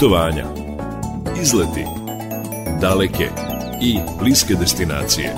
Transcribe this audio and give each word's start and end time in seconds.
Putovanja, 0.00 0.46
izleti, 1.42 1.84
daleke 2.80 3.28
i 3.82 3.98
bliske 4.20 4.54
destinacije. 4.54 5.34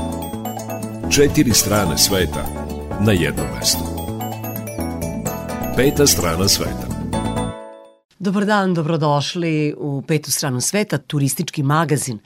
Četiri 1.14 1.50
strane 1.50 1.98
sveta 1.98 2.44
na 3.00 3.12
jednom 3.12 3.46
mestu. 3.58 3.78
Peta 5.76 6.06
strana 6.06 6.48
sveta. 6.48 6.86
Dobar 8.18 8.44
dan, 8.44 8.74
dobrodošli 8.74 9.74
u 9.78 10.02
petu 10.02 10.32
stranu 10.32 10.60
sveta, 10.60 10.98
turistički 10.98 11.62
magazin 11.62 12.18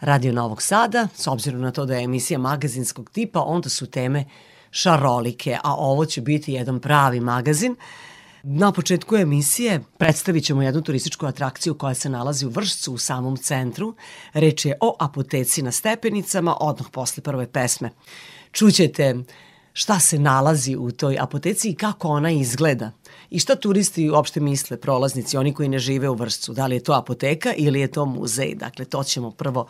Radio 0.00 0.32
Novog 0.32 0.62
Sada. 0.62 1.08
S 1.14 1.26
obzirom 1.26 1.60
na 1.60 1.70
to 1.70 1.86
da 1.86 1.94
je 1.94 2.04
emisija 2.04 2.38
magazinskog 2.38 3.10
tipa, 3.10 3.40
onda 3.40 3.68
su 3.68 3.86
teme 3.86 4.24
šarolike, 4.70 5.58
a 5.64 5.74
ovo 5.74 6.06
će 6.06 6.20
biti 6.20 6.52
jedan 6.52 6.80
pravi 6.80 7.20
magazin. 7.20 7.76
Na 8.48 8.72
početku 8.72 9.16
emisije 9.16 9.80
predstavit 9.98 10.44
ćemo 10.44 10.62
jednu 10.62 10.82
turističku 10.82 11.26
atrakciju 11.26 11.74
koja 11.74 11.94
se 11.94 12.08
nalazi 12.08 12.46
u 12.46 12.48
Vršcu 12.48 12.92
u 12.94 12.98
samom 12.98 13.36
centru. 13.36 13.94
Reč 14.32 14.64
je 14.64 14.78
o 14.80 14.96
apoteci 15.00 15.62
na 15.62 15.72
stepenicama, 15.72 16.56
odmah 16.60 16.90
posle 16.92 17.22
prve 17.22 17.52
pesme. 17.52 17.90
Čućete 18.52 19.16
šta 19.72 20.00
se 20.00 20.18
nalazi 20.18 20.76
u 20.76 20.90
toj 20.90 21.16
apoteci 21.20 21.70
i 21.70 21.74
kako 21.74 22.08
ona 22.08 22.30
izgleda. 22.30 22.90
I 23.30 23.38
šta 23.38 23.56
turisti 23.56 24.10
uopšte 24.10 24.40
misle, 24.40 24.76
prolaznici, 24.76 25.36
oni 25.36 25.54
koji 25.54 25.68
ne 25.68 25.78
žive 25.78 26.08
u 26.08 26.14
Vršcu, 26.14 26.52
da 26.52 26.66
li 26.66 26.76
je 26.76 26.82
to 26.82 26.92
apoteka 26.92 27.52
ili 27.56 27.80
je 27.80 27.90
to 27.90 28.04
muzej. 28.04 28.54
Dakle, 28.54 28.84
to 28.84 29.04
ćemo 29.04 29.30
prvo 29.30 29.66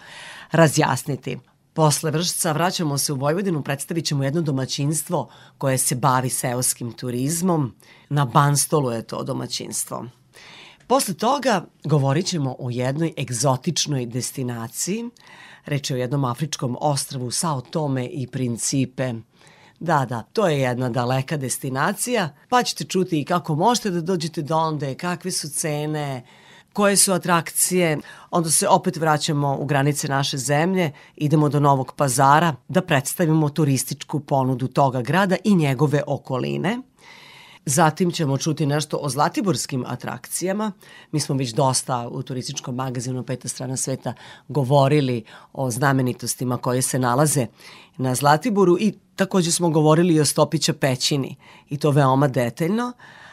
razjasniti. 0.51 1.39
Posle 1.73 2.11
Vršca 2.11 2.53
vraćamo 2.53 2.99
se 2.99 3.13
u 3.13 3.17
Vojvodinu, 3.17 3.63
predstavit 3.63 4.05
ćemo 4.05 4.25
jedno 4.25 4.43
domaćinstvo 4.43 5.29
koje 5.59 5.79
se 5.79 5.95
bavi 5.95 6.31
seoskim 6.31 6.93
turizmom. 6.93 7.75
Na 8.09 8.25
Banstolu 8.25 8.91
je 8.91 9.03
to 9.03 9.23
domaćinstvo. 9.23 10.07
Posle 10.87 11.15
toga 11.15 11.65
govorit 11.85 12.27
ćemo 12.27 12.57
o 12.59 12.71
jednoj 12.71 13.13
egzotičnoj 13.19 14.07
destinaciji. 14.07 15.05
Reč 15.65 15.91
je 15.91 15.97
o 15.97 15.99
jednom 15.99 16.25
afričkom 16.25 16.77
ostravu 16.81 17.31
Sao 17.31 17.61
Tome 17.61 18.07
i 18.07 18.27
Principe. 18.27 19.15
Da, 19.81 20.07
da, 20.09 20.23
to 20.23 20.49
je 20.49 20.61
jedna 20.61 20.89
daleka 20.89 21.37
destinacija, 21.37 22.35
pa 22.49 22.63
ćete 22.63 22.85
čuti 22.85 23.21
i 23.21 23.25
kako 23.25 23.55
možete 23.55 23.91
da 23.91 24.01
dođete 24.01 24.43
do 24.43 24.57
onde, 24.57 24.95
kakve 24.95 25.31
su 25.31 25.49
cene, 25.49 26.25
koje 26.73 26.97
su 26.97 27.13
atrakcije, 27.13 27.99
onda 28.31 28.51
se 28.51 28.69
opet 28.69 28.97
vraćamo 28.97 29.57
u 29.61 29.65
granice 29.65 30.09
naše 30.09 30.39
zemlje, 30.39 30.93
idemo 31.17 31.49
do 31.49 31.61
Novog 31.61 31.93
pazara 31.97 32.55
da 32.69 32.83
predstavimo 32.83 33.49
turističku 33.49 34.21
ponudu 34.21 34.69
toga 34.69 35.03
grada 35.03 35.37
i 35.45 35.55
njegove 35.55 36.03
okoline. 36.07 36.79
Zatim 37.69 38.11
ćemo 38.11 38.39
čuti 38.39 38.67
nešto 38.67 38.99
o 39.03 39.09
zlatiborskim 39.09 39.85
atrakcijama. 39.87 40.73
Mi 41.13 41.21
smo 41.21 41.35
već 41.35 41.51
dosta 41.53 42.09
u 42.09 42.23
turističkom 42.23 42.75
magazinu 42.75 43.23
Peta 43.23 43.49
strana 43.49 43.77
sveta 43.77 44.15
govorili 44.49 45.25
o 45.53 45.71
znamenitostima 45.71 46.57
koje 46.57 46.83
se 46.83 46.99
nalaze 46.99 47.47
na 47.97 48.15
Zlatiboru 48.15 48.77
i 48.81 48.95
takođe 49.17 49.53
smo 49.53 49.71
govorili 49.71 50.15
i 50.15 50.21
o 50.21 50.25
Stopića 50.25 50.73
pećini 50.73 51.37
i 51.69 51.79
to 51.79 51.91
veoma 51.91 52.29
detaljno 52.29 52.93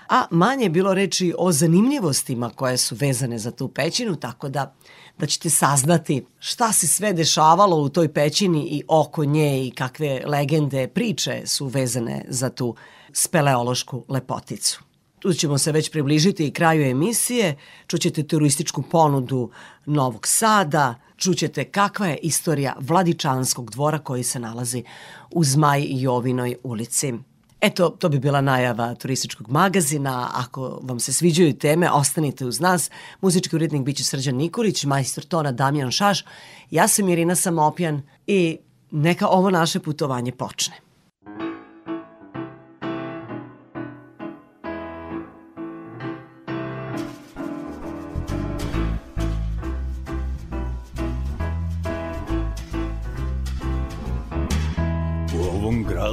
a 0.10 0.26
manje 0.32 0.66
je 0.66 0.70
bilo 0.70 0.94
reči 0.94 1.34
o 1.38 1.52
zanimljivostima 1.52 2.50
koje 2.50 2.78
su 2.78 2.96
vezane 2.96 3.40
za 3.40 3.52
tu 3.52 3.68
pećinu, 3.68 4.16
tako 4.16 4.50
da 4.50 4.76
da 5.18 5.26
ćete 5.26 5.50
saznati 5.50 6.26
šta 6.40 6.72
se 6.72 6.88
sve 6.88 7.14
dešavalo 7.14 7.78
u 7.78 7.90
toj 7.90 8.14
pećini 8.14 8.68
i 8.68 8.84
oko 8.88 9.26
nje 9.26 9.68
i 9.68 9.72
kakve 9.72 10.22
legende, 10.26 10.88
priče 10.88 11.42
su 11.46 11.68
vezane 11.68 12.26
za 12.28 12.50
tu 12.50 12.76
speleološku 13.14 14.06
lepoticu. 14.10 14.84
Tu 15.20 15.34
ćemo 15.34 15.58
se 15.58 15.72
već 15.72 15.92
približiti 15.92 16.48
i 16.48 16.52
kraju 16.52 16.90
emisije, 16.90 17.56
čućete 17.88 18.24
turističku 18.24 18.82
ponudu 18.82 19.52
Novog 19.86 20.28
Sada, 20.28 20.96
čućete 21.18 21.64
kakva 21.64 22.08
je 22.08 22.18
istorija 22.18 22.76
Vladičanskog 22.80 23.72
dvora 23.72 24.00
koji 24.00 24.24
se 24.24 24.40
nalazi 24.40 24.84
u 25.32 25.44
Zmaj 25.44 25.86
Jovinoj 25.90 26.56
ulici. 26.64 27.14
Eto, 27.62 27.90
to 27.90 28.10
bi 28.10 28.20
bila 28.20 28.42
najava 28.42 28.96
turističkog 28.96 29.50
magazina. 29.50 30.30
Ako 30.34 30.80
vam 30.82 31.00
se 31.00 31.14
sviđaju 31.14 31.54
teme, 31.54 31.92
ostanite 31.92 32.46
uz 32.46 32.60
nas. 32.60 32.90
Muzički 33.22 33.56
urednik 33.56 33.84
biće 33.84 34.04
Srđan 34.04 34.36
Nikolić, 34.36 34.84
majstor 34.84 35.24
tona 35.24 35.52
Damjan 35.52 35.92
Šaš. 35.92 36.26
Ja 36.72 36.88
sam 36.88 37.10
Irina 37.10 37.36
Samopjan 37.36 38.02
i 38.28 38.58
neka 38.92 39.28
ovo 39.28 39.50
naše 39.50 39.80
putovanje 39.80 40.32
počne. 40.32 40.83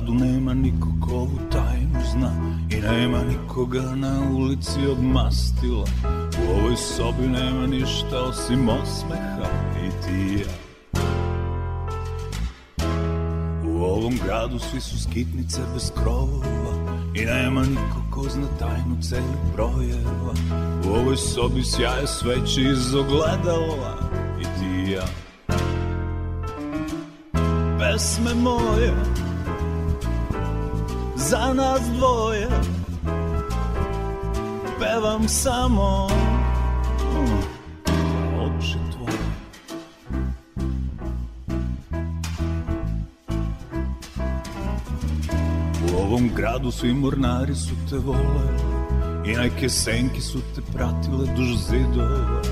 Gradu 0.00 0.14
nema 0.14 0.54
nikog 0.54 1.12
ovu 1.12 1.38
tajnu 1.52 2.00
zna 2.12 2.32
I 2.70 2.80
nema 2.80 3.18
nikoga 3.22 3.82
na 3.96 4.22
ulici 4.36 4.86
od 4.90 5.02
mastila. 5.02 5.84
U 6.46 6.58
ovoj 6.58 6.76
sobi 6.76 7.26
nema 7.26 7.66
ništa 7.66 8.20
osim 8.20 8.68
osmeha 8.68 9.50
i 9.86 9.90
ti 10.04 10.42
ja. 10.42 10.52
U 13.64 13.82
ovom 13.82 14.14
gradu 14.24 14.58
svi 14.58 14.80
su 14.80 15.02
skitnice 15.02 15.60
bez 15.74 15.92
krovova 16.02 17.00
I 17.14 17.24
nema 17.24 17.60
niko 17.60 18.02
ko 18.10 18.28
zna 18.28 18.46
tajnu 18.58 18.96
celih 19.02 19.52
brojeva. 19.54 20.34
U 20.86 20.94
ovoj 20.94 21.16
sobi 21.16 21.62
sjaje 21.64 22.06
sveće 22.06 22.62
iz 22.62 22.94
ogledala 22.94 23.98
I 24.40 24.44
ti 24.44 24.92
ja. 24.92 25.04
Pesme 27.78 28.34
moje 28.34 28.94
za 31.28 31.54
nas 31.54 31.80
dvoje. 31.96 32.48
Pevam 34.78 35.28
samo 35.28 36.08
oči 38.40 38.78
tvoje. 38.92 39.18
U 45.92 46.02
ovom 46.02 46.30
gradu 46.36 46.70
svi 46.70 46.94
mornari 46.94 47.54
su 47.54 47.74
te 47.90 47.96
vole 47.96 48.70
I 49.26 49.36
neke 49.36 49.68
senke 49.68 50.20
su 50.20 50.38
te 50.54 50.60
pratile 50.72 51.26
duž 51.36 51.56
zidova. 51.56 52.42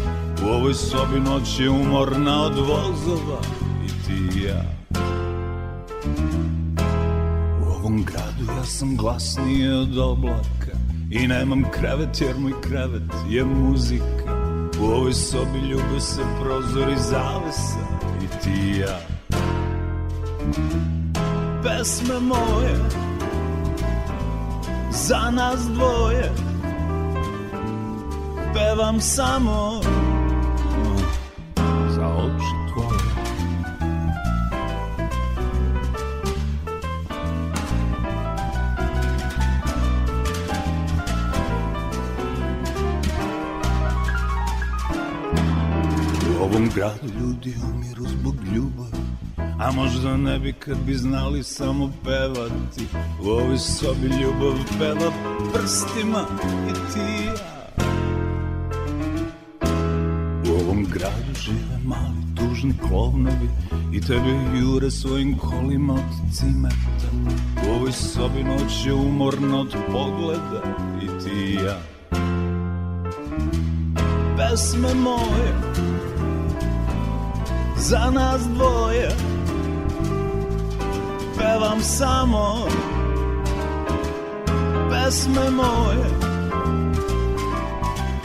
U 0.45 0.49
ovoj 0.49 0.75
sobi 0.75 1.21
noć 1.21 1.61
je 1.61 1.71
umorna 1.71 2.43
od 2.43 2.59
vozova 2.59 3.41
I 3.85 3.89
ti 3.89 4.39
i 4.39 4.45
ja 4.45 4.79
ovom 7.89 8.05
gradu 8.05 8.53
ja 8.59 8.65
sam 8.65 8.97
glasniji 8.97 9.69
od 9.69 9.99
oblaka 9.99 10.79
I 11.11 11.27
nemam 11.27 11.65
krevet 11.71 12.21
jer 12.21 12.39
moj 12.39 12.53
krevet 12.61 13.13
je 13.31 13.45
muzika. 13.45 14.33
U 14.81 14.85
ovoj 14.85 15.13
sobi 15.13 15.59
ljube 15.59 16.01
se 16.01 16.23
prozor 16.43 16.93
i 16.93 16.97
zavesa 16.97 17.79
I 18.25 18.43
ti 18.43 18.51
i 18.51 18.79
ja. 18.79 19.01
Pesme 21.63 22.21
moje 22.21 22.75
Za 24.91 25.31
nas 25.31 25.61
dvoje 25.61 26.33
Pevam 28.55 29.01
samo 29.01 29.81
ovom 46.49 46.71
gradu. 46.75 47.21
Ljudi 47.21 47.55
umiru 47.75 48.05
zbog 48.09 48.35
ljubavi 48.55 49.09
A 49.59 49.73
možda 49.73 50.17
ne 50.17 50.39
bi 50.39 50.53
kad 50.53 50.77
bi 50.87 50.95
znali 50.95 51.43
samo 51.43 51.93
pevati. 52.05 52.87
U 53.23 53.29
ovoj 53.29 53.59
sobi 53.59 54.07
ljubav 54.07 54.55
peva 54.79 55.13
prstima 55.53 56.25
i 56.69 56.73
ti 56.93 57.25
ja. 57.27 57.59
U 60.51 60.61
ovom 60.61 60.85
gradu 60.85 61.35
žive 61.41 61.79
mali 61.85 62.19
tužni 62.37 62.75
klovnovi 62.89 63.49
I 63.93 64.01
tebe 64.01 64.59
jure 64.61 64.91
svojim 64.91 65.39
kolima 65.39 65.95
od 65.95 66.35
cimeta 66.35 67.35
U 67.69 67.75
ovoj 67.75 67.93
sobi 67.93 68.45
noć 68.45 68.87
je 68.87 68.95
umorna 68.95 69.61
od 69.61 69.77
pogleda 69.93 70.63
i 71.03 71.25
ti 71.25 71.59
ja. 71.65 71.79
Pesme 74.37 74.95
moje 74.95 75.79
za 77.79 78.11
nas 78.11 78.43
dvoje 78.55 79.09
Pevam 81.39 81.81
samo 81.81 82.69
pesme 84.91 85.51
moje 85.51 86.09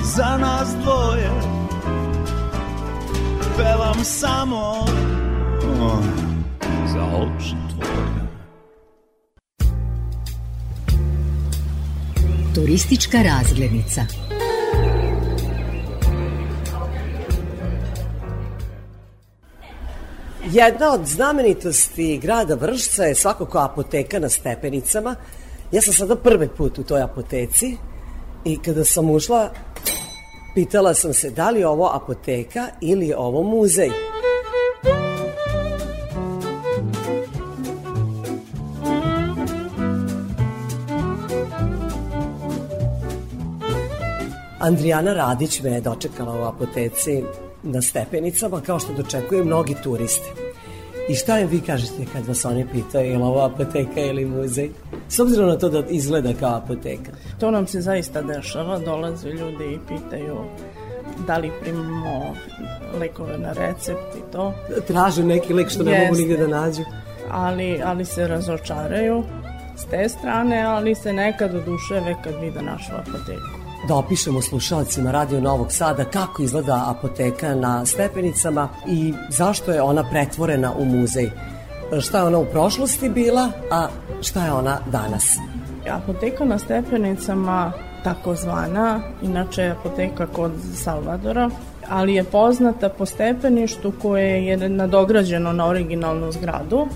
Za 0.01 0.38
nas 0.38 0.75
dvoje 0.81 1.53
pevam 3.57 4.03
samo 4.03 4.85
oh, 5.81 6.03
za 6.94 7.03
oči 7.03 7.56
tvoje. 7.69 8.23
Turistička 12.56 13.17
razglednica. 13.21 14.06
Jedna 20.53 20.94
od 20.94 21.05
znamenitosti 21.05 22.17
grada 22.17 22.55
Vršca 22.55 23.03
je 23.03 23.15
svakako 23.15 23.57
apoteka 23.57 24.19
na 24.19 24.29
stepenicama. 24.29 25.15
Ja 25.71 25.81
sam 25.81 25.94
sada 25.94 26.15
prvi 26.15 26.47
put 26.57 26.79
u 26.79 26.83
toj 26.83 27.01
apoteci 27.01 27.77
i 28.45 28.57
kada 28.57 28.85
sam 28.85 29.09
ušla 29.09 29.50
pitala 30.55 30.94
sam 30.94 31.13
se 31.13 31.29
da 31.29 31.50
li 31.50 31.59
je 31.59 31.67
ovo 31.67 31.91
apoteka 31.95 32.67
ili 32.81 33.07
je 33.07 33.17
ovo 33.17 33.44
muzej. 33.44 33.89
Andrijana 44.59 45.13
Radić 45.13 45.61
me 45.61 45.69
je 45.69 45.81
dočekala 45.81 46.39
u 46.39 46.44
apoteci 46.44 47.23
na 47.63 47.81
stepenicama, 47.81 48.62
kao 48.62 48.80
što 48.80 48.94
dočekuje 48.94 49.44
mnogi 49.44 49.75
turisti. 49.83 50.31
I 51.10 51.15
šta 51.15 51.38
je 51.38 51.45
vi 51.45 51.62
kažete 51.62 52.06
kad 52.13 52.27
vas 52.27 52.45
oni 52.45 52.68
pitaju 52.71 53.12
je 53.12 53.18
li 53.18 53.24
ovo 53.24 53.45
apoteka 53.45 54.01
ili 54.01 54.25
muzej? 54.25 54.69
S 55.10 55.19
obzirom 55.19 55.48
na 55.48 55.57
to 55.57 55.69
da 55.69 55.83
izgleda 55.89 56.33
kao 56.39 56.56
apoteka. 56.56 57.12
To 57.39 57.51
nam 57.51 57.68
se 57.68 57.81
zaista 57.81 58.21
dešava, 58.21 58.80
dolaze 58.80 59.30
ljudi 59.30 59.63
i 59.63 59.80
pitaju 59.88 60.38
da 61.27 61.38
li 61.38 61.51
primamo 61.62 62.36
lekove 63.00 63.38
na 63.38 63.54
recept 63.54 64.16
i 64.18 64.31
to. 64.31 64.54
Traže 64.88 65.24
neki 65.24 65.54
lek 65.54 65.69
što 65.69 65.83
ne 65.83 65.92
Jeste. 65.92 66.06
mogu 66.06 66.19
nigde 66.19 66.38
da 66.38 66.48
nađu. 66.48 66.81
Ali, 67.31 67.81
ali 67.86 68.06
se 68.06 68.27
razočaraju 68.27 69.24
s 69.75 69.86
te 69.86 70.09
strane, 70.09 70.63
ali 70.63 70.95
se 70.95 71.13
nekad 71.13 71.56
oduševe 71.56 72.16
kad 72.24 72.33
vide 72.42 72.62
našu 72.62 72.92
apoteku. 72.92 73.52
Da 73.88 73.95
opišemo 73.95 74.41
slušalcima 74.41 75.12
Radio 75.12 75.41
Novog 75.41 75.71
Sada 75.71 76.06
kako 76.06 76.44
izgleda 76.44 76.85
apoteka 76.88 77.56
na 77.56 77.85
stepenicama 77.85 78.69
i 78.88 79.13
zašto 79.30 79.71
je 79.71 79.81
ona 79.81 80.03
pretvorena 80.09 80.74
u 80.77 80.85
muzej. 80.85 81.31
Šta 82.01 82.18
je 82.18 82.24
ona 82.24 82.38
u 82.38 82.45
prošlosti 82.45 83.09
bila, 83.09 83.51
a 83.71 83.88
šta 84.21 84.45
je 84.45 84.51
ona 84.51 84.80
danas? 84.91 85.38
Apoteka 85.89 86.45
na 86.45 86.59
stepenicama, 86.59 87.71
takozvana, 88.03 89.01
inače 89.21 89.75
apoteka 89.80 90.27
kod 90.27 90.51
Salvadora, 90.75 91.50
ali 91.89 92.13
je 92.13 92.24
poznata 92.24 92.89
po 92.89 93.06
stepeništu 93.06 93.94
koje 94.01 94.45
je 94.45 94.69
nadograđeno 94.69 95.53
na 95.53 95.68
originalnu 95.68 96.31
zgradu, 96.31 96.88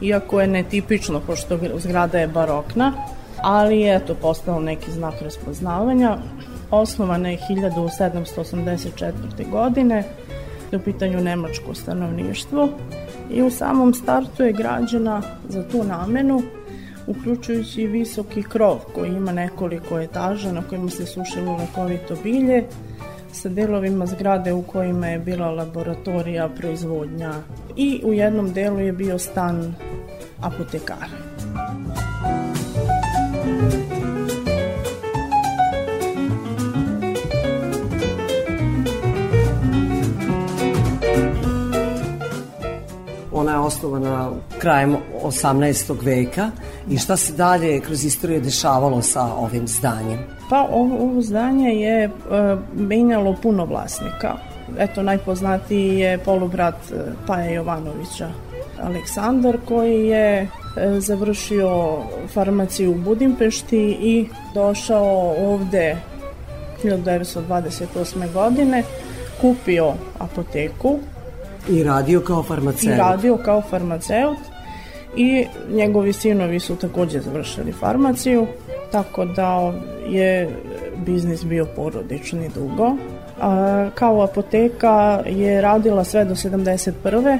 iako 0.00 0.40
je 0.40 0.46
netipično, 0.46 1.20
pošto 1.20 1.58
zgrada 1.78 2.18
je 2.18 2.28
barokna, 2.28 2.92
ali 3.42 3.80
je 3.80 4.06
to 4.06 4.14
postao 4.14 4.60
neki 4.60 4.92
znak 4.92 5.14
raspoznavanja. 5.22 6.18
Osnovana 6.70 7.28
je 7.28 7.38
1784. 7.50 9.50
godine, 9.50 10.04
u 10.72 10.78
pitanju 10.78 11.20
nemačko 11.20 11.74
stanovništvo 11.74 12.68
i 13.30 13.42
u 13.42 13.50
samom 13.50 13.94
startu 13.94 14.42
je 14.42 14.52
građena 14.52 15.22
za 15.48 15.68
tu 15.68 15.84
namenu, 15.84 16.42
uključujući 17.06 17.82
i 17.82 17.86
visoki 17.86 18.42
krov 18.42 18.78
koji 18.94 19.10
ima 19.10 19.32
nekoliko 19.32 20.00
etaža 20.00 20.52
na 20.52 20.62
kojima 20.62 20.90
se 20.90 21.06
sušilo 21.06 21.56
lekovito 21.56 22.16
bilje, 22.22 22.64
sa 23.32 23.48
delovima 23.48 24.06
zgrade 24.06 24.52
u 24.52 24.62
kojima 24.62 25.06
je 25.06 25.18
bila 25.18 25.50
laboratorija, 25.50 26.48
proizvodnja 26.48 27.34
i 27.76 28.00
u 28.04 28.12
jednom 28.12 28.52
delu 28.52 28.80
je 28.80 28.92
bio 28.92 29.18
stan 29.18 29.74
apotekara. 30.42 31.25
Osnovana 43.86 44.30
krajem 44.58 44.96
18. 45.22 46.04
veka 46.04 46.50
i 46.90 46.98
šta 46.98 47.16
se 47.16 47.32
dalje 47.32 47.80
kroz 47.80 48.04
istoriju 48.04 48.40
dešavalo 48.40 49.02
sa 49.02 49.22
ovim 49.22 49.68
zdanjem? 49.68 50.18
Pa 50.50 50.68
ovo, 50.72 50.96
ovo 50.96 51.22
zdanje 51.22 51.68
je 51.68 52.04
e, 52.04 52.10
menjalo 52.74 53.36
puno 53.42 53.64
vlasnika. 53.64 54.36
Eto, 54.78 55.02
najpoznatiji 55.02 55.98
je 55.98 56.18
polubrat 56.18 56.74
e, 56.74 56.94
Paja 57.26 57.50
Jovanovića, 57.50 58.28
Aleksandar, 58.82 59.58
koji 59.68 60.06
je 60.06 60.42
e, 60.42 60.48
završio 61.00 61.98
farmaciju 62.34 62.90
u 62.90 62.94
Budimpešti 62.94 63.98
i 64.00 64.28
došao 64.54 65.34
ovde 65.38 65.96
1928. 66.82 68.32
godine, 68.32 68.82
kupio 69.40 69.92
apoteku 70.18 70.98
I 71.68 71.84
radio 71.84 72.20
kao 72.20 72.42
farmaceut. 72.42 72.94
i 72.94 72.98
radio 72.98 73.36
kao 73.36 73.62
farmaceut 73.62 74.38
i 75.16 75.46
njegovi 75.70 76.12
sinovi 76.12 76.60
su 76.60 76.76
takođe 76.76 77.20
završili 77.20 77.72
farmaciju, 77.72 78.46
tako 78.92 79.24
da 79.24 79.72
je 80.08 80.48
biznis 80.96 81.44
bio 81.44 81.66
porodični 81.76 82.50
dugo. 82.54 82.96
A, 83.40 83.88
kao 83.94 84.22
apoteka 84.22 85.22
je 85.26 85.60
radila 85.60 86.04
sve 86.04 86.24
do 86.24 86.34
71 86.34 87.38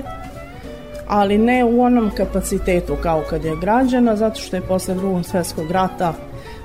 ali 1.08 1.38
ne 1.38 1.64
u 1.64 1.82
onom 1.82 2.10
kapacitetu 2.16 2.96
kao 3.02 3.22
kad 3.30 3.44
je 3.44 3.56
građena, 3.60 4.16
zato 4.16 4.40
što 4.40 4.56
je 4.56 4.62
posle 4.62 4.94
drugog 4.94 5.24
svetskog 5.24 5.70
rata 5.70 6.14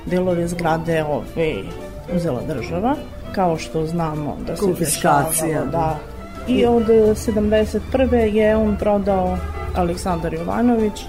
delove 0.05 0.47
zgrade 0.47 1.03
ove 1.03 1.55
uzela 2.15 2.41
država, 2.47 2.95
kao 3.35 3.57
što 3.57 3.85
znamo 3.85 4.37
da 4.47 4.57
se 4.57 4.73
dešavalo, 4.79 5.65
da. 5.71 5.99
I 6.47 6.65
od 6.65 6.87
71. 6.87 8.13
je 8.13 8.55
on 8.55 8.77
prodao 8.79 9.37
Aleksandar 9.75 10.33
Jovanović, 10.33 11.05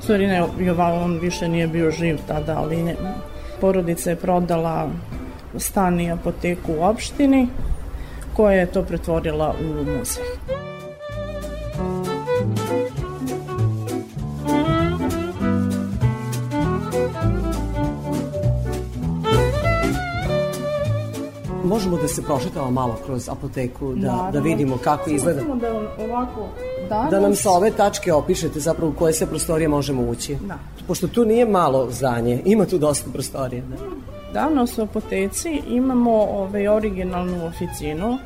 stvari 0.00 0.26
ne, 0.26 0.42
Jovan, 0.58 1.02
on 1.02 1.18
više 1.18 1.48
nije 1.48 1.66
bio 1.66 1.90
živ 1.90 2.18
tada, 2.28 2.58
ali 2.58 2.82
ne, 2.82 2.96
porodica 3.60 4.10
je 4.10 4.16
prodala 4.16 4.88
stan 5.56 6.00
i 6.00 6.12
apoteku 6.12 6.72
u 6.72 6.82
opštini, 6.82 7.48
koja 8.36 8.58
je 8.58 8.66
to 8.66 8.82
pretvorila 8.82 9.54
u 9.60 9.84
muzej. 9.84 10.71
Možemo 21.72 21.96
da 21.96 22.08
se 22.08 22.22
prošetamo 22.22 22.70
malo 22.70 22.98
kroz 23.06 23.28
apoteku, 23.28 23.94
da, 23.94 24.00
da 24.00 24.16
Naravno. 24.16 24.40
vidimo 24.40 24.78
kako 24.84 25.10
izgleda. 25.10 25.40
Samo 25.40 25.56
da 25.56 25.68
ovako 26.04 26.48
danas... 26.88 27.10
Da 27.10 27.20
nam 27.20 27.34
sa 27.34 27.50
ove 27.50 27.70
tačke 27.70 28.12
opišete 28.12 28.60
zapravo 28.60 28.90
u 28.90 28.94
koje 28.94 29.12
sve 29.12 29.26
prostorije 29.26 29.68
možemo 29.68 30.02
ući. 30.02 30.36
Da. 30.48 30.58
Pošto 30.86 31.08
tu 31.08 31.24
nije 31.24 31.46
malo 31.46 31.90
zdanje, 31.90 32.42
ima 32.44 32.66
tu 32.66 32.78
dosta 32.78 33.10
prostorija. 33.12 33.62
Da. 33.64 33.76
Danas 34.40 34.78
u 34.78 34.82
apoteci 34.82 35.62
imamo 35.68 36.12
ovaj, 36.12 36.68
originalnu 36.68 37.46
oficinu, 37.46 38.18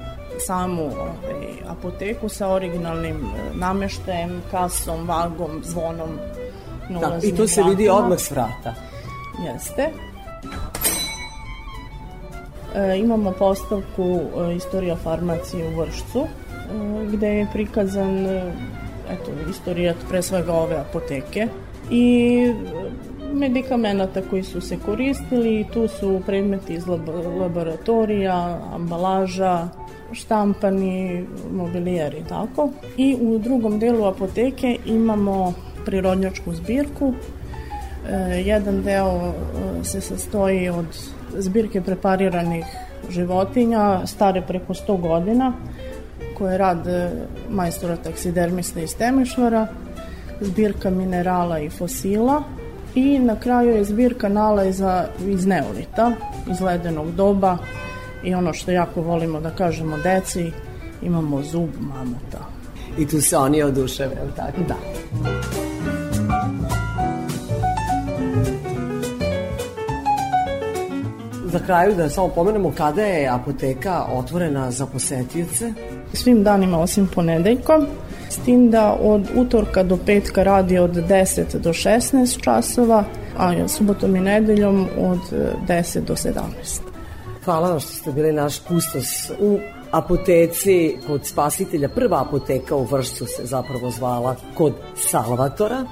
samu 0.47 0.83
ovaj, 0.83 1.47
apoteku 1.69 2.29
sa 2.29 2.49
originalnim 2.49 3.17
e, 3.17 3.55
nameštajem, 3.55 4.43
kasom, 4.51 5.09
vagom, 5.09 5.51
zvonom. 5.65 6.09
Da, 7.01 7.19
I 7.23 7.37
to 7.37 7.49
se 7.49 7.63
vidi 7.63 7.89
odmah 7.89 8.19
s 8.19 8.31
vrata. 8.31 8.75
Jeste. 9.47 9.91
E, 12.77 12.99
imamo 12.99 13.33
postavku 13.33 14.03
e, 14.03 14.55
Istorija 14.57 14.97
farmacije 14.97 15.69
u 15.69 15.81
Vršcu, 15.81 16.19
e, 16.21 16.27
gde 17.13 17.29
je 17.29 17.47
prikazan 17.53 18.27
eto, 19.11 19.31
istorijat 19.51 19.97
pre 20.09 20.23
svega 20.23 20.53
ove 20.53 20.77
apoteke 20.77 21.49
i 21.91 22.53
medikamenata 23.33 24.23
koji 24.31 24.43
su 24.43 24.61
se 24.61 24.79
koristili 24.87 25.61
i 25.61 25.65
tu 25.73 25.89
su 25.89 26.21
predmeti 26.27 26.75
iz 26.75 26.85
lab- 26.85 27.39
laboratorija, 27.41 28.61
ambalaža, 28.73 29.69
štampani, 30.13 31.25
mobilijer 31.53 32.15
i 32.15 32.25
tako. 32.29 32.71
I 32.97 33.17
u 33.21 33.39
drugom 33.39 33.79
delu 33.79 34.05
apoteke 34.05 34.79
imamo 34.87 35.55
prirodnjačku 35.85 36.55
zbirku 36.55 37.15
E, 38.11 38.43
jedan 38.45 38.83
deo 38.83 39.33
se 39.83 40.01
sastoji 40.01 40.69
od 40.69 40.87
zbirke 41.39 41.81
prepariranih 41.81 42.65
životinja 43.11 44.07
stare 44.07 44.43
preko 44.43 44.75
100 44.75 45.01
godina 45.01 45.53
koje 46.39 46.53
je 46.53 46.59
rad 46.59 46.87
e, 46.87 47.11
majstora 47.51 47.97
taksidermista 47.97 48.81
iz 48.81 48.97
Temišvara, 48.97 49.67
zbirka 50.41 50.91
minerala 50.91 51.59
i 51.59 51.71
fosila 51.71 52.43
i 52.95 53.19
na 53.19 53.41
kraju 53.41 53.77
je 53.77 53.85
zbirka 53.85 54.29
nalaza 54.29 55.07
iz 55.27 55.47
neolita, 55.47 56.13
iz 56.51 56.61
ledenog 56.61 57.13
doba 57.13 57.59
i 58.25 58.35
ono 58.35 58.53
što 58.53 58.71
jako 58.71 59.03
volimo 59.03 59.41
da 59.41 59.51
kažemo 59.51 59.97
deci, 59.99 60.51
imamo 61.03 61.43
zub 61.43 61.71
mamuta. 61.81 62.39
I 62.99 63.07
tu 63.09 63.21
se 63.21 63.37
oni 63.37 63.63
oduševe, 63.63 64.15
je 64.15 64.23
li 64.23 64.33
tako? 64.37 64.61
Da. 64.69 65.66
Za 71.57 71.67
kraju 71.67 71.95
da 71.95 72.09
samo 72.09 72.29
pomenemo 72.29 72.73
kada 72.77 73.03
je 73.03 73.29
apoteka 73.29 74.05
otvorena 74.13 74.71
za 74.71 74.87
posetioce. 74.87 75.73
Svim 76.13 76.43
danima 76.43 76.79
osim 76.79 77.09
ponedeljkom, 77.15 77.87
s 78.29 78.37
tim 78.37 78.71
da 78.71 78.99
od 79.03 79.31
utorka 79.37 79.83
do 79.83 79.99
petka 80.07 80.43
radi 80.43 80.79
od 80.79 80.91
10 80.91 81.59
do 81.59 81.73
16 81.73 82.41
časova, 82.41 83.05
a 83.39 83.69
subotom 83.69 84.17
i 84.17 84.21
nedeljom 84.21 84.89
od 84.99 85.19
10 85.69 86.01
do 86.01 86.15
17. 86.15 86.33
Hvala 87.45 87.71
vam 87.71 87.81
što 87.81 87.93
ste 87.93 88.13
bili 88.13 88.33
naš 88.33 88.59
kustos 88.59 89.31
u 89.41 89.59
apoteci 89.91 90.97
kod 91.07 91.27
spasitelja. 91.27 91.89
Prva 91.89 92.21
apoteka 92.29 92.77
u 92.77 92.85
Vršcu 92.85 93.27
se 93.27 93.45
zapravo 93.45 93.91
zvala 93.91 94.37
kod 94.55 94.73
Salvatora 94.97 95.85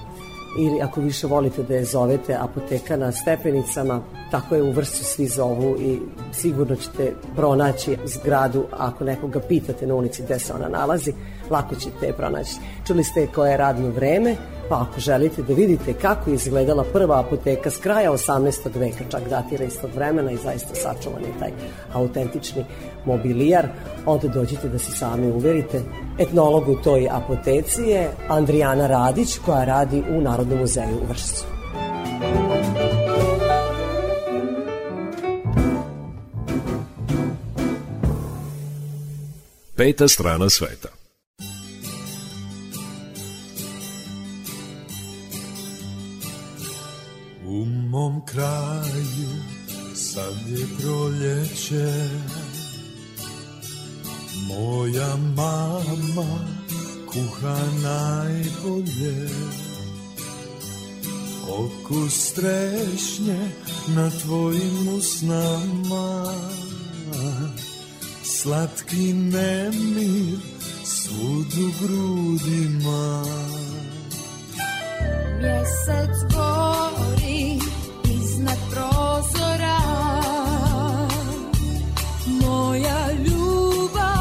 ili 0.58 0.82
ako 0.82 1.00
više 1.00 1.26
volite 1.26 1.62
da 1.62 1.74
je 1.74 1.84
zovete 1.84 2.36
apoteka 2.40 2.96
na 2.96 3.12
stepenicama, 3.12 4.02
tako 4.30 4.54
je 4.54 4.62
u 4.62 4.70
vrstu 4.70 5.04
svi 5.04 5.26
zovu 5.26 5.76
i 5.80 5.98
sigurno 6.32 6.76
ćete 6.76 7.12
pronaći 7.36 7.96
zgradu 8.04 8.64
ako 8.70 9.04
nekoga 9.04 9.40
pitate 9.40 9.86
na 9.86 9.94
ulici 9.94 10.22
gde 10.22 10.38
se 10.38 10.52
ona 10.52 10.68
nalazi, 10.68 11.12
lako 11.50 11.74
ćete 11.74 12.06
je 12.06 12.12
pronaći. 12.12 12.54
Čuli 12.86 13.04
ste 13.04 13.26
koje 13.26 13.50
je 13.50 13.56
radno 13.56 13.88
vreme, 13.88 14.36
pa 14.68 14.80
ako 14.80 15.00
želite 15.00 15.42
da 15.42 15.54
vidite 15.54 15.92
kako 15.92 16.30
je 16.30 16.34
izgledala 16.34 16.84
prva 16.92 17.20
apoteka 17.20 17.70
s 17.70 17.76
kraja 17.76 18.12
18. 18.12 18.78
veka, 18.78 19.04
čak 19.10 19.28
datira 19.28 19.64
iz 19.64 19.80
tog 19.80 19.90
vremena 19.94 20.30
i 20.30 20.36
zaista 20.36 20.74
sačuvan 20.74 21.22
je 21.22 21.38
taj 21.38 21.50
autentični 21.92 22.64
mobilijar, 23.04 23.68
onda 24.06 24.28
dođite 24.28 24.68
da 24.68 24.78
se 24.78 24.92
sami 24.92 25.30
uverite. 25.30 25.82
Etnolog 26.18 26.68
u 26.68 26.76
toj 26.76 27.08
apoteci 27.10 27.82
je 27.82 28.10
Andrijana 28.28 28.86
Radić 28.86 29.38
koja 29.38 29.64
radi 29.64 30.02
u 30.10 30.20
Narodnom 30.20 30.58
muzeju 30.58 30.96
u 31.02 31.08
Vršcu. 31.08 31.44
Peta 39.76 40.08
strana 40.08 40.50
sveta. 40.50 40.93
Mom 47.94 48.20
kraju 48.26 49.30
sad 49.94 50.34
je 50.48 50.66
proljeće. 50.80 52.08
Moja 54.48 55.16
mama 55.16 56.38
kuha 57.06 57.58
najbolje. 57.82 59.28
Okus 61.48 62.32
trešnje 62.32 63.50
na 63.88 64.10
tvojim 64.10 64.88
usnama. 64.98 66.34
Slatki 68.24 69.12
nemir 69.12 70.38
svud 70.84 71.52
u 71.58 71.70
grudima. 71.80 73.24
Mjesec 75.40 76.34
gori 76.34 77.53
iznad 78.44 78.58
prozora. 78.70 79.78
Moja 82.26 83.12
ljubav 83.12 84.13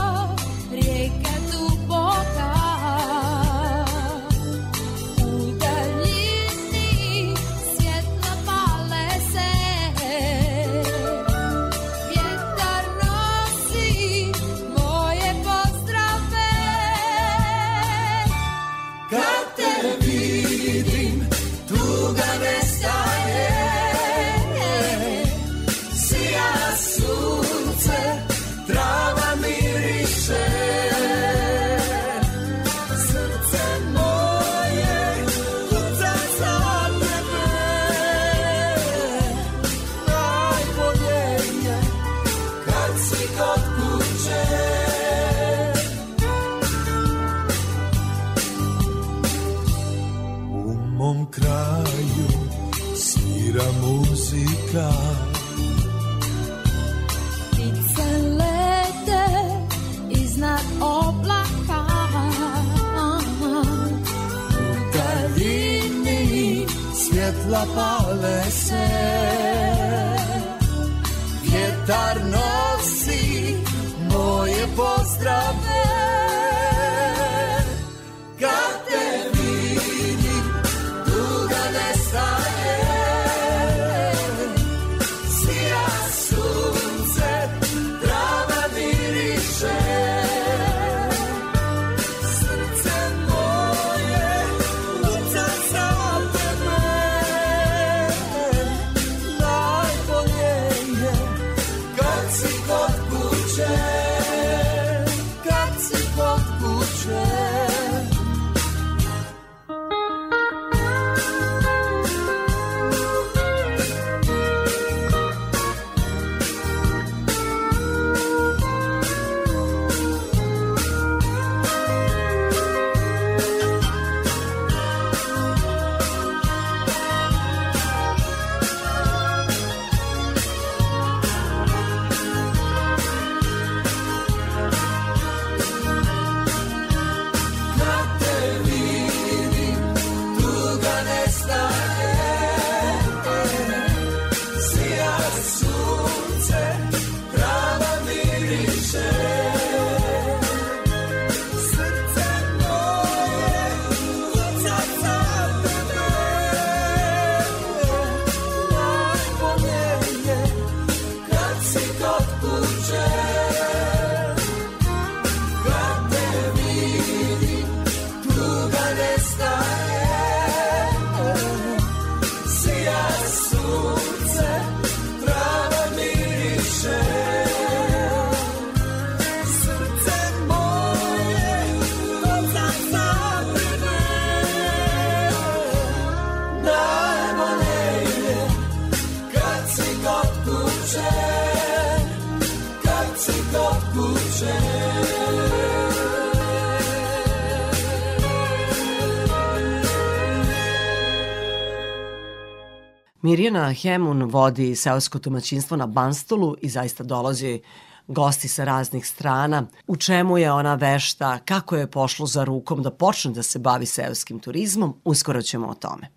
Mirjana 203.23 203.73
Hemun 203.73 204.23
vodi 204.23 204.75
seosko 204.75 205.19
domaćinstvo 205.19 205.77
na 205.77 205.87
Banstolu 205.87 206.55
i 206.61 206.69
zaista 206.69 207.03
dolazi 207.03 207.61
gosti 208.07 208.47
sa 208.47 208.63
raznih 208.63 209.07
strana. 209.07 209.65
U 209.87 209.97
čemu 209.97 210.37
je 210.37 210.51
ona 210.51 210.75
vešta, 210.75 211.39
kako 211.45 211.75
je 211.75 211.91
pošlo 211.91 212.25
za 212.25 212.43
rukom 212.43 212.83
da 212.83 212.91
počne 212.91 213.31
da 213.31 213.43
se 213.43 213.59
bavi 213.59 213.85
seoskim 213.85 214.39
turizmom, 214.39 214.93
uskoro 215.03 215.41
ćemo 215.41 215.67
o 215.67 215.73
tome. 215.73 216.07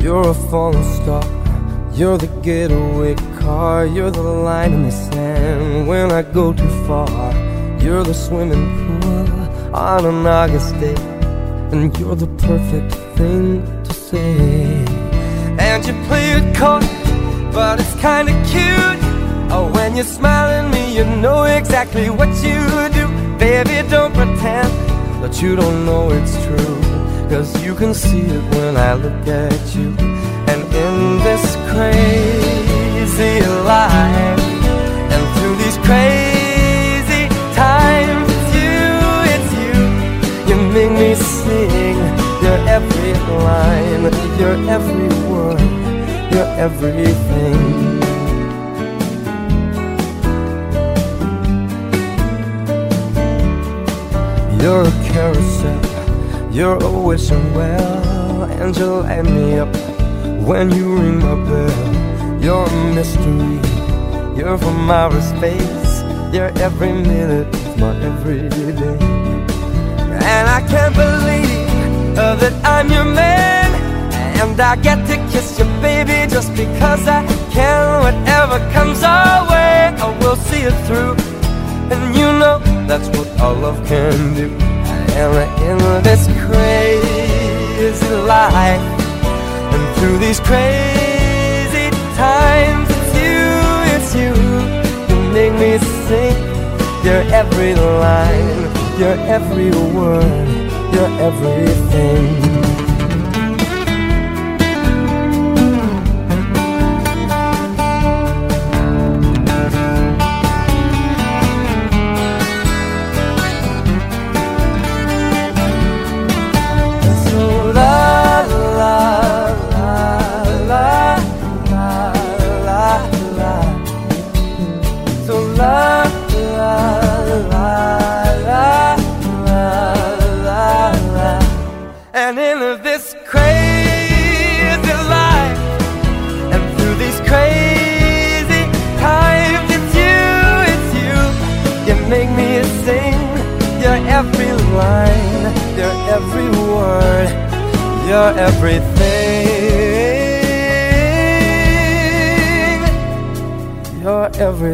You're 0.00 0.30
a 0.30 0.34
falling 0.50 0.84
star. 1.02 1.37
You're 1.98 2.16
the 2.16 2.28
getaway 2.42 3.16
car. 3.40 3.84
You're 3.84 4.12
the 4.12 4.22
line 4.22 4.72
in 4.72 4.84
the 4.84 4.92
sand 4.92 5.88
when 5.88 6.12
I 6.12 6.22
go 6.22 6.52
too 6.52 6.70
far. 6.86 7.32
You're 7.82 8.04
the 8.04 8.14
swimming 8.14 8.66
pool 8.78 9.74
on 9.74 10.06
an 10.06 10.24
August 10.24 10.78
day. 10.78 10.94
And 11.72 11.98
you're 11.98 12.14
the 12.14 12.28
perfect 12.46 12.94
thing 13.18 13.64
to 13.82 13.92
say. 13.92 14.84
And 15.58 15.84
you 15.84 15.92
play 16.06 16.34
it 16.38 16.54
coy, 16.54 16.78
but 17.52 17.80
it's 17.80 17.96
kinda 18.00 18.30
cute. 18.46 19.00
Oh, 19.50 19.68
when 19.74 19.96
you 19.96 20.04
smile 20.04 20.50
at 20.50 20.72
me, 20.72 20.96
you 20.96 21.04
know 21.04 21.42
exactly 21.42 22.10
what 22.10 22.28
you 22.46 22.60
do. 22.98 23.06
Baby, 23.38 23.76
don't 23.90 24.14
pretend 24.14 24.70
that 25.20 25.42
you 25.42 25.56
don't 25.56 25.84
know 25.84 26.12
it's 26.12 26.36
true. 26.46 26.78
Cause 27.28 27.50
you 27.64 27.74
can 27.74 27.92
see 27.92 28.20
it 28.36 28.44
when 28.54 28.76
I 28.76 28.94
look 28.94 29.26
at 29.26 29.74
you. 29.74 29.88
And 30.50 30.62
in 30.84 30.97
crazy 31.78 33.38
life, 33.62 34.42
and 35.14 35.22
through 35.34 35.56
these 35.62 35.78
crazy 35.86 37.24
times, 37.54 38.26
it's 38.34 38.50
you, 38.58 38.82
it's 39.34 39.50
you. 39.62 39.74
You 40.48 40.56
make 40.74 40.92
me 41.02 41.14
sing. 41.14 41.98
Your 42.42 42.58
every 42.76 43.12
line, 43.46 44.04
your 44.40 44.56
every 44.76 45.08
word, 45.30 45.60
your 46.34 46.48
everything. 46.66 47.60
You're 54.60 54.82
a 54.82 54.94
carousel, 55.10 55.80
you're 56.50 56.78
a 56.82 56.90
wishing 56.90 57.54
well, 57.54 58.42
and 58.60 58.76
you 58.76 59.02
light 59.02 59.24
me 59.26 59.58
up 59.58 59.87
when 60.48 60.70
you 60.72 60.96
ring 60.96 61.18
my 61.18 61.34
bell. 61.44 62.42
You're 62.42 62.64
a 62.64 62.94
mystery, 62.94 63.60
you're 64.34 64.56
from 64.56 64.90
outer 64.90 65.20
space, 65.20 66.02
you're 66.32 66.52
every 66.66 66.92
minute 66.92 67.54
of 67.54 67.78
my 67.78 67.94
everyday. 68.00 68.98
And 70.32 70.44
I 70.58 70.60
can't 70.66 70.94
believe 70.94 72.16
uh, 72.16 72.34
that 72.36 72.54
I'm 72.64 72.90
your 72.90 73.04
man, 73.04 73.68
and 74.40 74.58
I 74.58 74.76
get 74.76 75.06
to 75.08 75.16
kiss 75.30 75.58
you, 75.58 75.66
baby, 75.82 76.18
just 76.32 76.50
because 76.56 77.06
I 77.06 77.26
can. 77.52 77.84
Whatever 78.06 78.58
comes 78.72 79.02
our 79.02 79.42
way, 79.50 79.92
I 80.04 80.18
will 80.20 80.36
see 80.36 80.62
it 80.62 80.78
through. 80.86 81.14
And 81.92 82.16
you 82.16 82.28
know 82.40 82.58
that's 82.88 83.08
what 83.14 83.28
all 83.38 83.54
love 83.54 83.86
can 83.86 84.34
do. 84.34 84.48
And 85.20 85.34
in 85.68 86.02
this 86.02 86.26
crazy 86.46 88.14
life, 88.14 88.97
through 89.98 90.18
these 90.18 90.40
crazy 90.40 91.90
times, 92.14 92.88
it's 92.90 93.14
you, 93.22 93.42
it's 93.94 94.14
you. 94.14 94.32
You 95.08 95.32
make 95.32 95.52
me 95.54 95.78
sing 96.06 96.36
your 97.04 97.22
every 97.40 97.74
line, 97.74 98.60
your 98.98 99.16
every 99.36 99.70
word, 99.70 100.48
your 100.94 101.08
everything. 101.20 102.87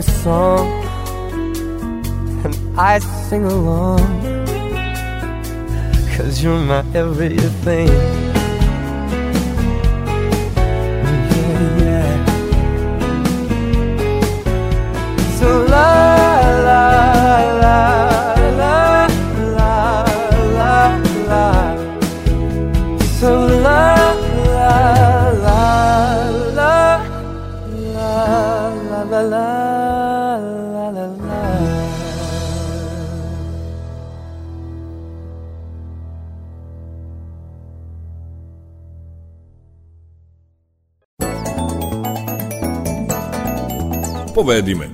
Song, 0.04 0.66
and 2.44 2.54
I 2.78 2.98
sing 2.98 3.44
along, 3.44 4.00
cause 6.16 6.42
you're 6.42 6.58
my 6.58 6.84
everything. 6.94 8.23
Povedi 44.44 44.74
me. 44.74 44.88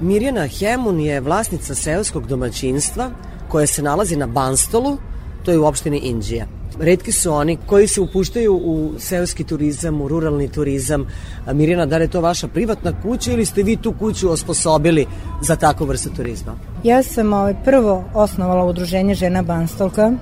Mirjana 0.00 0.46
Hemun 0.46 1.00
je 1.00 1.20
vlasnica 1.20 1.74
seoskog 1.74 2.26
domaćinstva 2.26 3.10
koje 3.48 3.66
se 3.66 3.82
nalazi 3.82 4.16
na 4.16 4.26
Banstolu, 4.26 4.96
to 5.44 5.50
je 5.50 5.58
u 5.58 5.64
opštini 5.64 5.98
Indija. 5.98 6.46
Redki 6.78 7.12
su 7.12 7.32
oni 7.32 7.58
koji 7.66 7.88
se 7.88 8.00
upuštaju 8.00 8.54
u 8.54 8.92
seoski 8.98 9.44
turizam, 9.44 10.00
u 10.00 10.08
ruralni 10.08 10.48
turizam. 10.48 11.06
Mirjana, 11.52 11.86
da 11.86 11.96
li 11.96 12.04
je 12.04 12.10
to 12.10 12.20
vaša 12.20 12.48
privatna 12.48 13.02
kuća 13.02 13.32
ili 13.32 13.44
ste 13.44 13.62
vi 13.62 13.76
tu 13.76 13.94
kuću 13.98 14.30
osposobili 14.30 15.06
za 15.42 15.56
takvu 15.56 15.86
vrstu 15.86 16.10
turizma? 16.16 16.52
Ja 16.84 17.02
sam 17.02 17.32
ovaj, 17.32 17.54
prvo 17.64 18.04
osnovala 18.14 18.64
udruženje 18.64 19.14
Žena 19.14 19.42
Banstolka. 19.42 20.12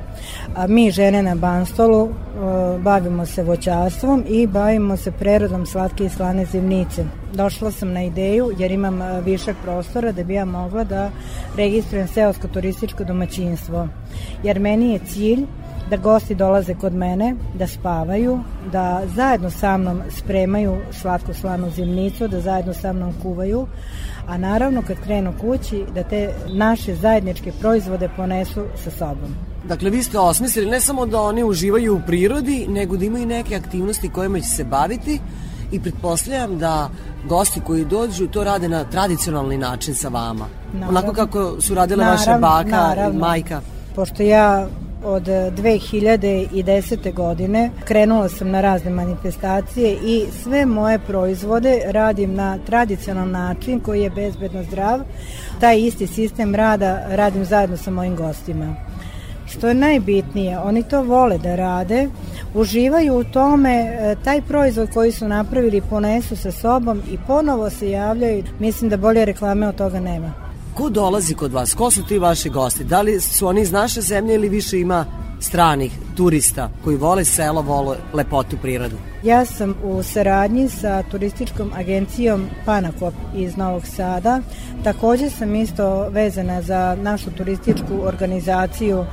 A 0.58 0.66
mi 0.66 0.90
žene 0.90 1.22
na 1.22 1.34
Banstolu 1.34 2.08
e, 2.08 2.78
bavimo 2.78 3.26
se 3.26 3.42
voćarstvom 3.42 4.24
i 4.28 4.46
bavimo 4.46 4.96
se 4.96 5.12
prerodom 5.12 5.66
slatke 5.66 6.04
i 6.04 6.08
slane 6.08 6.44
zimnice. 6.44 7.04
Došla 7.34 7.70
sam 7.70 7.92
na 7.92 8.02
ideju 8.02 8.50
jer 8.58 8.70
imam 8.70 9.02
e, 9.02 9.20
višak 9.20 9.56
prostora 9.62 10.12
da 10.12 10.24
bi 10.24 10.34
ja 10.34 10.44
mogla 10.44 10.84
da 10.84 11.10
registrujem 11.56 12.08
seosko 12.08 12.48
turističko 12.48 13.04
domaćinstvo. 13.04 13.88
Jer 14.42 14.60
meni 14.60 14.92
je 14.92 14.98
cilj 14.98 15.46
da 15.90 15.96
gosti 15.96 16.34
dolaze 16.34 16.74
kod 16.74 16.94
mene, 16.94 17.34
da 17.54 17.66
spavaju, 17.66 18.40
da 18.72 19.02
zajedno 19.14 19.50
sa 19.50 19.76
mnom 19.76 20.02
spremaju 20.10 20.76
slatko 20.92 21.34
slanu 21.34 21.70
zimnicu, 21.70 22.28
da 22.28 22.40
zajedno 22.40 22.74
sa 22.74 22.92
mnom 22.92 23.14
kuvaju, 23.22 23.66
a 24.26 24.38
naravno 24.38 24.82
kad 24.82 24.96
krenu 25.04 25.32
kući 25.40 25.84
da 25.94 26.02
te 26.02 26.30
naše 26.48 26.94
zajedničke 26.94 27.52
proizvode 27.60 28.08
ponesu 28.16 28.64
sa 28.84 28.90
sobom. 28.90 29.34
Dakle, 29.64 29.90
vi 29.90 30.02
ste 30.02 30.18
osmislili 30.18 30.70
ne 30.70 30.80
samo 30.80 31.06
da 31.06 31.20
oni 31.20 31.44
uživaju 31.44 31.96
u 31.96 32.00
prirodi, 32.06 32.66
nego 32.68 32.96
da 32.96 33.04
imaju 33.04 33.26
neke 33.26 33.56
aktivnosti 33.56 34.08
kojima 34.08 34.40
će 34.40 34.48
se 34.48 34.64
baviti 34.64 35.20
i 35.72 35.80
pretpostavljam 35.80 36.58
da 36.58 36.90
gosti 37.28 37.60
koji 37.60 37.84
dođu 37.84 38.26
to 38.26 38.44
rade 38.44 38.68
na 38.68 38.84
tradicionalni 38.84 39.58
način 39.58 39.94
sa 39.94 40.08
vama. 40.08 40.46
Naravno. 40.72 40.98
Onako 40.98 41.12
kako 41.14 41.60
su 41.60 41.74
radile 41.74 42.04
vaše 42.04 42.30
Naravno, 42.30 42.46
baka 42.48 42.68
i 42.68 42.96
naravno. 42.96 43.20
majka. 43.20 43.60
Pošto 43.94 44.22
ja 44.22 44.68
od 45.04 45.22
2010. 45.22 47.14
godine 47.14 47.70
krenula 47.84 48.28
sam 48.28 48.50
na 48.50 48.60
razne 48.60 48.90
manifestacije 48.90 49.98
i 50.04 50.24
sve 50.42 50.66
moje 50.66 50.98
proizvode 50.98 51.80
radim 51.86 52.34
na 52.34 52.58
tradicionalan 52.66 53.30
način 53.30 53.80
koji 53.80 54.02
je 54.02 54.10
bezbedno 54.10 54.62
zdrav. 54.62 55.00
Taj 55.60 55.80
isti 55.80 56.06
sistem 56.06 56.54
rada 56.54 57.06
radim 57.08 57.44
zajedno 57.44 57.76
sa 57.76 57.90
mojim 57.90 58.16
gostima. 58.16 58.74
Što 59.46 59.68
je 59.68 59.74
najbitnije, 59.74 60.58
oni 60.58 60.82
to 60.82 61.02
vole 61.02 61.38
da 61.38 61.56
rade, 61.56 62.08
uživaju 62.54 63.14
u 63.14 63.24
tome, 63.24 63.74
e, 63.74 64.16
taj 64.24 64.42
proizvod 64.42 64.90
koji 64.94 65.12
su 65.12 65.28
napravili 65.28 65.80
ponesu 65.80 66.36
sa 66.36 66.52
sobom 66.52 67.02
i 67.12 67.18
ponovo 67.26 67.70
se 67.70 67.90
javljaju. 67.90 68.44
Mislim 68.58 68.90
da 68.90 68.96
bolje 68.96 69.24
reklame 69.24 69.68
od 69.68 69.74
toga 69.74 70.00
nema. 70.00 70.47
Ko 70.78 70.88
dolazi 70.88 71.34
kod 71.34 71.52
vas? 71.52 71.74
Ko 71.74 71.90
su 71.90 72.02
ti 72.06 72.18
vaši 72.18 72.50
gosti? 72.50 72.84
Da 72.84 73.00
li 73.00 73.20
su 73.20 73.46
oni 73.46 73.60
iz 73.60 73.72
naše 73.72 74.00
zemlje 74.00 74.34
ili 74.34 74.48
više 74.48 74.80
ima 74.80 75.04
stranih 75.40 75.92
turista 76.16 76.70
koji 76.84 76.96
vole 76.96 77.24
selo, 77.24 77.62
vole 77.62 77.96
lepotu 78.14 78.56
prirodu? 78.62 78.96
Ja 79.22 79.44
sam 79.44 79.74
u 79.84 80.02
saradnji 80.02 80.68
sa 80.68 81.02
turističkom 81.02 81.72
agencijom 81.74 82.46
Panakop 82.64 83.14
iz 83.36 83.56
Novog 83.56 83.86
Sada. 83.86 84.40
Takođe 84.84 85.30
sam 85.30 85.54
isto 85.54 86.08
vezana 86.08 86.62
za 86.62 86.96
našu 87.02 87.30
turističku 87.30 88.00
organizaciju 88.02 89.04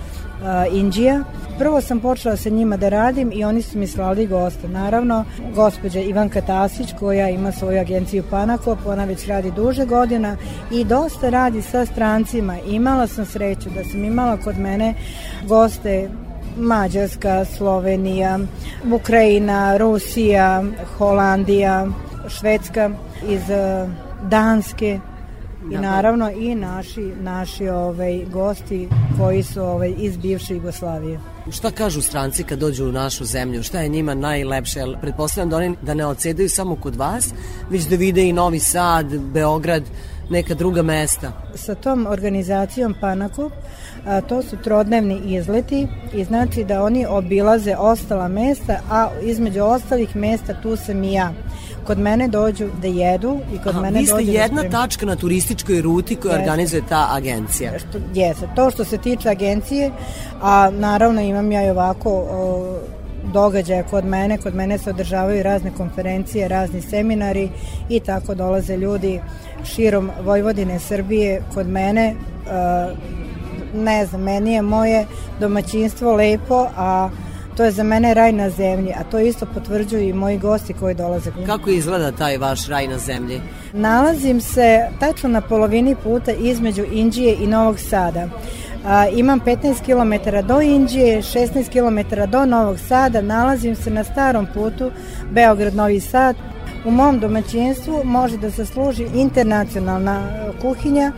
Indija. 0.71 1.24
Prvo 1.60 1.82
sam 1.82 2.00
počela 2.00 2.36
sa 2.36 2.50
njima 2.50 2.78
da 2.78 2.89
radim 2.89 3.32
i 3.34 3.43
oni 3.43 3.62
su 3.62 3.78
mi 3.78 3.88
slali 3.88 4.28
goste. 4.28 4.67
Naravno, 4.67 5.26
gospođa 5.56 6.00
Ivanka 6.00 6.41
Tasić 6.41 6.93
koja 7.00 7.30
ima 7.30 7.52
svoju 7.52 7.80
agenciju 7.80 8.24
Panakop, 8.30 8.80
ona 8.86 9.06
već 9.06 9.28
radi 9.28 9.52
duže 9.52 9.86
godina 9.86 10.38
i 10.71 10.84
dosta 10.84 11.30
radi 11.30 11.62
sa 11.62 11.86
strancima. 11.86 12.58
Imala 12.67 13.08
sam 13.08 13.26
sreću 13.26 13.69
da 13.69 13.84
sam 13.84 14.04
imala 14.04 14.38
kod 14.38 14.58
mene 14.58 14.93
goste 15.48 16.10
Mađarska, 16.58 17.45
Slovenija, 17.45 18.39
Ukrajina, 18.93 19.78
Rusija, 19.78 20.63
Holandija, 20.98 21.88
Švedska, 22.28 22.89
iz 23.28 23.50
eh, 23.50 23.88
Danske 24.24 25.00
i 25.71 25.78
naravno 25.78 26.32
i 26.32 26.56
naši 26.56 27.12
naši 27.21 27.67
ovaj 27.67 28.25
gosti 28.34 28.89
koji 29.17 29.43
su 29.43 29.62
ovaj 29.62 29.93
iz 29.97 30.17
bivše 30.17 30.54
Jugoslavije. 30.54 31.19
Šta 31.51 31.71
kažu 31.71 32.01
stranci 32.01 32.43
kad 32.43 32.60
dođu 32.60 32.86
u 32.86 32.91
našu 32.91 33.25
zemlju? 33.25 33.63
Šta 33.63 33.80
je 33.80 33.89
njima 33.89 34.13
najlepše? 34.13 34.80
Jel 34.80 34.95
Pretpostavljam 35.01 35.49
da 35.49 35.58
oni 35.58 35.75
da 35.82 35.93
ne 35.93 36.06
odsedaju 36.06 36.49
samo 36.49 36.75
kod 36.75 36.95
vas, 36.95 37.34
već 37.69 37.84
da 37.84 37.95
vide 37.95 38.28
i 38.28 38.34
Novi 38.34 38.60
Sad, 38.60 39.19
Beograd, 39.19 39.84
neka 40.30 40.54
druga 40.54 40.82
mesta. 40.82 41.32
Sa 41.56 41.75
tom 41.75 42.08
organizacijom 42.08 42.95
Panakup 43.01 43.51
a, 44.06 44.21
to 44.21 44.43
su 44.43 44.58
trodnevni 44.63 45.21
izleti 45.25 45.88
i 46.13 46.23
znači 46.23 46.63
da 46.63 46.84
oni 46.84 47.06
obilaze 47.06 47.75
ostala 47.75 48.28
mesta, 48.28 48.80
a 48.89 49.10
između 49.23 49.62
ostalih 49.63 50.15
mesta 50.15 50.62
tu 50.62 50.75
sam 50.75 51.04
i 51.04 51.13
ja. 51.13 51.34
Kod 51.86 52.00
mene 52.00 52.28
dođu 52.28 52.67
da 52.82 52.88
jedu 52.88 53.39
i 53.54 53.58
kod 53.58 53.67
Aha, 53.67 53.82
mene 53.82 54.00
vi 54.00 54.06
ste 54.06 54.15
dođu 54.15 54.32
jedna 54.32 54.63
da 54.63 54.69
tačka 54.69 55.06
na 55.06 55.15
turističkoj 55.15 55.82
ruti 55.82 56.15
koju 56.15 56.32
organizuje 56.32 56.82
ta 56.89 57.08
agencija. 57.12 57.80
što 57.80 57.98
jeste. 58.13 58.48
To 58.56 58.71
što 58.71 58.86
se 58.86 58.98
tiče 58.98 59.30
agencije, 59.30 59.91
a 60.41 60.69
naravno 60.69 61.21
imam 61.21 61.52
ja 61.52 61.65
i 61.65 61.69
ovako 61.69 62.10
o, 62.12 62.80
događaja 63.34 63.84
kod 63.84 64.06
mene, 64.06 64.38
kod 64.38 64.56
mene 64.56 64.78
se 64.78 64.89
održavaju 64.89 65.43
razne 65.43 65.71
konferencije, 65.78 66.48
razni 66.48 66.82
seminari 66.82 67.50
i 67.89 68.00
tako 68.00 68.36
dolaze 68.36 68.78
ljudi 68.78 69.21
širom 69.63 70.12
Vojvodine, 70.24 70.80
Srbije 70.80 71.41
kod 71.54 71.67
mene 71.67 72.06
e, 72.06 72.15
ne 73.74 74.06
znam, 74.06 74.21
meni 74.21 74.54
je 74.54 74.62
moje 74.62 75.06
domaćinstvo 75.39 76.15
lepo, 76.15 76.67
a 76.78 77.10
to 77.58 77.63
je 77.63 77.72
za 77.72 77.84
mene 77.84 78.13
raj 78.13 78.32
na 78.32 78.50
zemlji, 78.50 78.94
a 78.98 79.04
to 79.04 79.20
isto 79.20 79.46
potvrđuju 79.46 80.10
i 80.10 80.13
moji 80.13 80.38
gosti 80.38 80.74
koji 80.74 80.96
dolaze. 80.96 81.32
Kako 81.46 81.70
izgleda 81.70 82.12
taj 82.12 82.38
vaš 82.38 82.68
raj 82.68 82.88
na 82.88 82.98
zemlji? 82.98 83.41
Nalazim 83.74 84.41
se 84.41 84.88
tačno 85.00 85.30
na 85.30 85.41
polovini 85.41 85.96
puta 86.04 86.32
između 86.32 86.84
Inđije 86.91 87.36
i 87.39 87.48
Novog 87.48 87.80
Sada. 87.80 88.30
A, 88.86 89.08
imam 89.08 89.39
15 89.39 89.82
km 89.86 90.48
do 90.48 90.62
Inđije, 90.62 91.22
16 91.22 91.70
km 91.70 92.32
do 92.32 92.46
Novog 92.46 92.80
Sada, 92.80 93.22
nalazim 93.22 93.76
se 93.76 93.89
na 93.89 94.04
starom 94.04 94.48
putu 94.54 94.91
Beograd-Novi 95.32 96.00
Sad. 96.00 96.36
U 96.86 96.91
mom 96.91 97.20
domaćinstvu 97.20 98.02
može 98.04 98.38
da 98.38 98.52
se 98.52 98.65
služi 98.65 99.08
internacionalna 99.15 100.22
e, 100.22 100.62
kuhinja, 100.62 101.12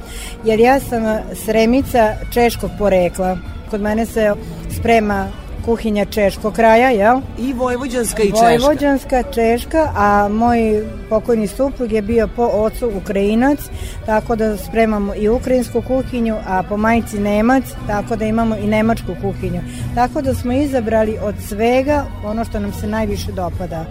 jer 0.44 0.60
ja 0.60 0.80
sam 0.80 1.06
e, 1.06 1.24
sremica 1.34 2.14
češkog 2.34 2.72
porekla. 2.80 3.38
Kod 3.70 3.82
mene 3.82 4.06
se 4.06 4.34
sprema 4.80 5.28
kuhinja 5.68 6.06
češkog 6.06 6.54
kraja, 6.54 6.90
jel? 6.90 7.22
I 7.38 7.54
vojvođanska 7.54 8.24
i 8.24 8.32
češka. 8.32 8.46
Vojvođanska, 8.46 9.24
češka, 9.24 9.92
a 9.96 10.30
moj 10.32 10.86
pokojni 11.10 11.48
suprug 11.48 11.92
je 11.92 12.02
bio 12.02 12.28
po 12.36 12.44
ocu 12.44 12.92
Ukrajinac, 13.02 13.60
tako 14.06 14.36
da 14.36 14.58
spremamo 14.58 15.16
i 15.16 15.30
ukrajinsku 15.30 15.82
kuhinju, 15.82 16.36
a 16.48 16.64
po 16.64 16.78
majci 16.78 17.20
Nemac, 17.20 17.64
tako 17.88 18.16
da 18.16 18.26
imamo 18.26 18.56
i 18.56 18.68
nemačku 18.68 19.16
kuhinju. 19.22 19.62
Tako 19.96 20.22
da 20.22 20.34
smo 20.34 20.52
izabrali 20.54 21.18
od 21.22 21.36
svega 21.48 22.06
ono 22.26 22.46
što 22.46 22.60
nam 22.60 22.74
se 22.74 22.88
najviše 22.88 23.32
dopada. 23.32 23.86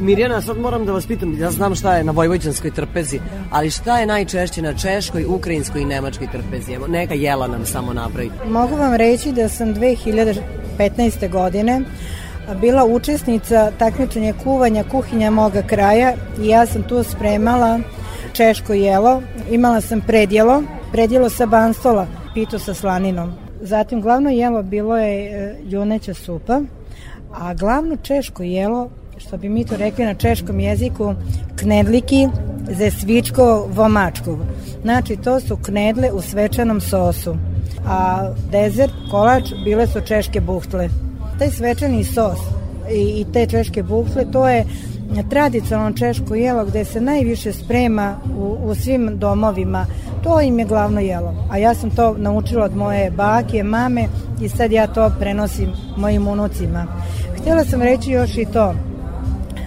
Mirjana, 0.00 0.40
sad 0.40 0.58
moram 0.58 0.86
da 0.86 0.92
vas 0.92 1.06
pitam, 1.06 1.40
ja 1.40 1.50
znam 1.50 1.74
šta 1.74 1.96
je 1.96 2.04
na 2.04 2.12
vojvođanskoj 2.12 2.70
trpezi, 2.70 3.20
ali 3.50 3.70
šta 3.70 3.98
je 3.98 4.06
najčešće 4.06 4.62
na 4.62 4.74
češkoj, 4.74 5.24
ukrajinskoj 5.24 5.82
i 5.82 5.84
nemačkoj 5.84 6.26
trpezi? 6.32 6.72
Evo, 6.72 6.86
neka 6.86 7.14
jela 7.14 7.46
nam 7.46 7.66
samo 7.66 7.92
napraviti. 7.92 8.34
Mogu 8.48 8.76
vam 8.76 8.94
reći 8.94 9.32
da 9.32 9.48
sam 9.48 9.74
2015. 9.74 11.30
godine 11.30 11.80
bila 12.60 12.84
učesnica 12.84 13.72
takmičenja 13.78 14.34
kuvanja 14.44 14.84
kuhinja 14.90 15.30
moga 15.30 15.62
kraja 15.62 16.12
i 16.42 16.48
ja 16.48 16.66
sam 16.66 16.82
tu 16.82 17.02
spremala 17.02 17.80
češko 18.32 18.72
jelo. 18.72 19.22
Imala 19.50 19.80
sam 19.80 20.00
predjelo, 20.00 20.62
predjelo 20.92 21.28
sa 21.28 21.46
banstola, 21.46 22.06
pitu 22.34 22.58
sa 22.58 22.74
slaninom. 22.74 23.32
Zatim 23.60 24.00
glavno 24.00 24.30
jelo 24.30 24.62
bilo 24.62 24.98
je 24.98 25.26
e, 25.26 25.56
juneća 25.64 26.14
supa, 26.14 26.60
a 27.32 27.54
glavno 27.54 27.96
češko 27.96 28.42
jelo, 28.42 28.90
što 29.26 29.36
bi 29.36 29.48
mi 29.48 29.64
to 29.64 29.76
rekli 29.76 30.04
na 30.04 30.14
češkom 30.14 30.60
jeziku, 30.60 31.14
knedliki 31.56 32.28
ze 32.70 32.90
svičko 32.90 33.68
vomačkov. 33.70 34.38
Znači, 34.82 35.16
to 35.16 35.40
su 35.40 35.56
knedle 35.56 36.12
u 36.12 36.20
svečanom 36.20 36.80
sosu. 36.80 37.36
A 37.86 38.30
dezert, 38.50 38.92
kolač, 39.10 39.44
bile 39.64 39.86
su 39.86 40.00
češke 40.00 40.40
buhtle. 40.40 40.88
Taj 41.38 41.50
svečani 41.50 42.04
sos 42.04 42.38
i, 42.90 43.20
i 43.20 43.26
te 43.32 43.46
češke 43.46 43.82
buhtle, 43.82 44.24
to 44.32 44.48
je 44.48 44.64
tradicionalno 45.30 45.96
češko 45.96 46.34
jelo 46.34 46.64
gde 46.64 46.84
se 46.84 47.00
najviše 47.00 47.52
sprema 47.52 48.16
u, 48.38 48.56
u 48.64 48.74
svim 48.74 49.18
domovima. 49.18 49.86
To 50.22 50.40
im 50.40 50.58
je 50.58 50.64
glavno 50.64 51.00
jelo. 51.00 51.34
A 51.50 51.58
ja 51.58 51.74
sam 51.74 51.90
to 51.90 52.14
naučila 52.18 52.64
od 52.64 52.76
moje 52.76 53.10
bake, 53.10 53.62
mame 53.62 54.04
i 54.40 54.48
sad 54.48 54.72
ja 54.72 54.86
to 54.86 55.12
prenosim 55.20 55.72
mojim 55.96 56.28
unucima. 56.28 56.86
Htjela 57.40 57.64
sam 57.64 57.82
reći 57.82 58.10
još 58.10 58.38
i 58.38 58.46
to, 58.52 58.74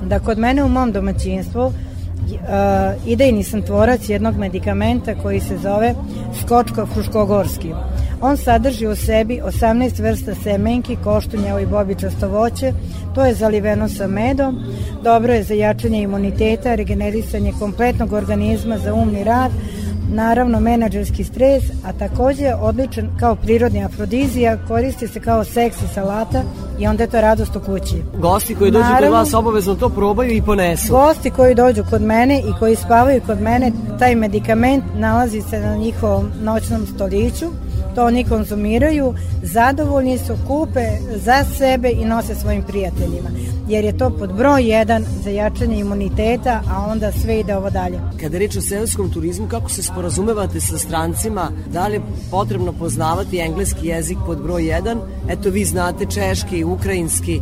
da 0.06 0.20
kod 0.20 0.38
mene 0.38 0.63
u 0.63 0.70
mom 0.70 0.91
domaćinstvu 0.91 1.65
uh, 1.65 3.08
idejni 3.08 3.44
sam 3.44 3.62
tvorac 3.62 4.10
jednog 4.10 4.38
medikamenta 4.38 5.15
koji 5.15 5.39
se 5.39 5.58
zove 5.58 5.94
skočko 6.41 6.86
fruškogorski. 6.86 7.72
On 8.22 8.38
sadrži 8.38 8.88
u 8.88 8.96
sebi 8.96 9.41
18 9.62 10.02
vrsta 10.02 10.36
semenki, 10.36 10.98
koštunjeva 11.04 11.62
i 11.62 11.65
bobičasto 11.65 12.28
voće. 12.28 12.74
To 13.15 13.26
je 13.26 13.34
zaliveno 13.34 13.89
sa 13.89 14.08
medom. 14.08 14.63
Dobro 15.04 15.34
je 15.34 15.44
za 15.44 15.54
jačanje 15.54 16.02
imuniteta, 16.02 16.76
regenerisanje 16.76 17.54
kompletnog 17.60 18.13
organizma 18.13 18.78
za 18.78 18.94
umni 18.94 19.24
rad, 19.24 19.52
naravno 20.13 20.60
menadžerski 20.60 21.24
stres, 21.24 21.63
a 21.86 21.94
takođe 21.94 22.54
odličan 22.62 23.10
kao 23.20 23.36
prirodni 23.36 23.84
afrodizija, 23.84 24.58
koristi 24.68 25.08
se 25.08 25.20
kao 25.20 25.44
seksi 25.44 25.88
salata 25.94 26.44
i 26.80 26.88
onda 26.88 27.04
je 27.04 27.10
to 27.10 27.22
radost 27.22 27.56
u 27.56 27.60
kući. 27.60 27.96
Gosti 28.18 28.56
koji 28.56 28.72
dođu 28.72 28.84
kod 28.84 28.91
Naravno. 28.91 29.18
vas 29.18 29.34
obavezno 29.34 29.76
to 29.76 29.89
probaju 29.89 30.32
i 30.32 30.41
ponesu. 30.41 30.94
Gosti 30.94 31.30
koji 31.30 31.56
dođu 31.56 31.84
kod 31.89 32.02
mene 32.02 32.39
i 32.39 32.54
koji 32.60 32.76
spavaju 32.76 33.22
kod 33.26 33.41
mene, 33.41 33.72
taj 34.00 34.15
medikament 34.15 34.84
nalazi 34.98 35.41
se 35.41 35.60
na 35.60 35.76
njihovom 35.76 36.32
noćnom 36.44 36.88
stoliću, 36.96 37.46
to 37.96 38.06
oni 38.06 38.24
konzumiraju, 38.24 39.14
zadovoljni 39.44 40.18
su, 40.18 40.38
kupe 40.48 40.88
za 41.16 41.44
sebe 41.58 41.90
i 41.90 42.06
nose 42.06 42.36
svojim 42.36 42.64
prijateljima. 42.64 43.30
Jer 43.68 43.86
je 43.86 43.98
to 43.98 44.10
pod 44.10 44.34
broj 44.34 44.64
jedan 44.64 45.06
za 45.24 45.30
jačanje 45.30 45.80
imuniteta, 45.80 46.62
a 46.70 46.88
onda 46.92 47.12
sve 47.12 47.40
ide 47.40 47.56
ovo 47.56 47.70
dalje. 47.70 48.00
Kada 48.22 48.38
reč 48.38 48.56
o 48.56 48.62
seoskom 48.62 49.12
turizmu, 49.12 49.48
kako 49.48 49.70
se 49.70 49.84
sporazumevate 49.84 50.62
sa 50.62 50.78
strancima? 50.78 51.52
Da 51.74 51.88
li 51.88 51.94
je 51.94 52.02
potrebno 52.32 52.74
poznavati 52.74 53.40
engleski 53.40 53.88
jezik 53.88 54.18
pod 54.26 54.42
broj 54.42 54.62
1? 54.62 54.98
Eto, 55.30 55.50
vi 55.50 55.66
znate 55.66 56.06
češki, 56.06 56.64
ukrajinski. 56.64 57.42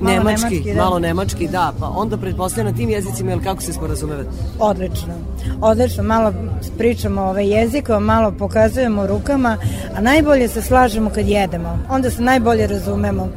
Malo 0.00 0.16
nemački, 0.16 0.44
nemački, 0.44 0.74
da. 0.74 0.82
malo 0.82 0.98
nemački, 0.98 1.48
da, 1.48 1.72
pa 1.80 1.86
onda 1.96 2.16
pretpostavljam 2.16 2.72
na 2.72 2.78
tim 2.78 2.90
jezicima, 2.90 3.32
ili 3.32 3.42
kako 3.42 3.62
se 3.62 3.72
sporazumevate? 3.72 4.28
Odlično. 4.58 5.14
Odlično, 5.60 6.02
malo 6.02 6.32
pričamo 6.78 7.22
ovaj 7.22 7.46
jezikom, 7.48 8.04
malo 8.04 8.32
pokazujemo 8.38 9.06
rukama, 9.06 9.56
a 9.96 10.00
najbolje 10.00 10.48
se 10.48 10.62
slažemo 10.62 11.10
kad 11.10 11.28
jedemo. 11.28 11.78
Onda 11.90 12.10
se 12.10 12.22
najbolje 12.22 12.66
razumemo 12.66 13.28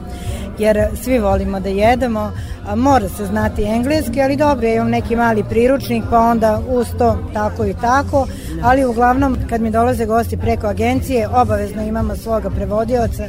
jer 0.60 0.88
svi 1.04 1.20
volimo 1.20 1.60
da 1.60 1.70
jedemo, 1.70 2.32
a 2.68 2.76
mora 2.76 3.10
se 3.10 3.26
znati 3.26 3.64
engleski, 3.64 4.22
ali 4.22 4.38
dobro, 4.38 4.68
ja 4.68 4.76
imam 4.76 4.90
neki 4.90 5.16
mali 5.16 5.44
priručnik, 5.44 6.04
pa 6.10 6.20
onda 6.20 6.62
uz 6.70 6.88
to 6.98 7.18
tako 7.34 7.66
i 7.66 7.74
tako, 7.82 8.28
ali 8.64 8.86
uglavnom 8.86 9.38
kad 9.50 9.62
mi 9.62 9.72
dolaze 9.72 10.06
gosti 10.06 10.38
preko 10.38 10.68
agencije, 10.68 11.28
obavezno 11.28 11.82
imamo 11.84 12.16
svoga 12.16 12.50
prevodioca 12.50 13.24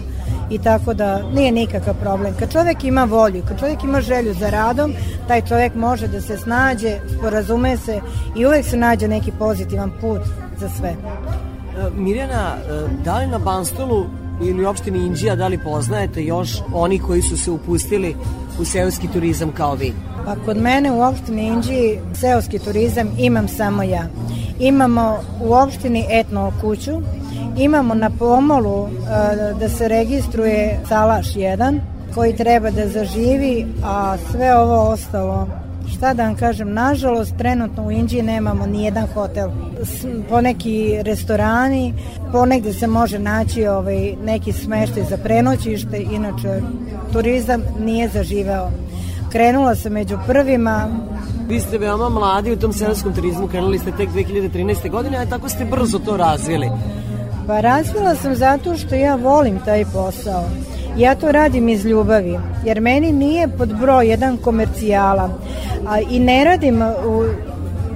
i 0.54 0.58
tako 0.58 0.94
da 0.94 1.22
nije 1.34 1.52
nikakav 1.52 1.94
problem. 2.00 2.34
Kad 2.38 2.52
čovek 2.52 2.84
ima 2.84 3.04
volju, 3.04 3.42
kad 3.48 3.60
čovek 3.60 3.84
ima 3.84 4.00
želju 4.00 4.34
za 4.34 4.50
radom, 4.50 4.92
taj 5.28 5.42
čovek 5.42 5.74
može 5.74 6.08
da 6.08 6.20
se 6.20 6.36
snađe, 6.36 6.98
sporazume 7.18 7.76
se 7.76 8.00
i 8.36 8.46
uvek 8.46 8.64
se 8.66 8.76
nađe 8.76 9.08
neki 9.08 9.32
pozitivan 9.38 9.90
put 10.00 10.20
za 10.58 10.68
sve. 10.68 10.88
E, 10.88 10.96
Mirjana, 11.96 12.56
e, 12.56 12.88
da 13.04 13.18
li 13.18 13.26
na 13.26 13.38
Banstolu 13.38 14.06
ili 14.42 14.64
opštini 14.64 14.98
Inđija, 14.98 15.36
da 15.36 15.48
li 15.48 15.58
poznajete 15.64 16.24
još 16.24 16.50
oni 16.74 16.98
koji 16.98 17.22
su 17.22 17.36
se 17.36 17.50
upustili 17.50 18.16
u 18.60 18.64
seoski 18.64 19.08
turizam 19.08 19.52
kao 19.52 19.74
vi? 19.74 19.92
Pa 20.24 20.36
kod 20.44 20.56
mene 20.56 20.92
u 20.92 21.02
opštini 21.02 21.46
Inđiji 21.46 21.98
seoski 22.14 22.58
turizam 22.58 23.08
imam 23.18 23.48
samo 23.48 23.82
ja. 23.82 24.06
Imamo 24.58 25.18
u 25.44 25.52
opštini 25.52 26.06
etno 26.10 26.52
kuću, 26.60 26.92
imamo 27.56 27.94
na 27.94 28.10
pomolu 28.10 28.86
e, 28.86 29.54
da 29.54 29.68
se 29.68 29.88
registruje 29.88 30.80
salaš 30.88 31.34
1 31.34 31.80
koji 32.14 32.36
treba 32.36 32.70
da 32.70 32.88
zaživi, 32.88 33.66
a 33.84 34.16
sve 34.30 34.56
ovo 34.56 34.90
ostalo 34.90 35.48
šta 36.02 36.14
da 36.14 36.24
vam 36.24 36.36
kažem, 36.36 36.72
nažalost 36.72 37.36
trenutno 37.38 37.86
u 37.86 37.90
Inđiji 37.90 38.22
nemamo 38.22 38.66
ni 38.66 38.84
jedan 38.84 39.06
hotel. 39.14 39.50
Poneki 40.28 40.98
restorani, 41.02 41.94
ponegde 42.32 42.72
se 42.72 42.86
može 42.86 43.18
naći 43.18 43.66
ovaj, 43.66 44.16
neki 44.24 44.52
smeštaj 44.52 45.04
za 45.10 45.16
prenoćište, 45.16 46.02
inače 46.12 46.60
turizam 47.12 47.62
nije 47.80 48.08
zaživeo. 48.08 48.70
Krenula 49.32 49.74
sam 49.74 49.92
među 49.92 50.18
prvima, 50.26 50.88
Vi 51.48 51.60
ste 51.60 51.78
veoma 51.78 52.08
mladi 52.08 52.52
u 52.52 52.56
tom 52.56 52.72
seoskom 52.72 53.14
turizmu, 53.14 53.48
krenuli 53.48 53.78
ste 53.78 53.92
tek 53.92 54.08
2013. 54.10 54.90
godine, 54.90 55.18
a 55.18 55.26
tako 55.26 55.48
ste 55.48 55.64
brzo 55.64 55.98
to 55.98 56.16
razvili. 56.16 56.70
Pa 57.46 57.60
razvila 57.60 58.14
sam 58.14 58.34
zato 58.34 58.76
što 58.76 58.94
ja 58.94 59.14
volim 59.14 59.60
taj 59.64 59.84
posao. 59.84 60.44
Ja 60.96 61.14
to 61.14 61.32
radim 61.32 61.68
iz 61.68 61.84
ljubavi, 61.84 62.38
jer 62.64 62.80
meni 62.80 63.12
nije 63.12 63.48
pod 63.48 63.78
broj 63.80 64.08
jedan 64.08 64.36
komercijala 64.36 65.30
a, 65.86 66.00
i 66.10 66.20
ne 66.20 66.44
radim 66.44 66.82
u, 66.82 67.24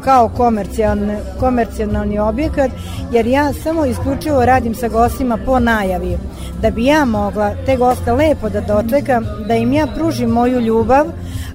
kao 0.05 0.29
komercijalni, 0.29 1.17
komercijalni 1.41 2.19
objekat, 2.19 2.71
jer 3.13 3.27
ja 3.27 3.53
samo 3.53 3.85
isključivo 3.85 4.45
radim 4.45 4.75
sa 4.75 4.89
gostima 4.89 5.39
po 5.47 5.59
najavi. 5.59 6.19
Da 6.63 6.71
bi 6.71 6.85
ja 6.85 7.05
mogla 7.05 7.51
te 7.67 7.77
goste 7.77 8.13
lepo 8.13 8.49
da 8.49 8.61
dočekam, 8.61 9.25
da 9.49 9.55
im 9.55 9.73
ja 9.73 9.87
pružim 9.87 10.31
moju 10.31 10.61
ljubav, 10.61 11.07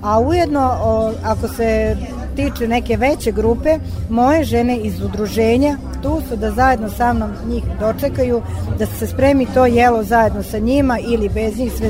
a 0.02 0.20
ujedno 0.20 0.78
o, 0.84 1.12
ako 1.24 1.48
se 1.48 1.98
tiče 2.42 2.68
neke 2.68 2.98
veće 2.98 3.32
grupe, 3.32 3.78
moje 4.10 4.44
žene 4.44 4.78
iz 4.78 5.02
udruženja 5.02 5.78
tu 6.04 6.22
su 6.30 6.36
da 6.36 6.52
zajedno 6.52 6.90
sa 6.90 7.14
mnom 7.14 7.32
njih 7.48 7.64
dočekaju, 7.80 8.42
da 8.80 8.86
se 8.86 9.08
spremi 9.08 9.48
to 9.54 9.66
jelo 9.66 10.04
zajedno 10.04 10.44
sa 10.44 10.58
njima 10.58 11.00
ili 11.00 11.30
bez 11.30 11.58
njih, 11.58 11.72
sve, 11.78 11.90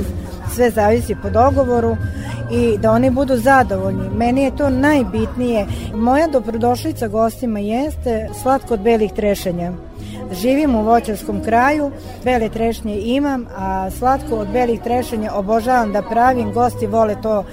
sve 0.55 0.69
zavisi 0.69 1.15
po 1.21 1.29
dogovoru 1.29 1.97
i 2.51 2.77
da 2.77 2.91
oni 2.91 3.09
budu 3.09 3.37
zadovoljni. 3.37 4.09
Meni 4.09 4.43
je 4.43 4.55
to 4.55 4.69
najbitnije. 4.69 5.67
Moja 5.95 6.27
dobrodošlica 6.27 7.07
gostima 7.07 7.59
jeste 7.59 8.29
slatko 8.41 8.73
od 8.73 8.79
belih 8.79 9.11
trešenja. 9.11 9.71
Živim 10.41 10.75
u 10.75 10.83
voćarskom 10.83 11.43
kraju, 11.43 11.91
bele 12.23 12.49
trešnje 12.49 12.99
imam, 12.99 13.45
a 13.57 13.91
slatko 13.91 14.35
od 14.35 14.47
belih 14.47 14.81
trešenja 14.81 15.31
obožavam 15.33 15.91
da 15.91 16.01
pravim, 16.01 16.53
gosti 16.53 16.87
vole 16.87 17.15
to 17.21 17.43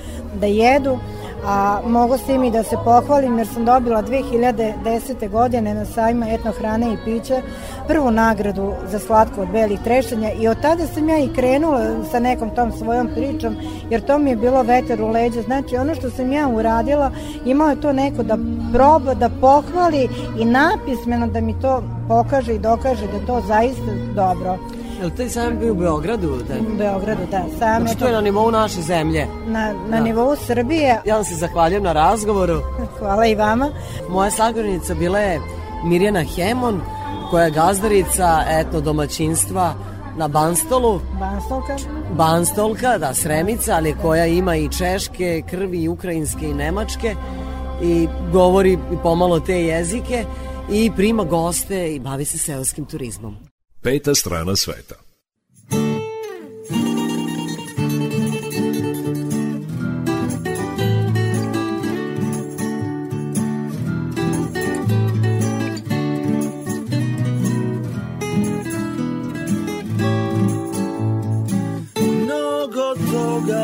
da 0.41 0.47
jedu, 0.47 0.99
a 1.45 1.81
mogu 1.87 2.19
s 2.19 2.23
tim 2.23 2.45
i 2.45 2.51
da 2.51 2.63
se 2.63 2.77
pohvalim 2.85 3.39
jer 3.39 3.47
sam 3.47 3.65
dobila 3.65 4.03
2010. 4.03 5.31
godine 5.31 5.75
na 5.75 5.85
sajma 5.85 6.29
etno 6.29 6.53
hrane 6.53 6.93
i 6.93 6.97
pića 7.05 7.43
prvu 7.89 8.11
nagradu 8.11 8.73
za 8.87 8.99
slatko 8.99 9.41
od 9.41 9.49
belih 9.49 9.81
trešanja 9.85 10.33
i 10.33 10.49
od 10.49 10.61
tada 10.63 10.87
sam 10.87 11.09
ja 11.09 11.19
i 11.19 11.33
krenula 11.35 12.05
sa 12.11 12.19
nekom 12.19 12.55
tom 12.55 12.73
svojom 12.73 13.09
pričom 13.15 13.57
jer 13.91 14.01
to 14.01 14.19
mi 14.19 14.31
je 14.31 14.37
bilo 14.37 14.63
veter 14.63 15.03
u 15.03 15.09
leđa 15.09 15.43
znači 15.43 15.77
ono 15.77 15.95
što 15.95 16.11
sam 16.11 16.33
ja 16.33 16.49
uradila 16.49 17.11
imao 17.45 17.71
je 17.71 17.81
to 17.81 17.93
neko 17.93 18.23
da 18.23 18.39
proba 18.73 19.15
da 19.15 19.31
pohvali 19.41 20.09
i 20.39 20.45
napismeno 20.45 21.27
da 21.27 21.41
mi 21.41 21.61
to 21.61 21.83
pokaže 22.09 22.55
i 22.55 22.59
dokaže 22.59 23.07
da 23.07 23.27
to 23.27 23.43
zaista 23.47 23.93
dobro 24.15 24.59
Je 24.99 25.05
li 25.05 25.11
taj 25.11 25.29
sajam 25.29 25.59
bio 25.59 25.73
u 25.73 25.77
Beogradu? 25.77 26.29
Da? 26.49 26.55
u 26.75 26.77
Beogradu 26.79 27.21
da 27.31 27.45
sam 27.51 27.83
Znači, 27.83 27.99
to 27.99 28.07
je 28.07 28.13
na 28.13 28.21
nivou 28.21 28.51
naše 28.51 28.83
zemlje. 28.83 29.27
na, 29.47 29.73
na 29.89 29.97
Da. 29.97 30.01
nivou 30.01 30.37
Srbije 30.37 31.01
Ja 31.05 31.15
vam 31.15 31.25
se 31.25 31.35
zahvaljujem 31.35 31.83
na 31.83 31.93
razgovoru. 31.93 32.61
hvala 32.99 33.27
i 33.27 33.35
vama 33.35 33.69
Moja 34.09 34.31
sagovornica 34.31 34.95
bila 34.95 35.19
je 35.19 35.41
Mirjana 35.85 36.23
Hemon, 36.25 36.81
koja 37.31 37.45
je 37.45 37.51
gazdarica 37.51 38.45
etno 38.51 38.81
domaćinstva 38.81 39.75
na 40.17 40.29
Banstolu. 40.29 41.01
Banstolka 41.21 41.77
Banstolka, 42.11 42.99
da, 42.99 43.15
Sremica, 43.15 43.75
ali 43.75 43.97
koja 44.03 44.27
ima 44.27 44.57
i 44.57 44.69
češke 44.69 45.43
krvi, 45.51 45.79
i 45.79 45.89
ukrajinske 45.89 46.47
i 46.47 46.55
nemačke 46.55 47.15
i 47.83 48.09
govori 48.33 48.79
pomalo 49.03 49.41
te 49.41 49.63
jezike 49.63 50.25
i 50.71 50.91
prima 50.97 51.25
goste 51.25 51.95
i 51.95 51.99
bavi 52.01 52.25
se 52.25 52.39
seoskim 52.39 52.85
turizmom. 52.85 53.48
Peta 53.83 54.15
strana 54.15 54.57
sveta. 54.57 54.95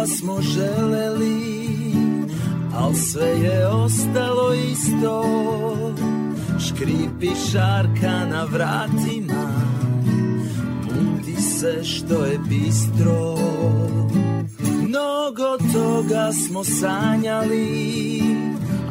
Smo 0.06 0.40
želeli, 0.42 1.64
al 2.74 2.94
sve 2.94 3.26
je 3.26 3.66
ostalo 3.66 4.54
isto. 4.54 5.24
Škripi 6.68 7.30
šarka 7.50 8.26
na 8.30 8.44
vratima, 8.44 9.23
se 11.64 11.84
što 11.84 12.24
je 12.24 12.38
bistro. 12.38 13.36
Mnogo 14.82 15.58
toga 15.72 16.32
smo 16.32 16.64
sanjali, 16.64 18.22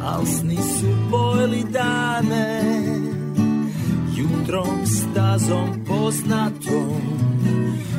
al 0.04 0.26
sni 0.26 0.56
su 0.56 0.86
pojeli 1.10 1.64
dane. 1.70 2.62
Jutrom 4.16 4.86
stazom 4.86 5.84
poznatom 5.88 7.00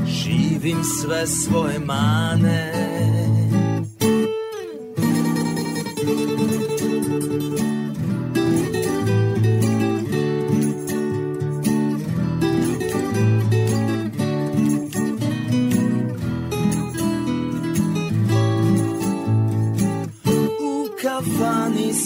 živim 0.07 0.83
sve 0.83 1.27
svoje 1.27 1.79
mane 1.79 2.85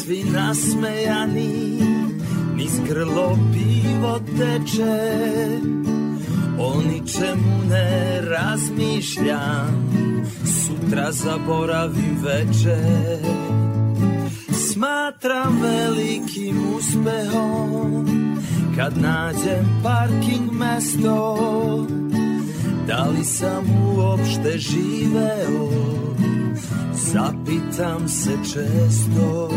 svi 0.09 0.23
nasmejani 0.23 1.79
Niz 2.55 2.79
grlo 2.87 3.37
pivo 3.53 4.19
teče. 4.37 5.59
O 6.59 6.81
ničemu 6.81 7.57
ne 7.69 8.21
razmišljam 8.21 9.91
Sutra 10.45 11.11
zaboravim 11.11 12.17
večer 12.23 13.19
Smatram 14.51 15.59
velikim 15.61 16.57
uspehom 16.77 18.07
Kad 18.75 18.97
nađem 18.97 19.81
parking 19.83 20.51
mesto. 20.51 21.37
Da 22.87 23.05
li 23.17 23.25
sam 23.25 23.63
uopšte 23.95 24.57
živeo 24.57 25.69
Zapitam 26.93 28.07
se 28.07 28.31
često 28.53 29.49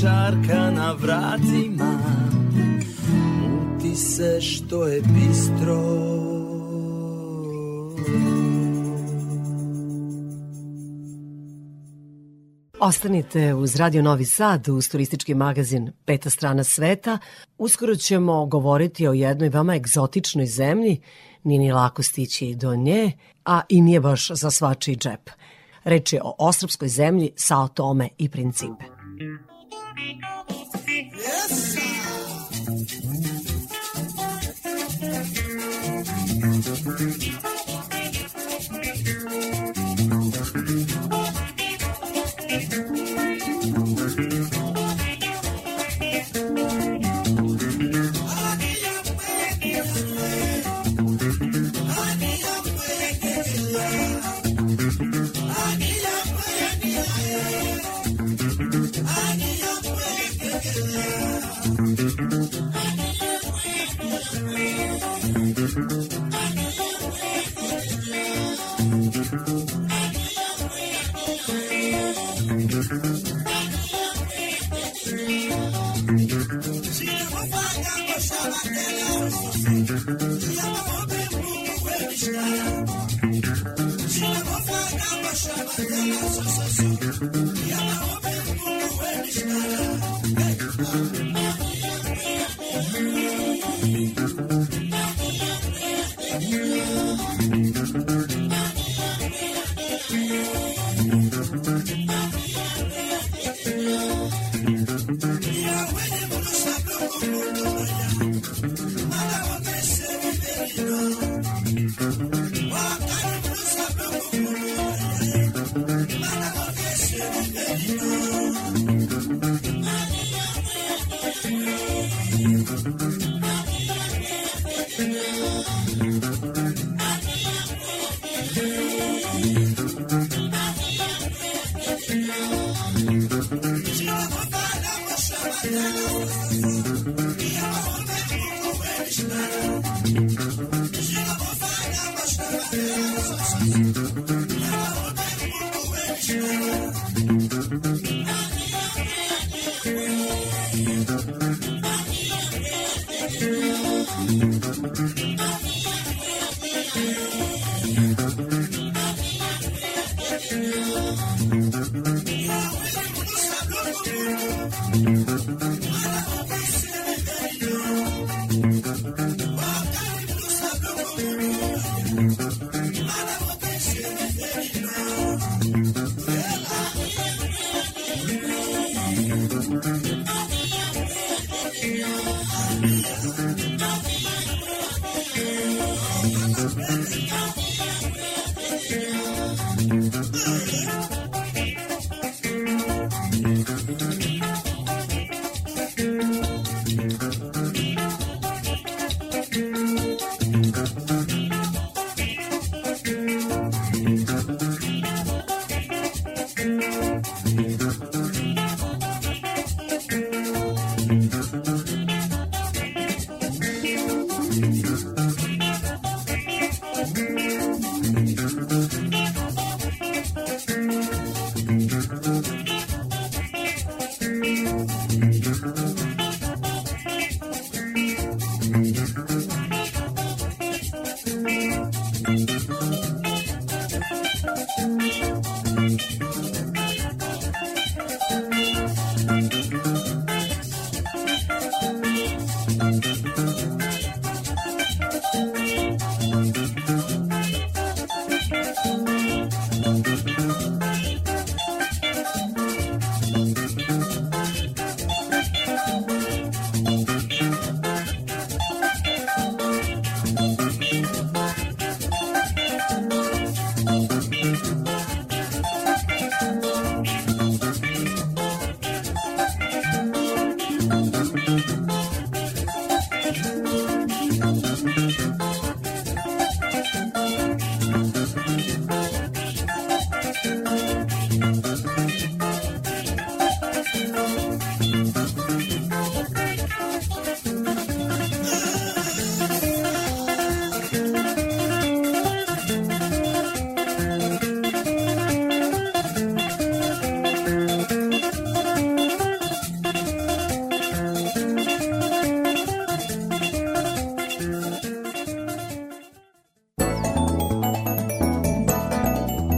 šarka 0.00 0.70
na 0.70 0.92
vratima 0.92 1.98
Muti 3.40 3.94
se 3.94 4.40
što 4.40 4.86
je 4.86 5.00
bistro 5.02 5.80
Ostanite 12.80 13.54
uz 13.54 13.76
Radio 13.76 14.02
Novi 14.02 14.24
Sad 14.24 14.68
uz 14.68 14.88
turistički 14.88 15.34
magazin 15.34 15.92
Peta 16.04 16.30
strana 16.30 16.64
sveta. 16.64 17.18
Uskoro 17.58 17.96
ćemo 17.96 18.46
govoriti 18.46 19.08
o 19.08 19.12
jednoj 19.12 19.48
vama 19.48 19.74
egzotičnoj 19.74 20.46
zemlji, 20.46 21.00
nije 21.44 21.58
ni 21.58 21.72
lako 21.72 22.02
stići 22.02 22.54
do 22.54 22.76
nje, 22.76 23.12
a 23.44 23.60
i 23.68 23.80
nije 23.80 24.00
baš 24.00 24.30
za 24.30 24.50
svačiji 24.50 24.96
džep. 24.96 25.30
Reč 25.84 26.12
je 26.12 26.22
o 26.24 26.34
ostrupskoj 26.38 26.88
zemlji 26.88 27.30
Sao 27.36 27.68
Tome 27.68 28.08
i 28.18 28.28
Principe. 28.28 28.84
Yes. 37.22 37.49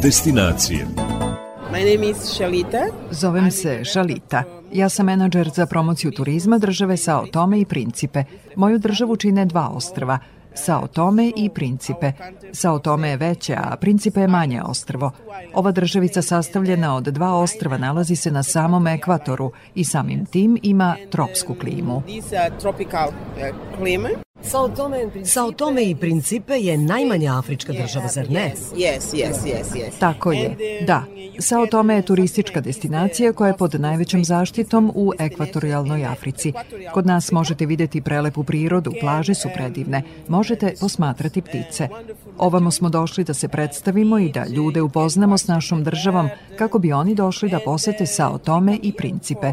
Destinacije 0.03 0.87
My 1.73 1.95
name 1.95 2.11
is 2.11 2.17
Shalita. 2.17 2.79
Zovem 3.11 3.51
se 3.51 3.85
Šalita. 3.85 4.43
Ja 4.73 4.89
sam 4.89 5.07
menadžer 5.07 5.51
za 5.55 5.67
promociju 5.67 6.11
turizma 6.11 6.59
države 6.59 6.97
Sao 6.97 7.27
Tome 7.27 7.61
i 7.61 7.65
Principe. 7.65 8.25
Moju 8.57 8.79
državu 8.79 9.17
čine 9.17 9.45
dva 9.45 9.69
ostrva, 9.69 10.19
Sao 10.55 10.87
Tome 10.87 11.33
i 11.37 11.49
Principe. 11.49 12.13
Sao 12.53 12.79
Tome 12.79 13.09
je 13.09 13.17
veće, 13.17 13.55
a 13.55 13.77
Principe 13.77 14.21
je 14.21 14.29
manje 14.29 14.63
ostrvo. 14.63 15.11
Ova 15.55 15.71
državica 15.71 16.23
sastavljena 16.23 16.97
od 16.97 17.05
dva 17.05 17.35
ostrva 17.35 17.79
nalazi 17.79 18.17
se 18.17 18.31
na 18.31 18.43
samom 18.43 18.87
ekvatoru 18.87 19.53
i 19.75 19.85
samim 19.85 20.27
tim 20.27 20.59
ima 20.63 20.97
tropsku 21.11 21.55
klimu. 21.55 22.03
Sao 25.25 25.53
Tome 25.53 25.85
i 25.85 25.97
Principe 25.97 26.55
je 26.55 26.79
najmanja 26.79 27.39
afrička 27.39 27.73
država, 27.73 28.09
zar 28.09 28.31
ne? 28.31 28.53
Yes, 28.75 29.15
yes, 29.15 29.33
yes, 29.45 29.65
yes. 29.75 29.99
Tako 29.99 30.33
je, 30.33 30.57
da. 30.87 31.05
Sao 31.39 31.67
Tome 31.67 31.95
je 31.95 32.03
turistička 32.03 32.61
destinacija 32.61 33.33
koja 33.33 33.49
je 33.49 33.57
pod 33.57 33.81
najvećom 33.81 34.25
zaštitom 34.25 34.93
u 34.95 35.13
ekvatorijalnoj 35.19 36.07
Africi. 36.07 36.53
Kod 36.93 37.07
nas 37.07 37.33
možete 37.33 37.67
videti 37.67 38.01
prelepu 38.01 38.45
prirodu, 38.45 38.93
plaže 39.01 39.35
su 39.35 39.49
predivne, 39.55 40.03
možete 40.29 40.75
posmatrati 40.81 41.43
ptice. 41.43 41.89
Ovamo 42.39 42.71
smo 42.71 42.89
došli 42.89 43.25
da 43.25 43.35
se 43.35 43.49
predstavimo 43.49 44.19
i 44.19 44.33
da 44.33 44.47
ljude 44.47 44.83
upoznamo 44.83 45.39
s 45.39 45.47
našom 45.47 45.85
državom 45.85 46.29
kako 46.59 46.79
bi 46.79 46.93
oni 46.93 47.15
došli 47.15 47.49
da 47.49 47.61
posete 47.65 48.07
Sao 48.07 48.39
Tome 48.39 48.79
i 48.83 48.93
Principe. 48.93 49.53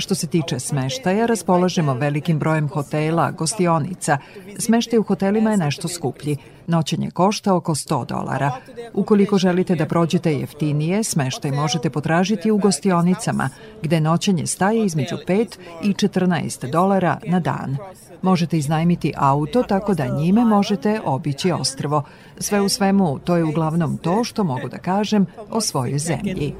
Što 0.00 0.14
se 0.14 0.26
tiče 0.26 0.58
smeštaja, 0.58 1.26
raspolažemo 1.26 1.94
velikim 1.94 2.38
brojem 2.38 2.68
hotela, 2.68 3.30
gostionica. 3.30 4.18
Smeštaj 4.58 4.98
u 4.98 5.02
hotelima 5.02 5.50
je 5.50 5.56
nešto 5.56 5.88
skuplji. 5.88 6.36
Noćenje 6.66 7.10
košta 7.10 7.54
oko 7.54 7.74
100 7.74 8.06
dolara. 8.06 8.52
Ukoliko 8.94 9.38
želite 9.38 9.74
da 9.74 9.86
prođete 9.86 10.32
jeftinije, 10.32 11.04
smeštaj 11.04 11.50
možete 11.50 11.90
potražiti 11.90 12.50
u 12.50 12.58
gostionicama, 12.58 13.48
gde 13.82 14.00
noćenje 14.00 14.46
staje 14.46 14.84
između 14.84 15.16
5 15.28 15.58
i 15.82 15.92
14 15.92 16.70
dolara 16.70 17.18
na 17.26 17.40
dan. 17.40 17.76
Možete 18.22 18.58
iznajmiti 18.58 19.12
auto 19.16 19.62
tako 19.62 19.94
da 19.94 20.06
njime 20.06 20.44
možete 20.44 21.00
obići 21.04 21.52
ostrvo. 21.52 22.02
Sve 22.38 22.60
u 22.60 22.68
svemu, 22.68 23.18
to 23.18 23.36
je 23.36 23.44
uglavnom 23.44 23.96
to 23.96 24.24
što 24.24 24.44
mogu 24.44 24.68
da 24.68 24.78
kažem 24.78 25.26
o 25.50 25.60
svojoj 25.60 25.98
zemlji. 25.98 26.54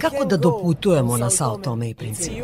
Kako 0.00 0.24
da 0.24 0.36
doputujemo 0.36 1.16
na 1.16 1.30
Sao 1.30 1.56
Tome 1.56 1.90
i 1.90 1.94
Principe? 1.94 2.42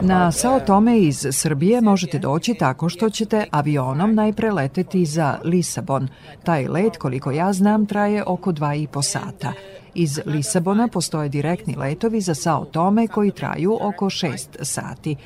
Na 0.00 0.32
Sao 0.32 0.60
Tome 0.60 0.98
iz 0.98 1.26
Srbije 1.30 1.80
možete 1.80 2.18
doći 2.18 2.54
tako 2.54 2.88
što 2.88 3.10
ćete 3.10 3.46
avionom 3.50 4.14
najpre 4.14 4.52
leteti 4.52 5.06
za 5.06 5.38
Lisabon. 5.44 6.08
Taj 6.44 6.68
let, 6.68 6.96
koliko 6.96 7.30
ja 7.30 7.52
znam, 7.52 7.86
traje 7.86 8.24
oko 8.26 8.52
dva 8.52 8.74
i 8.74 8.86
po 8.86 9.02
sata. 9.02 9.52
Iz 9.98 10.20
Lisabona 10.26 10.88
postoje 10.88 11.28
direktni 11.28 11.74
letovi 11.76 12.20
za 12.20 12.34
Sao 12.34 12.64
Tome 12.64 13.06
koji 13.06 13.30
traju 13.30 13.78
oko 13.80 14.04
6 14.06 14.46
sati. 14.62 15.16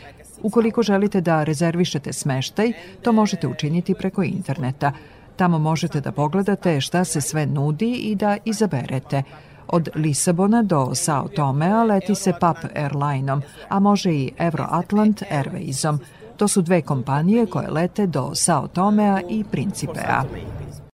Ukoliko 0.42 0.82
želite 0.82 1.20
da 1.20 1.44
rezervišete 1.44 2.12
smeštaj, 2.12 2.72
to 3.02 3.12
možete 3.12 3.48
učiniti 3.48 3.94
preko 3.94 4.22
interneta. 4.22 4.92
Tamo 5.36 5.58
možete 5.58 6.00
da 6.00 6.12
pogledate 6.12 6.80
šta 6.80 7.04
se 7.04 7.20
sve 7.20 7.46
nudi 7.46 7.92
i 7.92 8.14
da 8.14 8.36
izaberete. 8.44 9.22
Od 9.68 9.88
Lisabona 9.94 10.62
do 10.62 10.94
Sao 10.94 11.28
Tomea 11.28 11.84
leti 11.84 12.14
se 12.14 12.32
PAP 12.40 12.56
Airlineom, 12.74 13.42
a 13.68 13.80
može 13.80 14.12
i 14.12 14.32
Euroatlant 14.38 15.22
Airwaysom. 15.30 15.98
To 16.36 16.48
su 16.48 16.62
dve 16.62 16.82
kompanije 16.82 17.46
koje 17.46 17.70
lete 17.70 18.06
do 18.06 18.34
Sao 18.34 18.68
Tomea 18.68 19.20
i 19.28 19.44
Principea. 19.44 20.24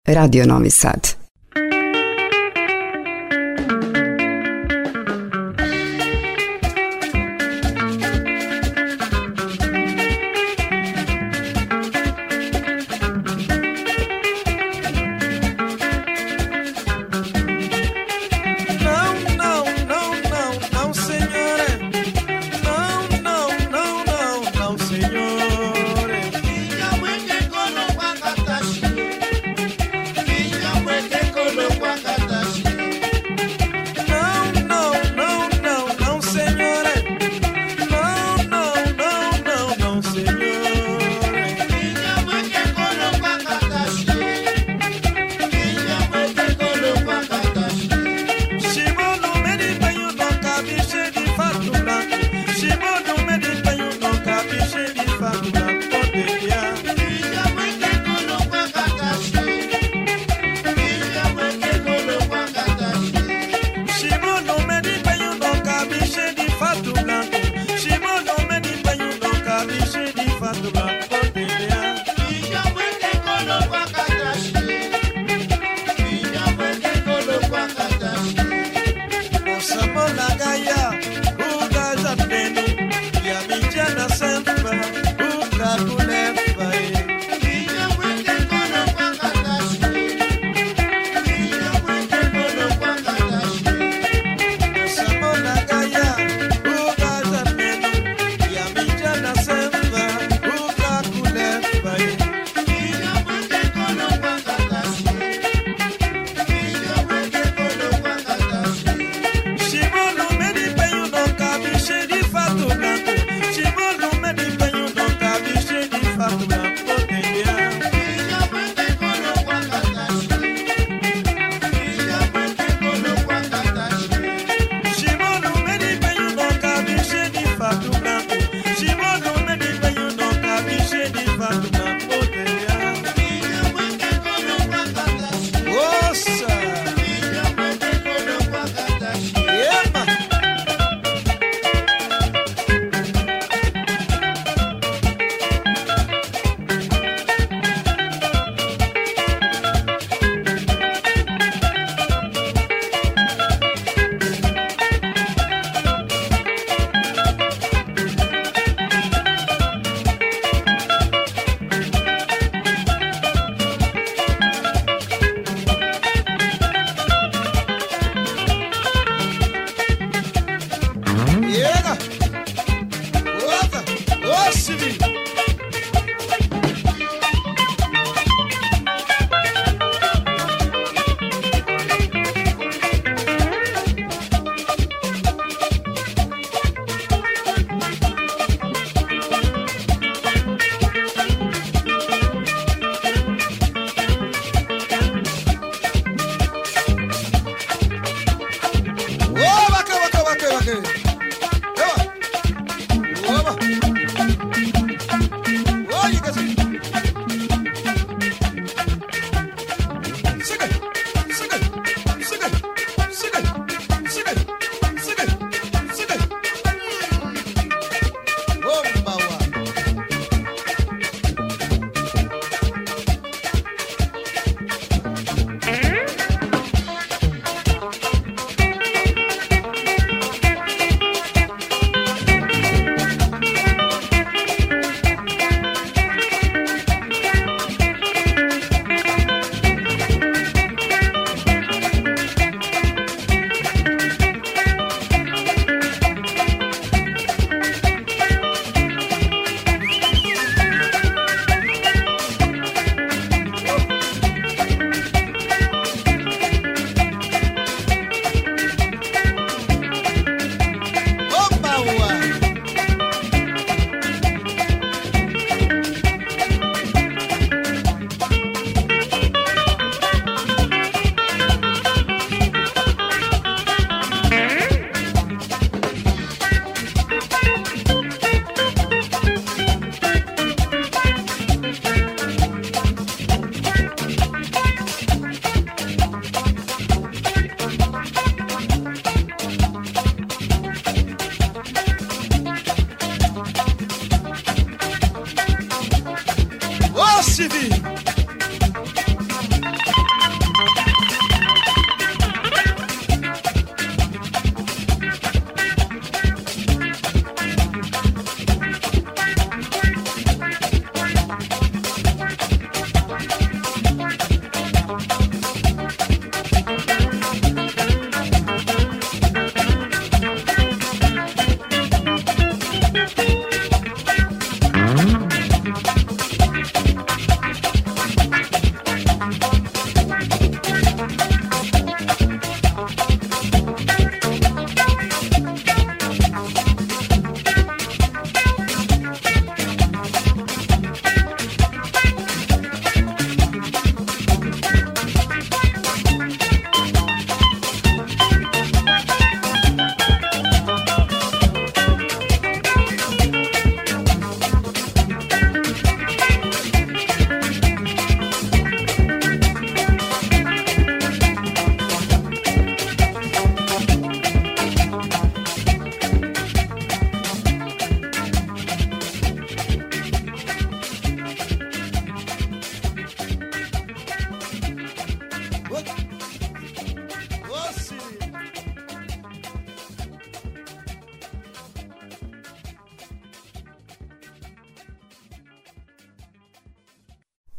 Radio 0.08 0.46
Novi 0.46 0.70
Sad. 0.70 1.25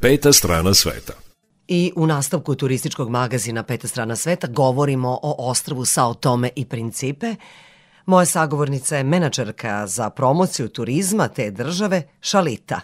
Peta 0.06 0.32
strana 0.32 0.74
sveta. 0.74 1.12
I 1.68 1.92
u 1.96 2.06
nastavku 2.06 2.54
turističkog 2.54 3.10
magazina 3.10 3.62
Peta 3.62 3.88
strana 3.88 4.16
sveta 4.16 4.46
govorimo 4.46 5.18
o 5.22 5.50
ostrvu 5.50 5.84
Sao 5.84 6.14
Tome 6.14 6.50
i 6.56 6.64
Principe. 6.64 7.34
Moja 8.06 8.26
sagovornica 8.26 8.96
je 8.96 9.04
menadžerka 9.04 9.86
za 9.86 10.10
promociju 10.10 10.68
turizma 10.68 11.28
te 11.28 11.50
države 11.50 12.02
Šalita. 12.20 12.80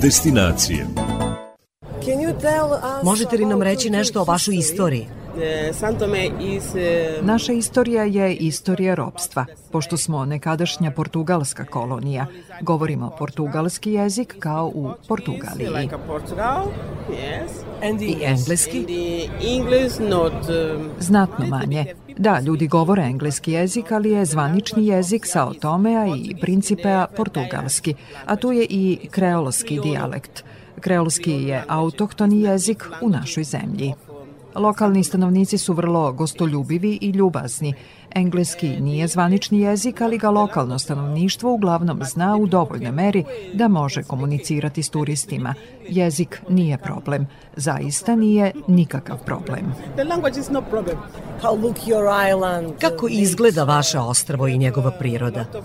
Destinacije. 0.00 0.86
Možete 3.02 3.36
li 3.36 3.46
nam 3.46 3.62
reći 3.62 3.90
nešto 3.90 4.20
o 4.20 4.24
vašoj 4.24 4.56
istoriji? 4.56 5.21
Is 6.40 6.64
uh, 6.74 7.26
Naša 7.26 7.52
istorija 7.52 8.04
je 8.04 8.34
istorija 8.34 8.94
ropstva. 8.94 9.46
Pošto 9.70 9.96
smo 9.96 10.24
nekadašnja 10.24 10.90
portugalska 10.90 11.64
kolonija, 11.64 12.26
govorimo 12.60 13.10
portugalski 13.18 13.92
jezik 13.92 14.36
kao 14.38 14.72
u 14.74 14.90
Portugaliji. 15.08 15.88
I 18.00 18.16
engleski? 18.22 18.86
Um, 20.00 20.90
Znatno 20.98 21.46
manje. 21.46 21.84
Da, 22.16 22.40
ljudi 22.40 22.66
govore 22.68 23.02
engleski 23.02 23.52
jezik, 23.52 23.92
ali 23.92 24.10
je 24.10 24.24
zvanični 24.24 24.86
jezik 24.86 25.26
Sao 25.26 25.54
Tomea 25.54 26.06
i 26.06 26.36
Principea 26.40 27.06
portugalski, 27.16 27.94
a 28.26 28.36
tu 28.36 28.52
je 28.52 28.66
i 28.70 29.08
kreolski 29.10 29.80
dijalekt. 29.80 30.44
Kreolski 30.80 31.32
je 31.32 31.64
autohtoni 31.68 32.42
jezik 32.42 32.88
u 33.00 33.08
našoj 33.08 33.44
zemlji. 33.44 33.94
Lokalni 34.54 35.04
stanovnici 35.04 35.58
su 35.58 35.72
vrlo 35.72 36.12
gostoljubivi 36.12 36.98
i 37.00 37.10
ljubazni. 37.10 37.74
Engleski 38.14 38.68
nije 38.80 39.08
zvanični 39.08 39.60
jezik, 39.60 40.00
ali 40.00 40.18
ga 40.18 40.30
lokalno 40.30 40.78
stanovništvo 40.78 41.52
uglavnom 41.52 42.00
zna 42.04 42.36
u 42.36 42.46
dovoljnoj 42.46 42.92
meri 42.92 43.24
da 43.54 43.68
može 43.68 44.02
komunicirati 44.02 44.82
s 44.82 44.90
turistima. 44.90 45.54
Jezik 45.88 46.42
nije 46.48 46.78
problem. 46.78 47.26
Zaista 47.56 48.16
nije 48.16 48.52
nikakav 48.68 49.18
problem. 49.24 49.74
Kako 52.80 53.08
izgleda 53.08 53.64
vaše 53.64 53.98
ostrvo 53.98 54.48
i 54.48 54.58
njegova 54.58 54.90
priroda? 54.90 55.44
Uh, 55.54 55.64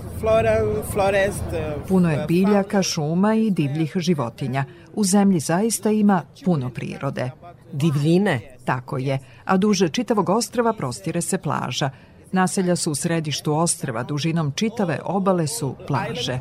Puno 1.88 2.12
je 2.12 2.26
biljaka, 2.28 2.84
šuma 2.84 3.36
i 3.36 3.50
divljih 3.50 3.94
životinja. 3.96 4.66
U 4.94 5.04
zemlji 5.04 5.40
zaista 5.40 5.92
ima 5.92 6.24
puno 6.46 6.70
prirode. 6.70 7.32
Divljine? 7.72 8.57
Tako 8.68 8.98
je, 8.98 9.20
a 9.46 9.58
duže 9.58 9.90
čitavog 9.90 10.30
ostrava 10.30 10.74
prostire 10.74 11.22
se 11.22 11.38
plaža. 11.38 11.90
Naselja 12.32 12.76
su 12.76 12.92
u 12.92 12.96
središtu 12.96 13.54
ostrva, 13.54 14.04
dužinom 14.04 14.52
čitave 14.52 15.00
obale 15.06 15.48
su 15.48 15.76
plaže. 15.88 16.40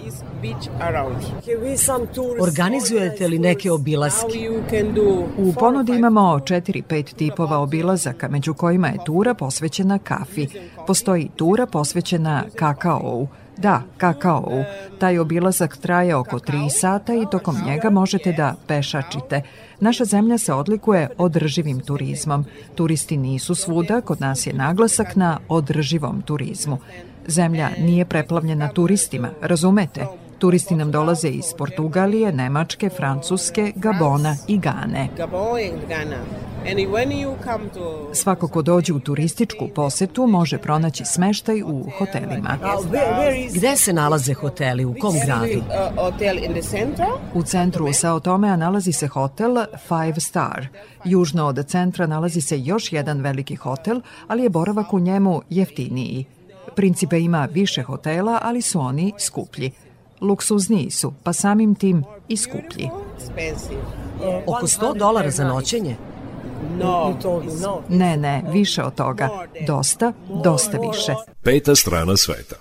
Organizujete 2.41 3.29
li 3.29 3.39
neke 3.39 3.71
obilaske? 3.71 4.51
U 5.39 5.53
ponudi 5.53 5.93
imamo 5.97 6.21
4-5 6.21 7.15
tipova 7.15 7.59
obilazaka, 7.59 8.29
među 8.29 8.55
kojima 8.55 8.89
je 8.89 9.05
tura 9.05 9.35
posvećena 9.35 9.99
kafi. 9.99 10.49
Postoji 10.87 11.31
tura 11.37 11.67
posvećena 11.67 12.45
kakaou. 12.55 13.29
Da, 13.59 13.83
kakaou. 13.97 14.65
Taj 14.99 15.19
obilazak 15.19 15.77
traje 15.77 16.15
oko 16.15 16.39
3 16.39 16.71
sata 16.71 17.15
i 17.15 17.27
tokom 17.31 17.57
njega 17.67 17.91
možete 17.91 18.33
da 18.33 18.55
pešačite. 18.67 19.43
Naša 19.81 20.05
zemlja 20.05 20.39
se 20.39 20.53
odlikuje 20.53 21.09
održivim 21.19 21.81
turizmom. 21.81 22.45
Turisti 22.75 23.17
nisu 23.17 23.55
svuda, 23.55 24.01
kod 24.01 24.21
nas 24.21 24.47
je 24.47 24.53
naglasak 24.53 25.17
na 25.17 25.39
održivom 25.49 26.23
turizmu. 26.23 26.79
Zemlja 27.27 27.71
nije 27.79 28.05
preplavljena 28.05 28.69
turistima, 28.69 29.29
razumete? 29.43 30.07
Turisti 30.39 30.75
nam 30.75 30.91
dolaze 30.91 31.29
iz 31.29 31.45
Portugalije, 31.59 32.33
Nemačke, 32.33 32.89
Francuske, 32.89 33.73
Gabona 33.77 34.37
i 34.49 34.59
Gane. 34.59 35.09
Svako 38.13 38.49
ko 38.49 38.63
dođe 38.63 38.93
u 38.93 39.01
turističku 39.01 39.69
posetu 39.75 40.27
može 40.27 40.59
pronaći 40.59 41.05
smeštaj 41.05 41.63
u 41.63 41.85
hotelima. 41.99 42.59
Gde 43.55 43.77
se 43.77 43.93
nalaze 43.93 44.35
hoteli? 44.35 44.85
U 44.85 44.95
kom 45.01 45.15
gradu? 45.27 45.63
U 47.35 47.43
centru 47.43 47.93
Sao 47.93 48.21
Tomea 48.21 48.57
nalazi 48.57 48.93
se 48.93 49.07
hotel 49.07 49.57
Five 49.89 50.21
Star. 50.21 50.67
Južno 51.05 51.47
od 51.47 51.67
centra 51.67 52.07
nalazi 52.07 52.41
se 52.41 52.61
još 52.61 52.93
jedan 52.93 53.21
veliki 53.21 53.55
hotel, 53.55 54.01
ali 54.29 54.43
je 54.43 54.51
boravak 54.51 54.93
u 54.93 55.01
njemu 55.01 55.43
jeftiniji. 55.51 56.25
Principe 56.75 57.21
ima 57.21 57.49
više 57.53 57.83
hotela, 57.83 58.39
ali 58.43 58.63
su 58.63 58.81
oni 58.81 59.13
skuplji. 59.19 59.73
Luksuzniji 60.21 60.91
su, 60.91 61.13
pa 61.23 61.33
samim 61.33 61.75
tim 61.75 62.05
i 62.29 62.37
skuplji. 62.37 62.91
Oko 64.47 64.67
100 64.67 64.99
dolara 64.99 65.31
za 65.31 65.45
noćenje? 65.45 65.97
No, 66.79 67.17
Ne, 67.89 68.17
ne, 68.17 68.43
više 68.53 68.83
od 68.83 68.95
toga. 68.95 69.29
Dosta, 69.67 70.13
dosta 70.45 70.79
više. 70.79 71.15
Peta 71.43 71.75
strana 71.75 72.17
sveta. 72.17 72.57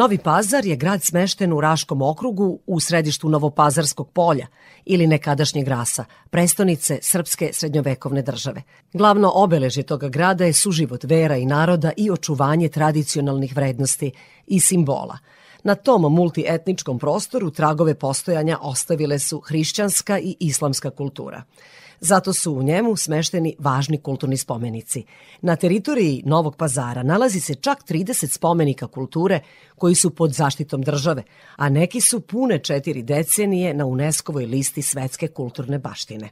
Novi 0.00 0.18
Pazar 0.18 0.66
je 0.66 0.76
grad 0.76 1.02
smešten 1.02 1.52
u 1.52 1.60
Raškom 1.60 2.02
okrugu 2.02 2.58
u 2.66 2.80
središtu 2.80 3.28
Novopazarskog 3.28 4.10
polja 4.10 4.46
ili 4.84 5.06
nekadašnjeg 5.06 5.68
rasa, 5.68 6.04
prestonice 6.30 6.98
srpske 7.02 7.50
srednjovekovne 7.52 8.22
države. 8.22 8.62
Glavno 8.92 9.32
obeležje 9.34 9.82
toga 9.82 10.08
grada 10.08 10.44
je 10.44 10.52
suživot 10.52 11.04
vera 11.04 11.36
i 11.36 11.46
naroda 11.46 11.92
i 11.96 12.10
očuvanje 12.10 12.68
tradicionalnih 12.68 13.56
vrednosti 13.56 14.12
i 14.46 14.60
simbola. 14.60 15.18
Na 15.64 15.74
tom 15.74 16.12
multietničkom 16.12 16.98
prostoru 16.98 17.50
tragove 17.50 17.94
postojanja 17.94 18.58
ostavile 18.60 19.18
su 19.18 19.40
hrišćanska 19.40 20.18
i 20.18 20.36
islamska 20.40 20.90
kultura. 20.90 21.42
Zato 22.00 22.32
su 22.32 22.52
u 22.52 22.62
njemu 22.62 22.96
smešteni 22.96 23.56
važni 23.58 23.98
kulturni 23.98 24.36
spomenici. 24.36 25.04
Na 25.42 25.56
teritoriji 25.56 26.22
Novog 26.26 26.56
pazara 26.56 27.02
nalazi 27.02 27.40
se 27.40 27.54
čak 27.54 27.78
30 27.88 28.32
spomenika 28.32 28.86
kulture 28.86 29.40
koji 29.76 29.94
su 29.94 30.10
pod 30.10 30.32
zaštitom 30.32 30.82
države, 30.82 31.22
a 31.56 31.68
neki 31.68 32.00
su 32.00 32.20
pune 32.20 32.58
četiri 32.58 33.02
decenije 33.02 33.74
na 33.74 33.86
UNESCO-voj 33.86 34.46
listi 34.46 34.82
svetske 34.82 35.28
kulturne 35.28 35.78
baštine. 35.78 36.28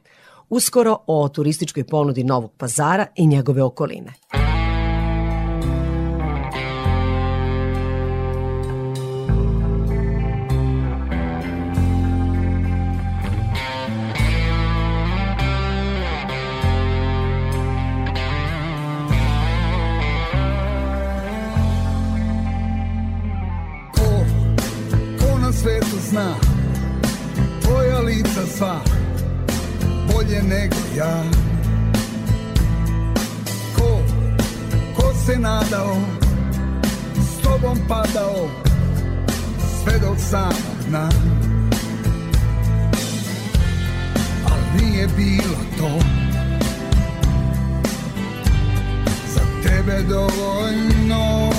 Uskoro 0.49 0.97
o 1.07 1.29
turističkoj 1.29 1.83
ponudi 1.83 2.23
Novog 2.23 2.51
pazara 2.57 3.05
i 3.15 3.27
njegove 3.27 3.63
okoline. 3.63 4.13
Zna. 26.09 26.35
Tvoja 27.61 27.99
lica 27.99 28.41
sva 28.57 28.81
Bolje 30.13 30.41
nego 30.43 30.75
ja. 30.97 31.23
Ko, 33.77 34.01
ko 34.95 35.13
se 35.25 35.39
nadao 35.39 35.97
S 37.15 37.43
tobom 37.43 37.77
padao 37.87 38.49
Sve 39.83 39.99
do 39.99 40.15
samog 40.17 40.77
dna 40.87 41.09
Al 44.45 44.81
nije 44.81 45.07
bilo 45.17 45.59
to. 45.77 45.99
Za 49.33 49.41
tebe 49.63 50.03
dovoljno 50.09 51.49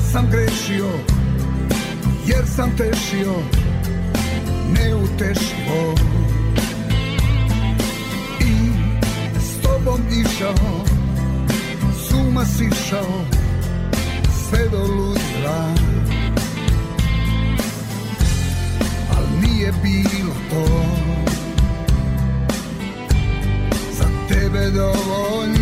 sam 0.00 0.26
grešio 0.30 0.90
Jer 2.26 2.44
sam 2.56 2.76
tešio 2.76 3.34
Neutešivo 4.72 5.94
I 8.40 8.70
s 9.40 9.62
tobom 9.62 10.00
išao 10.10 10.84
S 12.08 12.12
uma 12.12 12.44
sišao 12.44 13.24
Sve 14.48 14.68
do 14.68 14.78
ludila. 14.78 15.74
Al 19.16 19.24
nije 19.42 19.72
bilo 19.82 20.34
to. 20.50 20.84
Za 23.92 24.04
tebe 24.28 24.70
dovoljno 24.70 25.55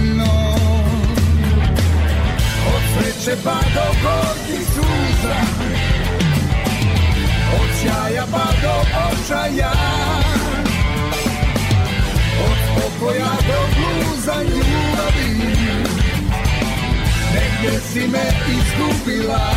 Od 3.25 3.31
sreće 3.31 3.43
pa 3.45 3.55
do 3.75 3.87
gorkih 4.03 4.67
suza. 4.75 5.37
Od 7.61 7.69
sjaja 7.81 8.27
pa 8.33 8.47
do 8.63 8.75
očaja. 9.07 9.73
Od 12.45 12.59
pokoja 12.75 13.33
do 13.49 13.61
bluza 13.77 14.43
ljubavi. 14.43 15.55
Negdje 17.35 17.81
si 17.93 18.09
me 18.09 18.25
izgubila 18.49 19.51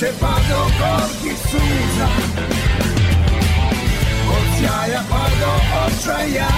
Od 0.00 0.06
sreće 0.06 0.18
pa 0.20 0.34
do 0.48 0.60
gorkih 0.78 1.38
suza 1.50 2.08
Od 4.28 4.44
sjaja 4.58 5.02
pa 5.10 5.24
do 5.40 5.52
očaja. 5.86 6.48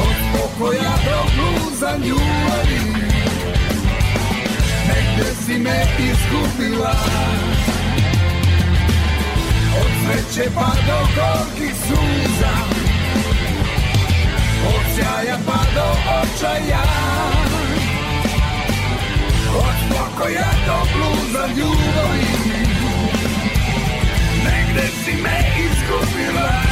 Od 0.00 0.16
pokoja 0.32 0.92
do 1.04 1.18
bluza 1.36 1.96
ljubavi. 1.96 2.80
Negde 4.88 5.34
si 5.46 5.58
me 5.58 5.86
izgubila. 5.98 6.94
Od 9.80 9.90
sreće 10.02 10.50
pa 10.54 10.70
do 10.86 10.98
gorkih 11.16 11.74
suza. 11.86 12.52
Od 14.66 14.84
sjaja 14.96 15.38
pa 15.46 15.60
do 15.74 15.90
očaja. 16.20 16.82
Od 19.56 19.99
pokoja 20.20 20.50
do 20.66 20.78
bluza 20.92 21.46
ljubavi. 21.46 22.26
Negde 24.44 24.88
si 25.04 25.12
me 25.12 25.38
izgubila 25.64 26.69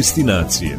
Destinacije 0.00 0.78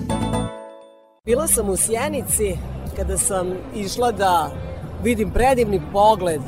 Bila 1.26 1.48
sam 1.48 1.70
u 1.70 1.76
Sjenici 1.76 2.58
kada 2.96 3.18
sam 3.18 3.48
išla 3.76 4.12
da 4.12 4.52
vidim 5.04 5.32
predivni 5.32 5.82
pogled 5.94 6.42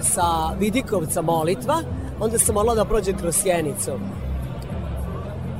sa 0.00 0.54
Vidikovca 0.58 1.22
molitva, 1.22 1.82
onda 2.20 2.38
sam 2.38 2.54
morala 2.54 2.74
da 2.74 2.84
prođem 2.84 3.18
kroz 3.18 3.36
Sjenicu. 3.36 3.92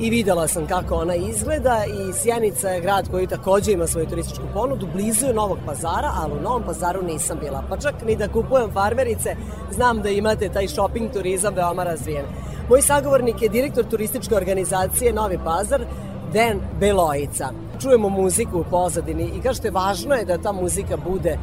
I 0.01 0.11
videla 0.11 0.49
sam 0.49 0.67
kako 0.67 0.95
ona 0.95 1.15
izgleda 1.15 1.85
i 1.87 2.13
Sjenica 2.13 2.69
je 2.69 2.81
grad 2.81 3.11
koji 3.11 3.27
takođe 3.27 3.73
ima 3.73 3.87
svoju 3.87 4.07
turističku 4.07 4.45
ponudu, 4.55 4.87
blizu 4.95 5.27
je 5.27 5.35
Novog 5.35 5.59
pazara, 5.67 6.13
ali 6.15 6.33
u 6.33 6.43
Novom 6.43 6.63
pazaru 6.63 7.03
nisam 7.03 7.39
bila. 7.41 7.65
Pa 7.69 7.77
čak 7.77 7.95
ni 8.07 8.17
da 8.17 8.29
kupujem 8.29 8.71
farmerice, 8.73 9.37
znam 9.71 10.03
da 10.03 10.09
imate 10.09 10.49
taj 10.49 10.69
shopping 10.69 11.13
turizam 11.13 11.55
veoma 11.55 11.85
razvijen. 11.85 12.25
Moj 12.69 12.83
sagovornik 12.83 13.43
je 13.43 13.49
direktor 13.49 13.85
turističke 13.85 14.35
organizacije 14.35 15.13
Novi 15.13 15.39
Pazar, 15.45 15.85
Den 16.33 16.61
Belojica. 16.81 17.51
Čujemo 17.83 18.09
muziku 18.09 18.61
u 18.61 18.65
pozadini 18.71 19.33
i 19.39 19.43
kažete 19.43 19.71
važno 19.71 20.15
je 20.15 20.25
da 20.25 20.39
ta 20.39 20.53
muzika 20.53 20.97
bude 20.97 21.31
e, 21.31 21.39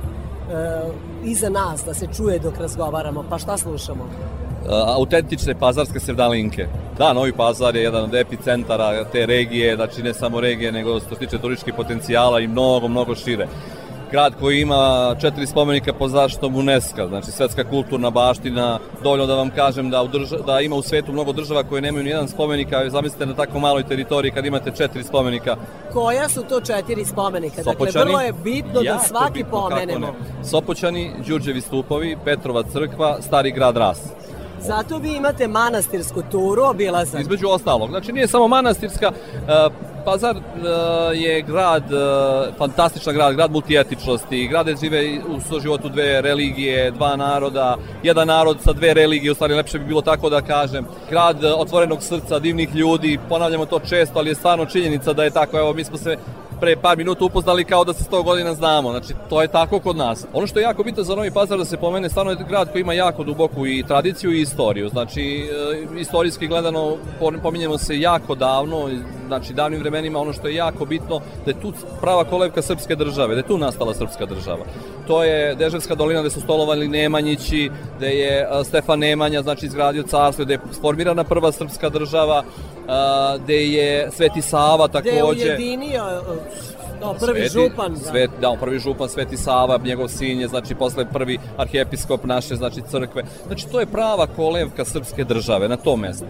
iza 1.23 1.49
nas, 1.49 1.83
da 1.85 1.93
se 1.93 2.07
čuje 2.17 2.39
dok 2.39 2.57
razgovaramo. 2.57 3.23
Pa 3.29 3.37
šta 3.37 3.57
slušamo? 3.57 4.05
autentične 4.69 5.55
pazarske 5.55 5.99
sevdalinke. 5.99 6.67
Da, 6.97 7.13
Novi 7.13 7.33
Pazar 7.33 7.75
je 7.75 7.83
jedan 7.83 8.03
od 8.03 8.15
epicentara 8.15 9.03
te 9.11 9.25
regije, 9.25 9.75
znači 9.75 10.03
ne 10.03 10.13
samo 10.13 10.41
regije, 10.41 10.71
nego 10.71 10.99
što 10.99 11.15
se 11.15 11.19
tiče 11.19 11.37
turističkih 11.37 11.73
potencijala 11.73 12.39
i 12.39 12.47
mnogo, 12.47 12.87
mnogo 12.87 13.15
šire. 13.15 13.47
Grad 14.15 14.33
koji 14.39 14.61
ima 14.61 15.15
četiri 15.21 15.47
spomenika 15.47 15.93
pod 15.93 16.11
zaštitom 16.11 16.55
UNESCO, 16.55 17.07
znači 17.07 17.31
svetska 17.31 17.63
kulturna 17.63 18.09
baština, 18.09 18.79
dovoljno 19.03 19.25
da 19.25 19.35
vam 19.35 19.49
kažem 19.49 19.89
da, 19.89 20.01
u 20.01 20.07
drža, 20.07 20.37
da 20.37 20.59
ima 20.59 20.75
u 20.75 20.81
svetu 20.81 21.11
mnogo 21.11 21.33
država 21.33 21.63
koje 21.63 21.81
nemaju 21.81 22.03
ni 22.03 22.09
jedan 22.09 22.27
spomenik, 22.27 22.73
a 22.73 22.89
zamislite 22.89 23.25
na 23.25 23.33
tako 23.33 23.59
maloj 23.59 23.83
teritoriji 23.83 24.31
kad 24.31 24.45
imate 24.45 24.71
četiri 24.71 25.03
spomenika. 25.03 25.55
Koja 25.93 26.29
su 26.29 26.43
to 26.43 26.61
četiri 26.61 27.05
spomenika? 27.05 27.63
Sopoćani, 27.63 27.91
dakle, 27.91 28.03
vrlo 28.03 28.21
je 28.21 28.33
bitno 28.43 28.81
da 28.81 28.99
svaki 28.99 29.33
bitno, 29.33 29.51
pomenemo. 29.51 30.07
ne. 30.07 30.43
Sopoćani, 30.49 31.11
Đurđevi 31.27 31.61
stupovi, 31.61 32.17
Petrova 32.25 32.63
crkva, 32.63 33.17
Stari 33.21 33.51
grad 33.51 33.77
Ras. 33.77 33.99
Zato 34.61 34.97
vi 34.97 35.15
imate 35.15 35.47
manastirsku 35.47 36.21
turu, 36.31 36.63
obilazak. 36.63 37.21
Između 37.21 37.47
ostalog. 37.47 37.89
Znači 37.89 38.11
nije 38.11 38.27
samo 38.27 38.47
manastirska, 38.47 39.11
e, 39.47 39.69
Pazar 40.05 40.35
e, 40.35 40.41
je 41.17 41.41
grad, 41.41 41.83
e, 41.91 41.95
fantastičan 42.57 43.13
grad, 43.13 43.35
grad 43.35 43.51
multietičnosti, 43.51 44.47
grad 44.47 44.67
žive 44.81 45.19
u 45.27 45.39
svoj 45.39 45.61
životu 45.61 45.89
dve 45.89 46.21
religije, 46.21 46.91
dva 46.91 47.15
naroda, 47.15 47.77
jedan 48.03 48.27
narod 48.27 48.57
sa 48.61 48.73
dve 48.73 48.93
religije, 48.93 49.31
u 49.31 49.35
stvari 49.35 49.53
lepše 49.53 49.79
bi 49.79 49.85
bilo 49.85 50.01
tako 50.01 50.29
da 50.29 50.41
kažem. 50.41 50.85
Grad 51.09 51.43
e, 51.43 51.53
otvorenog 51.53 52.03
srca, 52.03 52.39
divnih 52.39 52.75
ljudi, 52.75 53.19
ponavljamo 53.29 53.65
to 53.65 53.79
često, 53.79 54.19
ali 54.19 54.29
je 54.29 54.35
stvarno 54.35 54.65
činjenica 54.65 55.13
da 55.13 55.23
je 55.23 55.29
tako. 55.29 55.57
Evo, 55.57 55.73
mi 55.73 55.83
smo 55.83 55.97
se 55.97 56.17
pre 56.65 56.75
par 56.75 56.97
minuta 56.97 57.25
upoznali 57.25 57.63
kao 57.65 57.83
da 57.83 57.93
se 57.93 58.03
100 58.03 58.23
godina 58.23 58.53
znamo. 58.53 58.91
Znači, 58.91 59.13
to 59.29 59.41
je 59.41 59.47
tako 59.47 59.79
kod 59.79 59.95
nas. 59.95 60.25
Ono 60.33 60.47
što 60.47 60.59
je 60.59 60.63
jako 60.63 60.83
bitno 60.83 61.03
za 61.03 61.15
Novi 61.15 61.31
Pazar 61.31 61.57
da 61.57 61.65
se 61.65 61.77
pomene, 61.77 62.09
stvarno 62.09 62.31
je 62.31 62.37
grad 62.49 62.71
koji 62.71 62.81
ima 62.81 62.93
jako 62.93 63.23
duboku 63.23 63.67
i 63.67 63.83
tradiciju 63.87 64.31
i 64.31 64.41
istoriju. 64.41 64.89
Znači, 64.89 65.49
e, 65.93 65.99
istorijski 65.99 66.47
gledano 66.47 66.97
pominjemo 67.43 67.77
se 67.77 67.99
jako 67.99 68.35
davno, 68.35 68.89
znači 69.27 69.53
davnim 69.53 69.79
vremenima 69.79 70.19
ono 70.19 70.33
što 70.33 70.47
je 70.47 70.55
jako 70.55 70.85
bitno 70.85 71.21
da 71.45 71.51
je 71.51 71.61
tu 71.61 71.73
prava 72.01 72.23
kolevka 72.23 72.61
srpske 72.61 72.95
države, 72.95 73.35
da 73.35 73.39
je 73.39 73.47
tu 73.47 73.57
nastala 73.57 73.93
srpska 73.93 74.25
država. 74.25 74.65
To 75.07 75.23
je 75.23 75.55
Deževska 75.55 75.95
dolina 75.95 76.21
gde 76.21 76.29
su 76.29 76.41
stolovali 76.41 76.87
Nemanjići, 76.87 77.71
gde 77.97 78.07
je 78.07 78.41
e, 78.41 78.63
Stefan 78.63 78.99
Nemanja 78.99 79.41
znači 79.41 79.65
izgradio 79.65 80.03
carstvo, 80.03 80.45
gde 80.45 80.53
je 80.53 80.59
formirana 80.81 81.23
prva 81.23 81.51
srpska 81.51 81.89
država, 81.89 82.43
a, 82.87 83.37
gde 83.43 83.67
je 83.67 84.11
Sveti 84.11 84.41
Sava 84.41 84.87
Gde 84.87 85.09
je 85.09 85.19
takođe. 85.19 85.45
ujedinio 85.45 86.21
no, 87.01 87.13
prvi 87.13 87.49
Sveti, 87.49 87.69
župan. 87.69 87.93
Da. 87.93 87.99
Svet, 87.99 88.29
da, 88.41 88.57
prvi 88.59 88.79
župan 88.79 89.09
Sveti 89.09 89.37
Sava, 89.37 89.79
njegov 89.83 90.07
sin 90.07 90.39
je, 90.39 90.47
znači, 90.47 90.75
posle 90.75 91.05
prvi 91.13 91.39
arhijepiskop 91.57 92.23
naše, 92.23 92.55
znači, 92.55 92.81
crkve. 92.91 93.23
Znači, 93.47 93.67
to 93.67 93.79
je 93.79 93.85
prava 93.85 94.27
kolevka 94.27 94.85
srpske 94.85 95.23
države 95.23 95.69
na 95.69 95.77
tom 95.77 95.99
mestu 95.99 96.25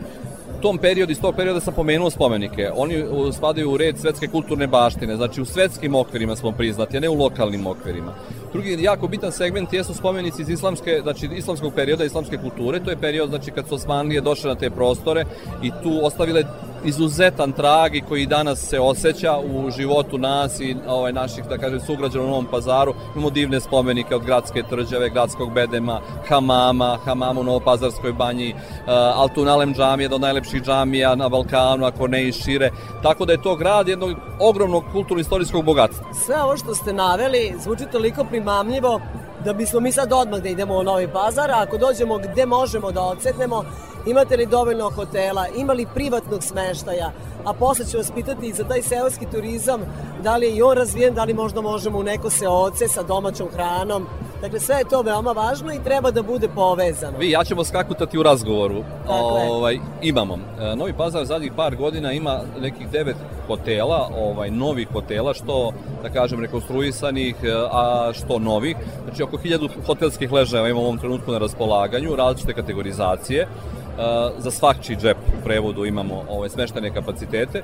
tom 0.65 0.77
periodu, 0.77 1.11
iz 1.11 1.21
tog 1.21 1.35
perioda 1.35 1.59
sam 1.59 1.73
pomenuo 1.73 2.09
spomenike. 2.09 2.69
Oni 2.75 3.03
u, 3.03 3.31
spadaju 3.31 3.71
u 3.71 3.77
red 3.77 3.97
svetske 3.97 4.27
kulturne 4.27 4.67
baštine, 4.67 5.15
znači 5.15 5.41
u 5.41 5.45
svetskim 5.45 5.95
okvirima 5.95 6.35
smo 6.35 6.51
priznati, 6.51 6.97
a 6.97 6.99
ne 6.99 7.09
u 7.09 7.13
lokalnim 7.13 7.67
okvirima. 7.67 8.13
Drugi 8.53 8.77
jako 8.83 9.07
bitan 9.07 9.31
segment 9.31 9.73
jesu 9.73 9.93
spomenici 9.93 10.41
iz 10.41 10.49
islamske, 10.49 10.99
znači 11.03 11.29
islamskog 11.35 11.73
perioda, 11.75 12.05
islamske 12.05 12.37
kulture, 12.37 12.79
to 12.79 12.89
je 12.89 12.97
period 12.97 13.29
znači 13.29 13.51
kad 13.51 13.67
su 13.67 13.75
Osmanlije 13.75 14.21
došle 14.21 14.49
na 14.49 14.55
te 14.55 14.69
prostore 14.69 15.25
i 15.63 15.71
tu 15.83 15.99
ostavile 16.03 16.43
izuzetan 16.85 17.51
trag 17.51 17.95
i 17.95 18.01
koji 18.01 18.25
danas 18.25 18.59
se 18.59 18.79
osjeća 18.79 19.37
u 19.37 19.71
životu 19.71 20.17
nas 20.17 20.59
i 20.59 20.75
ovaj, 20.87 21.13
naših, 21.13 21.43
da 21.49 21.57
kažem, 21.57 21.79
sugrađana 21.79 22.25
u 22.25 22.27
Novom 22.27 22.45
pazaru. 22.51 22.93
Imamo 23.15 23.29
divne 23.29 23.59
spomenike 23.59 24.15
od 24.15 24.25
gradske 24.25 24.63
tvrđave, 24.63 25.09
gradskog 25.09 25.53
bedema, 25.53 26.01
hamama, 26.27 26.97
hamama 27.05 27.41
u 27.41 27.43
Novopazarskoj 27.43 28.13
banji, 28.13 28.53
uh, 28.53 28.59
Altunalem 28.93 29.73
džamije, 29.73 30.05
jedan 30.05 30.15
od 30.15 30.21
najlepših 30.21 30.61
džamija 30.61 31.15
na 31.15 31.29
Balkanu, 31.29 31.85
ako 31.85 32.07
ne 32.07 32.27
i 32.27 32.31
šire. 32.31 32.71
Tako 33.03 33.25
da 33.25 33.31
je 33.31 33.41
to 33.41 33.55
grad 33.55 33.87
jednog 33.87 34.17
ogromnog 34.39 34.83
kulturno-istorijskog 34.91 35.65
bogatstva. 35.65 36.13
Sve 36.13 36.41
ovo 36.43 36.57
što 36.57 36.75
ste 36.75 36.93
naveli 36.93 37.53
zvuči 37.59 37.85
toliko 37.91 38.23
primamljivo 38.23 39.01
da 39.45 39.53
bismo 39.53 39.79
mi 39.79 39.91
sad 39.91 40.13
odmah 40.13 40.39
da 40.39 40.49
idemo 40.49 40.77
u 40.77 40.83
Novi 40.83 41.07
Pazar, 41.07 41.51
a 41.51 41.61
ako 41.61 41.77
dođemo 41.77 42.17
gde 42.17 42.45
možemo 42.45 42.91
da 42.91 43.01
odsetnemo, 43.01 43.63
imate 44.05 44.37
li 44.37 44.45
dovoljno 44.45 44.89
hotela, 44.89 45.47
ima 45.55 45.73
li 45.73 45.87
privatnog 45.93 46.43
smeštaja, 46.43 47.11
a 47.45 47.53
posle 47.53 47.85
ću 47.85 47.97
vas 47.97 48.11
pitati 48.15 48.47
i 48.47 48.53
za 48.53 48.63
taj 48.63 48.81
seoski 48.81 49.25
turizam, 49.31 49.81
da 50.23 50.37
li 50.37 50.45
je 50.45 50.55
i 50.55 50.61
on 50.61 50.77
razvijen, 50.77 51.13
da 51.13 51.23
li 51.23 51.33
možda 51.33 51.61
možemo 51.61 51.97
u 51.97 52.03
neko 52.03 52.29
seoce 52.29 52.87
sa 52.87 53.03
domaćom 53.03 53.47
hranom. 53.53 54.07
Dakle, 54.41 54.59
sve 54.59 54.75
je 54.75 54.89
to 54.89 55.01
veoma 55.01 55.31
važno 55.31 55.73
i 55.73 55.83
treba 55.83 56.11
da 56.11 56.23
bude 56.23 56.47
povezano. 56.47 57.17
Vi, 57.17 57.31
ja 57.31 57.43
ćemo 57.43 57.63
skakutati 57.63 58.17
u 58.17 58.23
razgovoru. 58.23 58.83
Dakle. 58.99 59.49
Ovaj, 59.49 59.79
imamo. 60.01 60.37
E, 60.59 60.75
Novi 60.75 60.93
Pazar 60.93 61.25
zadnjih 61.25 61.51
par 61.55 61.75
godina 61.75 62.11
ima 62.11 62.39
nekih 62.61 62.89
devet 62.89 63.15
hotela, 63.47 64.09
ovaj, 64.17 64.51
novih 64.51 64.87
hotela, 64.93 65.33
što, 65.33 65.71
da 66.03 66.09
kažem, 66.09 66.39
rekonstruisanih, 66.39 67.35
e, 67.43 67.51
a 67.71 68.11
što 68.13 68.39
novih. 68.39 68.77
Znači, 69.03 69.23
oko 69.23 69.37
hiljadu 69.37 69.69
hotelskih 69.85 70.31
ležajeva 70.31 70.69
imamo 70.69 70.81
u 70.81 70.85
ovom 70.85 70.97
trenutku 70.97 71.31
na 71.31 71.37
raspolaganju, 71.37 72.15
različite 72.15 72.53
kategorizacije. 72.53 73.47
Uh, 73.95 74.01
za 74.37 74.51
svakči 74.51 74.95
džep 74.95 75.17
u 75.17 75.43
prevodu 75.43 75.85
imamo 75.85 76.23
ove 76.29 76.49
smeštene 76.49 76.93
kapacitete. 76.93 77.63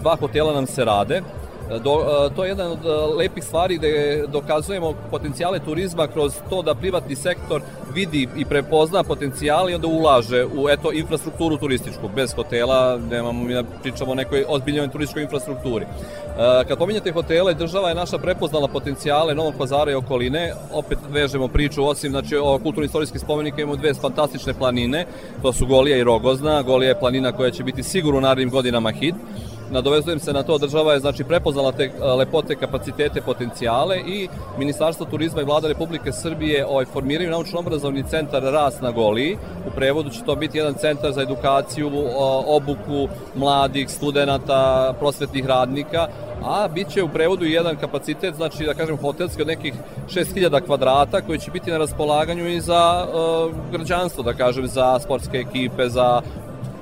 Dva 0.00 0.16
hotela 0.16 0.54
nam 0.54 0.66
se 0.66 0.84
rade, 0.84 1.22
Do, 1.68 1.94
uh, 1.94 2.36
to 2.36 2.44
je 2.44 2.48
jedan 2.48 2.72
od 2.72 2.78
uh, 2.84 3.16
lepih 3.16 3.44
stvari 3.44 3.76
gde 3.78 4.24
dokazujemo 4.28 4.94
potencijale 5.10 5.58
turizma 5.58 6.06
kroz 6.06 6.34
to 6.50 6.62
da 6.62 6.74
privatni 6.74 7.16
sektor 7.16 7.60
vidi 7.94 8.28
i 8.36 8.44
prepozna 8.44 9.02
potencijale 9.02 9.72
i 9.72 9.74
onda 9.74 9.86
ulaže 9.86 10.44
u 10.44 10.68
eto 10.68 10.92
infrastrukturu 10.92 11.56
turističku. 11.56 12.08
Bez 12.16 12.34
hotela 12.34 12.98
nemamo 13.10 13.44
mi 13.44 13.54
pričamo 13.82 14.12
o 14.12 14.14
nekoj 14.14 14.44
ozbiljnoj 14.48 14.88
turističkoj 14.88 15.22
infrastrukturi. 15.22 15.84
Uh, 15.84 16.68
kad 16.68 16.78
pominjate 16.78 17.12
hotele, 17.12 17.54
država 17.54 17.88
je 17.88 17.94
naša 17.94 18.18
prepoznala 18.18 18.68
potencijale 18.68 19.34
Novog 19.34 19.54
pazara 19.58 19.90
i 19.90 19.94
okoline. 19.94 20.52
Opet 20.72 20.98
vežemo 21.10 21.48
priču, 21.48 21.84
osim 21.84 22.10
znači, 22.10 22.36
o 22.36 22.58
kulturno-istorijskih 22.58 23.20
spomenika 23.20 23.62
imamo 23.62 23.76
dve 23.76 23.94
fantastične 23.94 24.54
planine. 24.54 25.06
To 25.42 25.52
su 25.52 25.66
Golija 25.66 25.96
i 25.96 26.04
Rogozna. 26.04 26.62
Golija 26.62 26.88
je 26.88 27.00
planina 27.00 27.32
koja 27.32 27.50
će 27.50 27.64
biti 27.64 27.82
sigurno 27.82 28.18
u 28.18 28.22
narednim 28.22 28.50
godinama 28.50 28.90
hit 28.90 29.14
nadovezujem 29.70 30.18
se 30.18 30.32
na 30.32 30.42
to, 30.42 30.58
država 30.58 30.92
je 30.92 31.00
znači 31.00 31.24
prepoznala 31.24 31.72
te 31.72 31.90
lepote, 32.18 32.56
kapacitete, 32.56 33.20
potencijale 33.20 33.98
i 33.98 34.28
Ministarstvo 34.58 35.06
turizma 35.06 35.42
i 35.42 35.44
vlada 35.44 35.68
Republike 35.68 36.12
Srbije 36.12 36.66
ovaj, 36.66 36.84
formiraju 36.84 37.30
naučno-obrazovni 37.30 38.08
centar 38.10 38.42
RAS 38.42 38.80
na 38.80 38.90
Goliji. 38.90 39.36
U 39.66 39.70
prevodu 39.70 40.10
će 40.10 40.24
to 40.24 40.36
biti 40.36 40.58
jedan 40.58 40.74
centar 40.74 41.12
za 41.12 41.22
edukaciju, 41.22 41.90
obuku 42.46 43.08
mladih, 43.34 43.90
studenta, 43.90 44.94
prosvetnih 44.98 45.46
radnika, 45.46 46.08
a 46.44 46.68
bit 46.68 46.88
će 46.88 47.02
u 47.02 47.08
prevodu 47.08 47.44
jedan 47.44 47.76
kapacitet, 47.76 48.34
znači 48.34 48.64
da 48.64 48.74
kažem 48.74 48.96
hotelski 48.96 49.42
od 49.42 49.48
nekih 49.48 49.74
6000 50.08 50.60
kvadrata 50.60 51.20
koji 51.20 51.38
će 51.38 51.50
biti 51.50 51.70
na 51.70 51.78
raspolaganju 51.78 52.48
i 52.48 52.60
za 52.60 53.06
uh, 53.06 53.72
građanstvo, 53.72 54.22
da 54.22 54.32
kažem, 54.32 54.66
za 54.66 54.98
sportske 54.98 55.38
ekipe, 55.38 55.88
za 55.88 56.22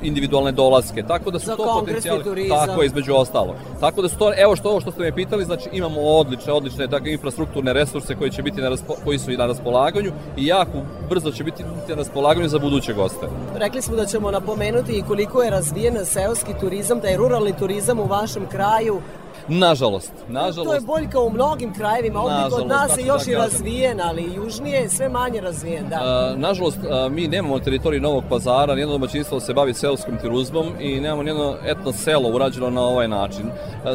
individualne 0.05 0.53
dolaske. 0.53 1.03
Tako 1.03 1.31
da 1.31 1.39
su 1.39 1.47
Za 1.47 1.57
to 1.57 1.77
potencijali. 1.81 2.25
turizam. 2.25 2.67
Tako 2.67 2.83
je 2.83 2.87
između 2.87 3.15
ostalo. 3.15 3.55
Tako 3.81 4.03
da 4.03 4.09
su 4.09 4.19
to 4.19 4.33
evo 4.37 4.57
što 4.57 4.71
ovo 4.71 4.81
što 4.81 4.91
ste 4.91 5.03
me 5.03 5.15
pitali, 5.15 5.45
znači 5.45 5.69
imamo 5.73 6.01
odlične, 6.01 6.53
odlične 6.53 6.89
takve 6.89 7.13
infrastrukturne 7.13 7.73
resurse 7.73 8.15
koji 8.15 8.31
će 8.31 8.43
biti 8.43 8.61
na 8.61 8.69
raspo, 8.69 8.95
koji 9.05 9.19
su 9.19 9.33
i 9.33 9.37
na 9.37 9.47
raspolaganju 9.47 10.13
i 10.37 10.47
jako 10.47 10.79
brzo 11.11 11.31
će 11.31 11.45
biti 11.45 11.63
na 11.89 11.95
raspolaganju 11.95 12.49
za 12.49 12.59
buduće 12.59 12.93
goste. 12.93 13.27
Rekli 13.57 13.83
smo 13.83 13.97
da 13.97 14.07
ćemo 14.07 14.31
napomenuti 14.31 14.93
i 14.93 15.03
koliko 15.03 15.43
je 15.43 15.51
razvijen 15.51 15.97
seoski 16.05 16.53
turizam, 16.61 17.01
taj 17.01 17.17
ruralni 17.17 17.57
turizam 17.59 17.99
u 17.99 18.05
vašem 18.07 18.47
kraju, 18.51 19.01
Nažalost, 19.49 20.13
To 20.17 20.25
je 20.29 20.33
nažalost, 20.33 20.87
boljka 20.87 21.21
u 21.21 21.31
mnogim 21.31 21.75
krajevima, 21.75 22.21
ovdje 22.21 22.37
kod 22.51 22.67
Nažalost, 22.67 22.91
nas 22.91 22.99
je 22.99 23.07
još 23.07 23.25
da 23.25 23.33
i 23.33 23.35
kažem. 23.35 23.41
razvijen, 23.41 24.01
ali 24.01 24.33
južnije 24.37 24.81
je 24.81 24.89
sve 24.89 25.09
manje 25.09 25.41
razvijen, 25.41 25.89
da. 25.89 26.35
Nažalost, 26.37 26.79
mi 27.11 27.29
nemamo 27.29 27.57
na 27.57 27.65
teritoriji 27.65 28.01
Novog 28.01 28.25
pazara, 28.29 28.75
nijedno 28.75 28.93
domaćinstvo 28.93 29.41
se 29.41 29.55
bavi 29.55 29.75
seoskim 29.75 30.19
turizmom 30.23 30.67
i 30.81 31.01
nemamo 31.01 31.23
nijedno 31.23 31.55
etno 31.67 31.93
selo 31.93 32.29
urađeno 32.29 32.71
na 32.71 32.83
ovaj 32.83 33.09
način. 33.09 33.45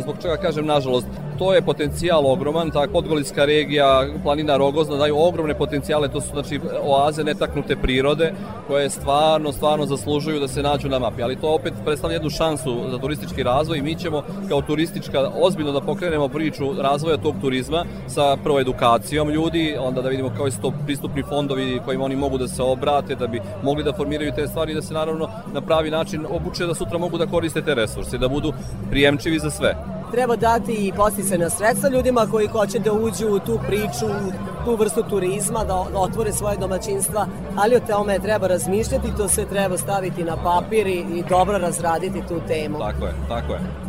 Zbog 0.01 0.15
čega 0.21 0.37
kažem 0.37 0.65
nažalost, 0.65 1.07
to 1.37 1.53
je 1.53 1.61
potencijal 1.61 2.31
ogroman, 2.31 2.71
ta 2.71 2.87
Podgorička 2.93 3.45
regija, 3.45 4.07
planina 4.23 4.57
Rogozna 4.57 4.95
daju 4.95 5.17
ogromne 5.17 5.53
potencijale, 5.57 6.07
to 6.07 6.21
su 6.21 6.27
znači 6.33 6.59
oaze 6.83 7.23
netaknute 7.23 7.75
prirode 7.75 8.33
koje 8.67 8.89
stvarno, 8.89 9.51
stvarno 9.51 9.85
zaslužuju 9.85 10.39
da 10.39 10.47
se 10.47 10.63
nađu 10.63 10.89
na 10.89 10.99
mapi, 10.99 11.23
ali 11.23 11.35
to 11.35 11.53
opet 11.53 11.73
predstavlja 11.85 12.13
jednu 12.15 12.29
šansu 12.29 12.89
za 12.91 12.97
turistički 12.97 13.43
razvoj 13.43 13.77
i 13.77 13.81
mi 13.81 13.95
ćemo 13.95 14.23
kao 14.49 14.61
turistička 14.61 15.28
ozbiljno 15.41 15.71
da 15.71 15.81
pokrenemo 15.81 16.27
priču 16.27 16.73
razvoja 16.81 17.17
tog 17.17 17.35
turizma 17.41 17.85
sa 18.07 18.37
prvo 18.43 18.59
edukacijom 18.59 19.29
ljudi, 19.29 19.75
onda 19.79 20.01
da 20.01 20.09
vidimo 20.09 20.31
koji 20.37 20.51
su 20.51 20.61
to 20.61 20.73
pristupni 20.85 21.23
fondovi 21.23 21.81
kojima 21.85 22.05
oni 22.05 22.15
mogu 22.15 22.37
da 22.37 22.47
se 22.47 22.63
obrate, 22.63 23.15
da 23.15 23.27
bi 23.27 23.41
mogli 23.63 23.83
da 23.83 23.93
formiraju 23.93 24.31
te 24.35 24.47
stvari 24.47 24.71
i 24.71 24.75
da 24.75 24.81
se 24.81 24.93
naravno 24.93 25.29
na 25.53 25.61
pravi 25.61 25.91
način 25.91 26.25
obuče 26.29 26.65
da 26.65 26.75
sutra 26.75 26.97
mogu 26.97 27.17
da 27.17 27.27
koriste 27.27 27.61
te 27.61 27.75
resurse, 27.75 28.17
da 28.17 28.27
budu 28.27 28.53
prijemčivi 28.89 29.39
za 29.39 29.49
sve. 29.49 29.75
Treba 30.11 30.35
dati 30.35 30.73
i 30.73 30.91
posticajna 30.95 31.49
sredstva 31.49 31.89
ljudima 31.89 32.27
koji 32.31 32.47
hoće 32.47 32.79
da 32.79 32.93
uđu 32.93 33.27
u 33.27 33.39
tu 33.39 33.59
priču, 33.67 34.05
u 34.05 34.65
tu 34.65 34.75
vrstu 34.75 35.03
turizma, 35.09 35.59
da 35.59 35.85
da 35.91 35.99
otvore 35.99 36.33
svoje 36.33 36.57
domaćinstva, 36.57 37.27
ali 37.55 37.75
o 37.75 37.79
tome 37.79 38.19
treba 38.19 38.47
razmišljati, 38.47 39.15
to 39.17 39.27
sve 39.27 39.45
treba 39.45 39.77
staviti 39.77 40.23
na 40.23 40.37
papir 40.43 40.87
i, 40.87 40.99
i 40.99 41.23
dobro 41.29 41.57
razraditi 41.57 42.21
tu 42.27 42.41
temu. 42.47 42.79
Tako 42.79 43.05
je, 43.05 43.13
tako 43.27 43.53
je. 43.53 43.88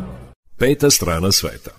Peta 0.61 0.91
strana 0.91 1.31
sveta. 1.31 1.71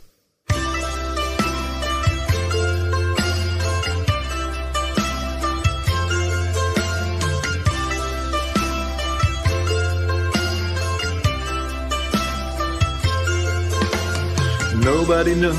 Nobody 14.82 15.36
knows 15.36 15.54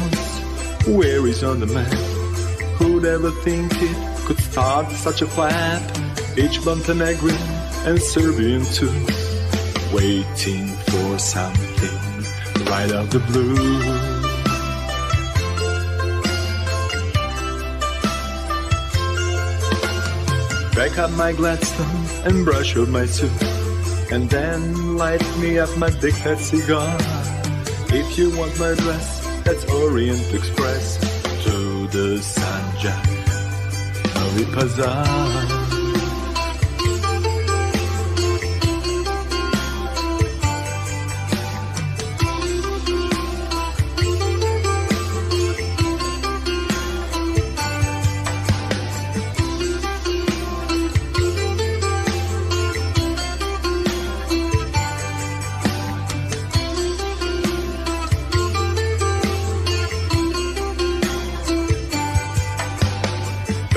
where 0.86 1.26
he's 1.26 1.44
on 1.46 1.62
the 1.62 1.68
map. 1.68 1.88
Who'd 2.78 3.06
ever 3.06 3.32
think 3.46 3.72
it 3.74 4.26
could 4.26 4.40
start 4.40 4.92
such 4.92 5.22
a 5.22 5.28
flap? 5.28 5.82
Each 6.38 6.60
Montenegrin 6.66 7.38
and 7.86 8.02
Serbian 8.02 8.66
too, 8.66 8.92
waiting 9.94 10.68
for 10.68 11.18
something 11.18 12.13
right 12.70 12.92
out 12.92 13.10
the 13.10 13.20
blue. 13.20 14.14
Back 20.76 20.98
up 20.98 21.12
my 21.12 21.32
Gladstone 21.34 22.06
and 22.26 22.46
brush 22.46 22.76
up 22.76 22.90
my 22.90 23.06
suit, 23.06 23.32
and 24.12 24.30
then 24.30 24.98
light 24.98 25.26
me 25.38 25.60
up 25.60 25.76
my 25.78 25.90
big 26.02 26.14
fat 26.14 26.40
cigar. 26.40 26.98
If 27.90 28.18
you 28.18 28.36
want 28.38 28.58
my 28.60 28.74
dress, 28.74 29.08
that's 29.44 29.66
Orient 29.66 30.34
Express 30.34 30.98
to 31.46 31.88
the 31.88 32.18
Sanjak 32.20 33.06
Novi 34.16 34.46
Pazar. 34.56 35.63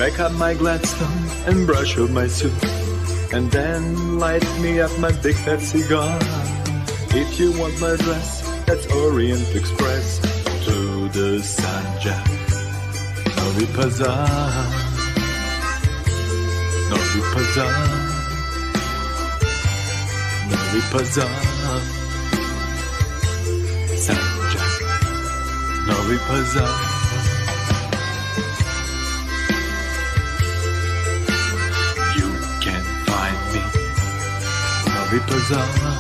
Back 0.07 0.21
up 0.21 0.33
my 0.35 0.55
Gladstone 0.55 1.27
and 1.49 1.67
brush 1.67 1.99
up 1.99 2.11
my 2.11 2.29
suit, 2.29 2.53
and 3.33 3.51
then 3.51 4.21
light 4.21 4.47
me 4.61 4.79
up 4.79 4.97
my 5.01 5.11
big 5.21 5.35
fat 5.35 5.61
cigar. 5.61 6.17
If 7.11 7.41
you 7.41 7.51
want 7.59 7.75
my 7.81 7.97
dress, 7.97 8.41
that's 8.67 8.87
Orient 8.93 9.53
Express 9.57 10.21
to 10.67 11.09
the 11.09 11.43
Sanjak 11.43 12.25
Novi 13.37 13.67
Pazar. 13.75 14.17
Novi 16.91 17.21
Pazar. 17.35 17.75
Novi 20.51 20.81
Pazar. 20.93 21.35
Sanjak 24.07 24.73
Novi 25.89 26.17
Pazar. 26.29 26.86
Pazar. 35.29 35.97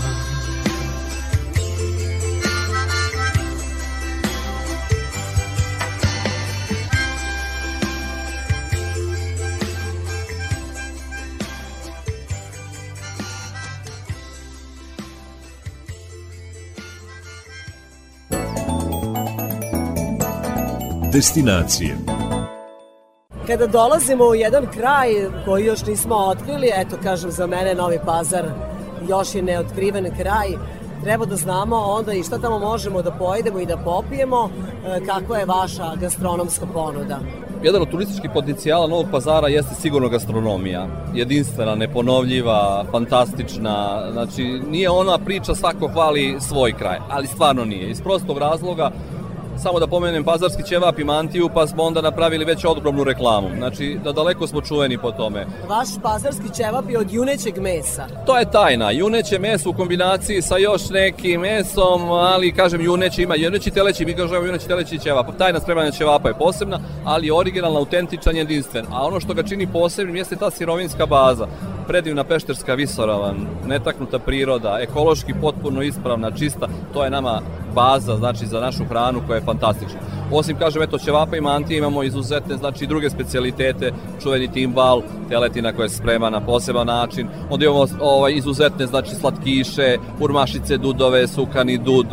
Destinacije. 21.13 21.97
Kada 23.47 23.67
dolazimo 23.67 24.25
u 24.25 24.35
jedan 24.35 24.67
kraj 24.67 25.09
koji 25.45 25.65
još 25.65 25.87
nismo 25.87 26.15
otkrili, 26.17 26.71
eto 26.75 26.97
kažem 27.03 27.31
za 27.31 27.47
mene 27.47 27.75
Novi 27.75 27.99
Pazar 28.07 28.76
još 29.09 29.35
je 29.35 29.43
neotkriven 29.43 30.11
kraj, 30.19 30.49
treba 31.03 31.25
da 31.25 31.37
znamo 31.37 31.77
onda 31.77 32.13
i 32.13 32.23
šta 32.23 32.39
tamo 32.39 32.59
možemo 32.59 33.03
da 33.03 33.11
pojedemo 33.11 33.61
i 33.61 33.67
da 33.67 33.77
popijemo, 33.77 34.51
e, 34.87 35.07
kakva 35.07 35.39
je 35.39 35.47
vaša 35.47 35.97
gastronomska 36.01 36.67
ponuda. 36.75 37.19
Jedan 37.63 37.83
od 37.83 37.91
turističkih 37.91 38.31
potencijala 38.35 38.87
Novog 38.87 39.07
pazara 39.11 39.49
jeste 39.49 39.75
sigurno 39.75 40.09
gastronomija. 40.09 40.87
Jedinstvena, 41.15 41.75
neponovljiva, 41.75 42.85
fantastična. 42.91 44.09
Znači, 44.13 44.43
nije 44.71 44.91
ona 44.91 45.19
priča 45.19 45.55
svako 45.55 45.89
hvali 45.89 46.37
svoj 46.41 46.73
kraj, 46.73 46.99
ali 47.11 47.27
stvarno 47.27 47.65
nije. 47.65 47.91
Iz 47.91 48.01
prostog 48.03 48.39
razloga, 48.39 48.91
samo 49.59 49.81
da 49.81 49.87
pomenem 49.87 50.25
pazarski 50.25 50.63
ćevap 50.63 50.99
i 50.99 51.05
mantiju, 51.05 51.51
pa 51.55 51.67
smo 51.67 51.83
onda 51.83 52.01
napravili 52.01 52.45
već 52.45 52.65
ogromnu 52.65 53.05
reklamu. 53.05 53.49
Znači, 53.57 53.99
da 54.05 54.13
daleko 54.13 54.47
smo 54.47 54.61
čuveni 54.61 54.99
po 54.99 55.11
tome. 55.13 55.47
Vaš 55.69 55.89
pazarski 56.03 56.55
ćevap 56.55 56.91
je 56.91 56.99
od 56.99 57.13
junećeg 57.13 57.59
mesa. 57.59 58.07
To 58.27 58.39
je 58.39 58.51
tajna. 58.51 58.91
Juneće 58.91 59.39
meso 59.39 59.71
u 59.71 59.73
kombinaciji 59.73 60.43
sa 60.43 60.57
još 60.57 60.91
nekim 60.91 61.41
mesom, 61.41 62.11
ali 62.11 62.53
kažem 62.53 62.81
juneće 62.81 63.23
ima 63.23 63.35
juneći 63.35 63.71
teleći, 63.71 64.05
mi 64.05 64.15
kažemo 64.15 64.47
juneći 64.47 64.69
teleći 64.69 64.99
ćevap. 64.99 65.27
Tajna 65.39 65.61
spremanja 65.61 65.91
ćevapa 65.91 66.29
je 66.29 66.39
posebna, 66.39 66.81
ali 67.05 67.31
originalna, 67.31 67.79
autentičan, 67.79 68.37
jedinstven. 68.37 68.87
A 68.93 69.07
ono 69.07 69.21
što 69.21 69.35
ga 69.35 69.43
čini 69.43 69.73
posebnim 69.73 70.17
jeste 70.17 70.37
ta 70.37 70.51
sirovinska 70.51 71.07
baza. 71.07 71.47
Predivna 71.87 72.25
pešterska 72.25 72.75
visoravan, 72.75 73.47
netaknuta 73.67 74.19
priroda, 74.19 74.79
ekološki 74.81 75.35
potpuno 75.41 75.83
ispravna, 75.83 76.31
čista, 76.31 76.69
to 76.93 77.05
je 77.05 77.11
nama 77.11 77.41
baza 77.75 78.17
znači 78.17 78.47
za 78.47 78.61
našu 78.61 78.85
hranu 78.85 79.21
koja 79.27 79.37
je 79.37 79.46
fantastična. 79.47 80.01
Osim 80.33 80.59
kažem 80.59 80.83
eto 80.83 80.99
ćevapa 80.99 81.37
i 81.37 81.41
mantije 81.41 81.79
imamo 81.79 82.03
izuzetne 82.03 82.57
znači 82.57 82.87
druge 82.87 83.11
specijalitete, 83.11 83.93
čuveni 84.23 84.53
timbal, 84.53 85.03
teletina 85.29 85.73
koja 85.73 85.89
se 85.89 85.97
sprema 85.97 86.31
na 86.31 86.41
poseban 86.41 86.87
način. 86.87 87.29
Onda 87.51 87.65
imamo 87.65 87.87
ovaj 88.01 88.33
izuzetne 88.35 88.87
znači 88.87 89.15
slatkiše, 89.15 89.97
urmašice, 90.21 90.77
dudove, 90.77 91.27
sukani 91.27 91.79
dud, 91.79 92.07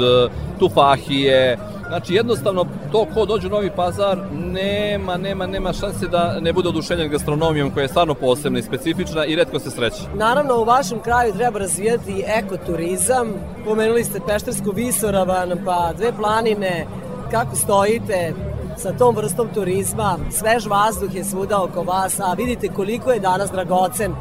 tufahije, 0.60 1.58
Znači 1.88 2.14
jednostavno 2.14 2.66
to 2.92 3.06
ko 3.14 3.26
dođe 3.26 3.48
u 3.48 3.50
Novi 3.50 3.72
Pazar 3.76 4.18
nema, 4.32 5.18
nema, 5.18 5.48
nema 5.48 5.74
šanse 5.74 6.08
da 6.08 6.40
ne 6.40 6.54
bude 6.54 6.70
oduševljen 6.70 7.10
gastronomijom 7.10 7.72
koja 7.72 7.82
je 7.82 7.88
stvarno 7.88 8.14
posebna 8.14 8.60
i 8.60 8.62
specifična 8.62 9.26
i 9.26 9.36
redko 9.36 9.60
se 9.60 9.72
sreće. 9.72 10.02
Naravno, 10.16 10.58
u 10.58 10.64
vašem 10.64 11.00
kraju 11.00 11.34
treba 11.34 11.60
razvijati 11.60 12.24
ekoturizam. 12.28 13.28
Pomenuli 13.66 14.04
ste 14.04 14.20
Peštersku 14.28 14.72
visoravan, 14.72 15.52
pa 15.66 15.94
dve 15.98 16.12
planine. 16.18 16.86
Kako 17.34 17.56
stojite 17.56 18.34
sa 18.78 18.92
tom 18.92 19.16
vrstom 19.16 19.48
turizma? 19.54 20.18
Svež 20.32 20.66
vazduh 20.66 21.16
je 21.16 21.24
svuda 21.24 21.64
oko 21.64 21.84
vas, 21.84 22.20
a 22.20 22.34
vidite 22.38 22.68
koliko 22.68 23.12
je 23.12 23.20
danas 23.20 23.52
dragocen 23.52 24.14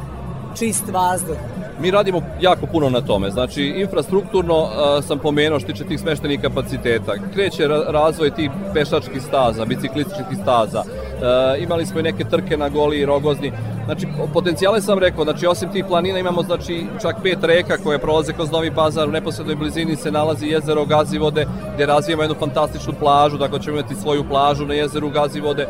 čist 0.59 0.83
vazduh. 0.91 1.37
Mi 1.79 1.91
radimo 1.91 2.21
jako 2.41 2.65
puno 2.65 2.89
na 2.89 3.01
tome. 3.01 3.31
Znači, 3.31 3.63
infrastrukturno 3.63 4.55
a, 4.55 5.01
sam 5.01 5.19
pomenuo 5.19 5.59
što 5.59 5.71
tiče 5.71 5.83
tih 5.83 5.99
smeštenih 5.99 6.41
kapaciteta. 6.41 7.13
Kreće 7.33 7.67
ra- 7.67 7.91
razvoj 7.91 8.35
tih 8.35 8.51
pešačkih 8.73 9.21
staza, 9.21 9.65
biciklističkih 9.65 10.37
staza. 10.41 10.83
E, 10.83 11.63
imali 11.63 11.85
smo 11.85 11.99
i 11.99 12.03
neke 12.03 12.23
trke 12.23 12.57
na 12.57 12.69
goli 12.69 12.99
i 12.99 13.05
rogozni. 13.05 13.51
Znači, 13.85 14.07
potencijale 14.33 14.81
sam 14.81 14.99
rekao, 14.99 15.23
znači 15.23 15.47
osim 15.47 15.69
tih 15.71 15.85
planina 15.87 16.19
imamo 16.19 16.43
znači 16.43 16.85
čak 17.01 17.15
pet 17.23 17.43
reka 17.43 17.77
koje 17.77 17.99
prolaze 17.99 18.33
kroz 18.33 18.51
Novi 18.51 18.71
Pazar, 18.75 19.09
u 19.09 19.11
neposrednoj 19.11 19.55
blizini 19.55 19.95
se 19.95 20.11
nalazi 20.11 20.47
jezero 20.47 20.85
Gazivode, 20.85 21.47
gde 21.75 21.85
razvijamo 21.85 22.23
jednu 22.23 22.35
fantastičnu 22.39 22.93
plažu, 22.99 23.37
dakle 23.37 23.61
ćemo 23.61 23.77
imati 23.77 23.95
svoju 23.95 24.23
plažu 24.29 24.65
na 24.65 24.73
jezeru 24.73 25.09
Gazivode. 25.09 25.63
E, 25.63 25.67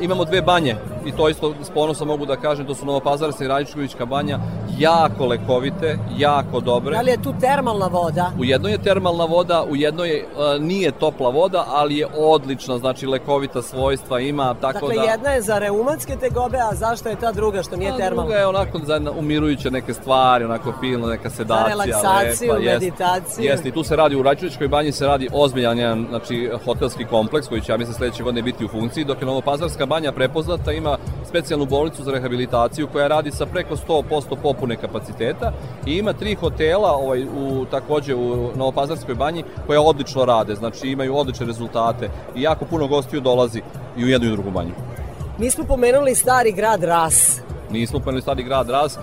imamo 0.00 0.24
dve 0.24 0.42
banje, 0.42 0.76
i 1.06 1.12
to 1.12 1.28
isto 1.28 1.54
s 1.62 1.70
ponosom 1.70 2.08
mogu 2.08 2.26
da 2.26 2.36
kažem, 2.36 2.66
to 2.66 2.74
su 2.74 2.86
Novopazarska 2.86 3.44
i 3.44 3.48
Radičkovićka 3.48 4.06
banja, 4.06 4.38
jako 4.78 5.26
lekovite, 5.26 5.98
jako 6.16 6.60
dobre. 6.60 6.96
Da 6.96 7.02
li 7.02 7.10
je 7.10 7.22
tu 7.22 7.34
termalna 7.40 7.86
voda? 7.86 8.32
U 8.38 8.44
jednoj 8.44 8.72
je 8.72 8.78
termalna 8.78 9.24
voda, 9.24 9.64
u 9.70 9.76
jednoj 9.76 10.08
je, 10.08 10.18
e, 10.18 10.58
nije 10.58 10.90
topla 10.90 11.30
voda, 11.30 11.64
ali 11.68 11.96
je 11.96 12.06
odlična, 12.16 12.78
znači 12.78 13.06
lekovita 13.06 13.62
svojstva 13.62 14.20
ima, 14.20 14.54
tako 14.60 14.86
dakle, 14.86 14.94
da... 14.94 15.10
jedna 15.10 15.30
je 15.30 15.42
za 15.42 15.58
reumatske 15.58 16.16
tegobe, 16.16 16.58
a 16.58 16.74
zašto 16.74 17.08
je 17.08 17.16
ta 17.16 17.32
druga 17.36 17.62
što 17.62 17.76
nije 17.76 17.96
termalna? 17.96 18.22
Druga 18.22 18.36
je 18.36 18.46
onako 18.46 18.78
za 18.78 19.00
umirujuće 19.18 19.70
neke 19.70 19.94
stvari, 19.94 20.44
onako 20.44 20.72
filno, 20.80 21.06
neka 21.06 21.30
sedacija. 21.30 21.68
relaksaciju, 21.68 22.52
lepa, 22.52 22.64
jest. 22.64 22.82
meditaciju. 22.82 23.44
Jeste, 23.44 23.68
i 23.68 23.72
tu 23.72 23.84
se 23.84 23.96
radi 23.96 24.16
u 24.16 24.22
Rajčevičkoj 24.22 24.68
banji 24.68 24.92
se 24.92 25.06
radi 25.06 25.28
ozbiljan 25.32 25.78
jedan 25.78 26.06
znači, 26.08 26.50
hotelski 26.64 27.04
kompleks 27.04 27.48
koji 27.48 27.60
će, 27.60 27.72
ja 27.72 27.76
mislim, 27.78 27.94
sledeće 27.94 28.22
godine 28.22 28.42
biti 28.42 28.64
u 28.64 28.68
funkciji, 28.68 29.04
dok 29.04 29.20
je 29.20 29.26
Novopazarska 29.26 29.86
banja 29.86 30.12
prepoznata, 30.12 30.72
ima 30.72 30.98
specijalnu 31.28 31.66
bolnicu 31.66 32.02
za 32.02 32.10
rehabilitaciju 32.10 32.88
koja 32.92 33.08
radi 33.08 33.30
sa 33.30 33.46
preko 33.46 33.76
100% 33.76 34.36
popune 34.42 34.76
kapaciteta 34.76 35.52
i 35.86 35.92
ima 35.92 36.12
tri 36.12 36.34
hotela 36.34 36.92
ovaj, 36.92 37.24
u, 37.24 37.64
takođe 37.70 38.14
u 38.14 38.50
Novopazarskoj 38.56 39.14
banji 39.14 39.44
koja 39.66 39.80
odlično 39.80 40.24
rade, 40.24 40.54
znači 40.54 40.88
imaju 40.88 41.16
odlične 41.16 41.46
rezultate 41.46 42.10
i 42.36 42.42
jako 42.42 42.64
puno 42.64 42.86
gostiju 42.86 43.20
dolazi 43.20 43.62
i 43.96 44.04
u 44.04 44.08
jednu 44.08 44.28
i 44.28 44.32
u 44.32 44.34
drugu 44.34 44.50
banju. 44.50 44.72
Mi 45.38 45.50
smo 45.50 45.64
pomenuli 45.64 46.14
stari 46.14 46.52
grad 46.52 46.84
Ras. 46.84 47.40
Nismo 47.70 47.98
pomenuli 47.98 48.22
stari 48.22 48.42
grad 48.42 48.70
uh, 48.70 49.02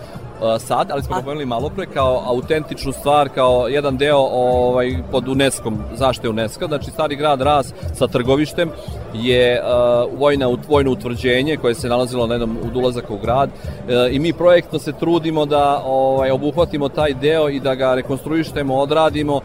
sad, 0.60 0.92
ali 0.92 1.04
smo 1.04 1.16
ga 1.16 1.22
pomenuli 1.22 1.46
malo 1.46 1.70
pre 1.70 1.86
kao 1.86 2.24
autentičnu 2.28 2.92
stvar, 2.92 3.30
kao 3.30 3.68
jedan 3.68 3.98
deo 3.98 4.18
ovaj, 4.18 4.98
pod 5.12 5.28
UNESCO-om, 5.28 5.78
zašte 5.96 6.30
UNESCO, 6.30 6.68
znači 6.68 6.92
stari 6.92 7.16
grad 7.16 7.42
Raz 7.42 7.74
sa 7.94 8.08
trgovištem 8.08 8.70
je 9.14 9.62
uh, 9.62 10.20
vojna, 10.20 10.58
vojno 10.70 10.92
utvrđenje 10.92 11.58
koje 11.58 11.76
se 11.76 11.90
nalazilo 11.90 12.28
na 12.28 12.34
jednom 12.34 12.58
od 12.66 12.76
ulazaka 12.76 13.14
u 13.14 13.18
grad 13.18 13.50
uh, 13.50 14.16
i 14.16 14.20
mi 14.20 14.34
projektno 14.34 14.80
se 14.80 14.92
trudimo 14.92 15.46
da 15.46 15.82
ovaj, 15.86 16.32
obuhvatimo 16.32 16.90
taj 16.90 17.14
deo 17.14 17.50
i 17.50 17.60
da 17.60 17.76
ga 17.76 17.96
rekonstruištemo, 17.96 18.78
odradimo 18.78 19.36
uh, 19.36 19.42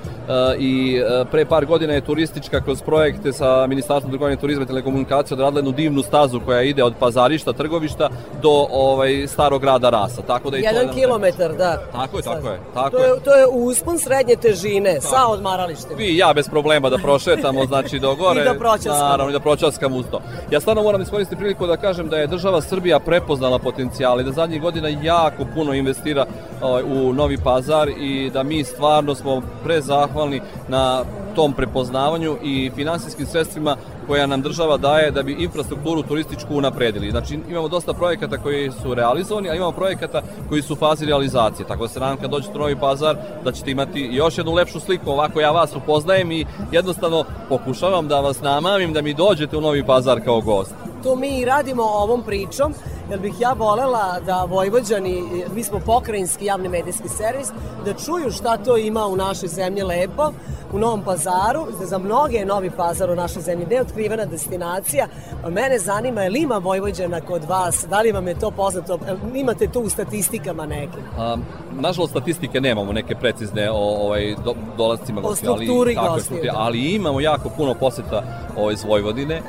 i 0.59 1.01
uh, 1.01 1.29
pre 1.31 1.45
par 1.45 1.67
godina 1.67 1.93
je 1.93 2.01
turistička 2.01 2.61
kroz 2.61 2.83
projekte 2.83 3.33
sa 3.33 3.67
Ministarstvom 3.67 4.13
trgovine 4.13 4.41
turizma 4.41 4.65
i 4.65 4.67
telekomunikacije 4.67 5.35
odradila 5.35 5.59
jednu 5.59 5.73
divnu 5.73 6.03
stazu 6.03 6.41
koja 6.45 6.63
ide 6.63 6.85
od 6.85 6.95
pazarišta, 7.01 7.53
trgovišta 7.53 8.09
do 8.43 8.67
ovaj, 8.71 9.27
starog 9.27 9.61
grada 9.61 9.91
Rasa. 9.91 10.23
Tako 10.23 10.51
da 10.51 10.59
i 10.59 10.63
to 10.63 10.78
Jedan 10.79 10.97
je 10.97 11.03
kilometar, 11.03 11.53
da. 11.57 11.79
Tako 11.93 12.17
je, 12.17 12.23
tako 12.23 12.49
je. 12.49 12.61
Tako 12.75 12.91
To 12.91 12.99
je, 12.99 13.21
to 13.25 13.37
je 13.37 13.47
uspon 13.47 13.99
srednje 13.99 14.37
težine, 14.37 15.01
sa 15.01 15.27
odmaralištem. 15.29 15.97
Vi 15.97 16.05
i 16.05 16.17
ja 16.17 16.33
bez 16.33 16.49
problema 16.49 16.91
da 16.91 16.99
prošetamo, 16.99 17.67
znači 17.67 17.99
do 17.99 18.15
gore. 18.21 18.41
I 18.41 18.45
da 18.45 18.55
proćaskamo. 18.55 19.09
Naravno, 19.09 19.31
i 19.31 19.33
da 19.33 19.41
proćaskamo 19.41 19.97
uz 19.97 20.07
to. 20.11 20.21
Ja 20.51 20.61
stvarno 20.61 20.83
moram 20.83 21.03
iskoristiti 21.03 21.39
priliku 21.41 21.67
da 21.67 21.77
kažem 21.77 22.09
da 22.09 22.17
je 22.17 22.27
država 22.27 22.61
Srbija 22.61 23.01
prepoznala 23.01 23.59
potencijal 23.59 24.21
i 24.21 24.25
da 24.25 24.33
zadnjih 24.33 24.63
godina 24.63 24.89
jako 24.89 25.45
puno 25.55 25.73
investira 25.73 26.27
ovaj, 26.63 26.83
u 26.83 27.13
Novi 27.13 27.39
Pazar 27.45 27.89
i 27.89 28.31
da 28.31 28.43
mi 28.43 28.65
stvarno 28.65 29.15
smo 29.15 29.43
prezahvalni 29.65 30.41
na 30.69 31.05
tom 31.35 31.53
prepoznavanju 31.53 32.37
i 32.43 32.71
finansijskim 32.75 33.27
sredstvima 33.27 33.77
koja 34.09 34.27
nam 34.27 34.43
država 34.43 34.77
daje 34.77 35.11
da 35.11 35.23
bi 35.23 35.33
infrastrukturu 35.33 36.03
turističku 36.03 36.57
unapredili. 36.57 37.11
Znači 37.11 37.39
imamo 37.51 37.69
dosta 37.69 37.93
projekata 37.93 38.39
koji 38.39 38.71
su 38.83 38.95
realizovani, 38.95 39.51
a 39.51 39.55
imamo 39.55 39.73
projekata 39.73 40.23
koji 40.49 40.63
su 40.63 40.73
u 40.73 40.77
fazi 40.77 41.07
realizacije. 41.07 41.67
Tako 41.67 41.83
da 41.83 41.89
se 41.89 42.01
nadam 42.01 42.17
kad 42.17 42.31
dođete 42.31 42.55
u 42.55 42.61
Novi 42.61 42.77
Pazar 42.77 43.17
da 43.45 43.53
ćete 43.53 43.71
imati 43.71 44.09
još 44.13 44.39
jednu 44.39 44.53
lepšu 44.53 44.81
sliku. 44.81 45.11
Ovako 45.11 45.41
ja 45.41 45.51
vas 45.51 45.77
upoznajem 45.77 46.33
i 46.33 46.47
jednostavno 46.73 47.25
pokušavam 47.49 48.09
da 48.09 48.21
vas 48.21 48.41
namamim 48.41 48.93
da 48.93 49.03
mi 49.03 49.15
dođete 49.15 49.57
u 49.57 49.61
Novi 49.61 49.85
Pazar 49.87 50.25
kao 50.25 50.41
gost. 50.41 50.75
To 51.03 51.17
mi 51.17 51.39
i 51.39 51.45
radimo 51.45 51.83
ovom 51.83 52.23
pričom, 52.23 52.75
jer 53.11 53.21
bih 53.21 53.41
ja 53.41 53.53
volela 53.53 54.21
da 54.27 54.45
Vojvođani, 54.45 55.23
mi 55.55 55.65
smo 55.65 55.81
pokrajinski 55.87 56.45
javni 56.45 56.69
medijski 56.69 57.09
servis, 57.09 57.49
da 57.85 57.95
čuju 57.95 58.31
šta 58.31 58.57
to 58.57 58.77
ima 58.77 59.07
u 59.07 59.17
našoj 59.17 59.49
zemlji 59.49 59.83
lepo, 59.83 60.33
u 60.73 60.79
Novom 60.79 61.03
pazaru, 61.03 61.67
da 61.81 61.87
za 61.87 61.99
mnoge 61.99 62.37
je 62.37 62.47
Novi 62.47 62.71
pazar 62.71 63.11
u 63.11 63.15
našoj 63.15 63.43
zemlji 63.43 63.67
neotkrivena 63.67 64.25
destinacija. 64.25 65.07
Pa 65.43 65.51
mene 65.51 65.79
zanima, 65.79 66.23
je 66.23 66.31
li 66.31 66.41
ima 66.41 66.59
Vojvođana 66.59 67.21
kod 67.21 67.45
vas? 67.45 67.87
Da 67.91 68.01
li 68.01 68.13
vam 68.13 68.29
je 68.29 68.39
to 68.39 68.51
poznato? 68.51 68.99
Imate 69.35 69.67
to 69.67 69.81
u 69.81 69.89
statistikama 69.89 70.67
nekim? 70.67 71.01
A, 71.19 71.37
nažalost, 71.81 72.11
statistike 72.11 72.61
nemamo 72.61 72.93
neke 72.93 73.15
precizne 73.15 73.71
o 73.71 73.77
ovaj, 73.77 74.35
do, 74.45 74.55
dolazcima 74.77 75.21
O 75.21 75.23
gostiju, 75.23 75.53
ali, 75.53 75.95
tako 75.95 76.15
gostiju, 76.15 76.43
da. 76.45 76.53
ali 76.57 76.95
imamo 76.95 77.21
jako 77.21 77.51
puno 77.57 77.75
poseta 77.75 78.23
ovaj, 78.57 78.75
iz 78.75 78.85
Vojvodine. 78.85 79.43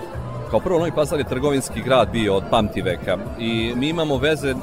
Kao 0.50 0.60
prvo, 0.60 0.80
Novi 0.80 0.92
Pazar 0.92 1.20
je 1.20 1.28
trgovinski 1.28 1.82
grad 1.82 2.10
bio 2.12 2.36
od 2.36 2.44
pamti 2.50 2.82
veka 2.82 3.18
i 3.40 3.74
mi 3.76 3.90
imamo 3.90 4.18
veze 4.18 4.56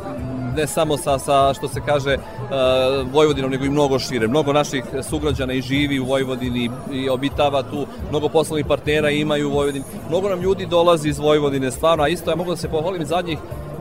ne 0.57 0.67
samo 0.67 0.97
sa, 0.97 1.19
sa 1.19 1.55
što 1.55 1.69
se 1.69 1.81
kaže 1.87 2.17
uh, 2.17 3.13
Vojvodinom, 3.13 3.51
nego 3.51 3.65
i 3.65 3.71
mnogo 3.71 3.99
šire. 3.99 4.29
Mnogo 4.29 4.53
naših 4.53 4.85
sugrađana 5.03 5.53
i 5.53 5.63
živi 5.63 6.01
u 6.01 6.05
Vojvodini 6.05 6.71
i 6.93 7.09
obitava 7.09 7.63
tu, 7.63 7.87
mnogo 8.11 8.29
poslovnih 8.29 8.67
partnera 8.67 9.11
imaju 9.11 9.49
u 9.49 9.53
Vojvodini. 9.53 9.85
Mnogo 10.09 10.29
nam 10.29 10.41
ljudi 10.41 10.67
dolazi 10.67 11.09
iz 11.09 11.19
Vojvodine, 11.19 11.71
stvarno, 11.71 12.05
a 12.05 12.09
isto 12.09 12.31
ja 12.31 12.37
mogu 12.37 12.51
da 12.51 12.57
se 12.57 12.69
pohvalim 12.69 13.05
zadnjih 13.05 13.39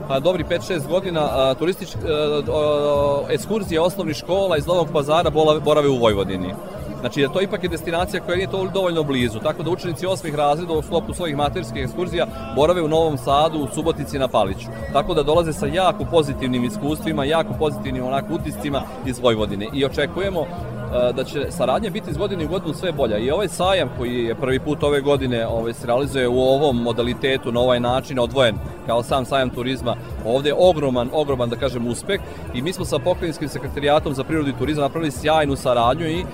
a, 0.08 0.20
dobri 0.20 0.44
5-6 0.44 0.88
godina 0.88 1.20
a, 1.20 1.54
turističk, 1.54 1.96
a, 1.96 2.42
a, 2.52 3.22
ekskurzije 3.30 3.80
osnovnih 3.80 4.16
škola 4.16 4.56
iz 4.56 4.66
Novog 4.66 4.88
pazara 4.92 5.30
borave 5.64 5.88
u 5.88 5.98
Vojvodini. 5.98 6.54
Znači, 7.00 7.26
to 7.32 7.40
ipak 7.40 7.62
je 7.62 7.68
destinacija 7.68 8.22
koja 8.22 8.36
nije 8.36 8.50
to 8.50 8.68
dovoljno 8.74 9.02
blizu, 9.02 9.38
tako 9.38 9.62
da 9.62 9.70
učenici 9.70 10.06
osmih 10.06 10.34
razreda 10.34 10.72
u 10.72 10.82
sklopu 10.82 11.14
svojih 11.14 11.36
materskih 11.36 11.82
ekskurzija 11.82 12.26
borave 12.56 12.82
u 12.82 12.88
Novom 12.88 13.18
Sadu, 13.18 13.58
u 13.58 13.68
Subotici 13.74 14.18
na 14.18 14.28
Paliću. 14.28 14.66
Tako 14.92 15.14
da 15.14 15.22
dolaze 15.22 15.52
sa 15.52 15.66
jako 15.66 16.04
pozitivnim 16.04 16.64
iskustvima, 16.64 17.24
jako 17.24 17.54
pozitivnim 17.58 18.04
onako 18.04 18.34
utiscima 18.34 18.82
iz 19.06 19.18
Vojvodine. 19.18 19.68
I 19.72 19.84
očekujemo 19.84 20.40
e, 20.40 21.12
da 21.12 21.24
će 21.24 21.46
saradnja 21.50 21.90
biti 21.90 22.10
iz 22.10 22.16
godine 22.16 22.44
u 22.44 22.48
godinu 22.48 22.74
sve 22.74 22.92
bolja. 22.92 23.18
I 23.18 23.30
ovaj 23.30 23.48
sajam 23.48 23.90
koji 23.98 24.24
je 24.24 24.34
prvi 24.34 24.60
put 24.60 24.82
ove 24.82 25.00
godine 25.00 25.46
ovaj, 25.46 25.72
se 25.72 25.86
realizuje 25.86 26.28
u 26.28 26.40
ovom 26.40 26.82
modalitetu, 26.82 27.52
na 27.52 27.60
ovaj 27.60 27.80
način, 27.80 28.18
odvojen 28.18 28.56
kao 28.86 29.02
sam 29.02 29.24
sajam 29.24 29.50
turizma, 29.50 29.96
ovde 30.24 30.48
je 30.48 30.54
ogroman, 30.58 31.10
ogroman, 31.12 31.48
da 31.48 31.56
kažem, 31.56 31.86
uspeh 31.86 32.20
i 32.54 32.62
mi 32.62 32.72
smo 32.72 32.84
sa 32.84 32.98
pokrajinskim 32.98 33.48
sekretarijatom 33.48 34.14
za 34.14 34.24
prirodu 34.24 34.50
i 34.50 34.58
turizam 34.58 34.82
napravili 34.82 35.10
sjajnu 35.10 35.56
saradnju 35.56 36.06
i 36.06 36.24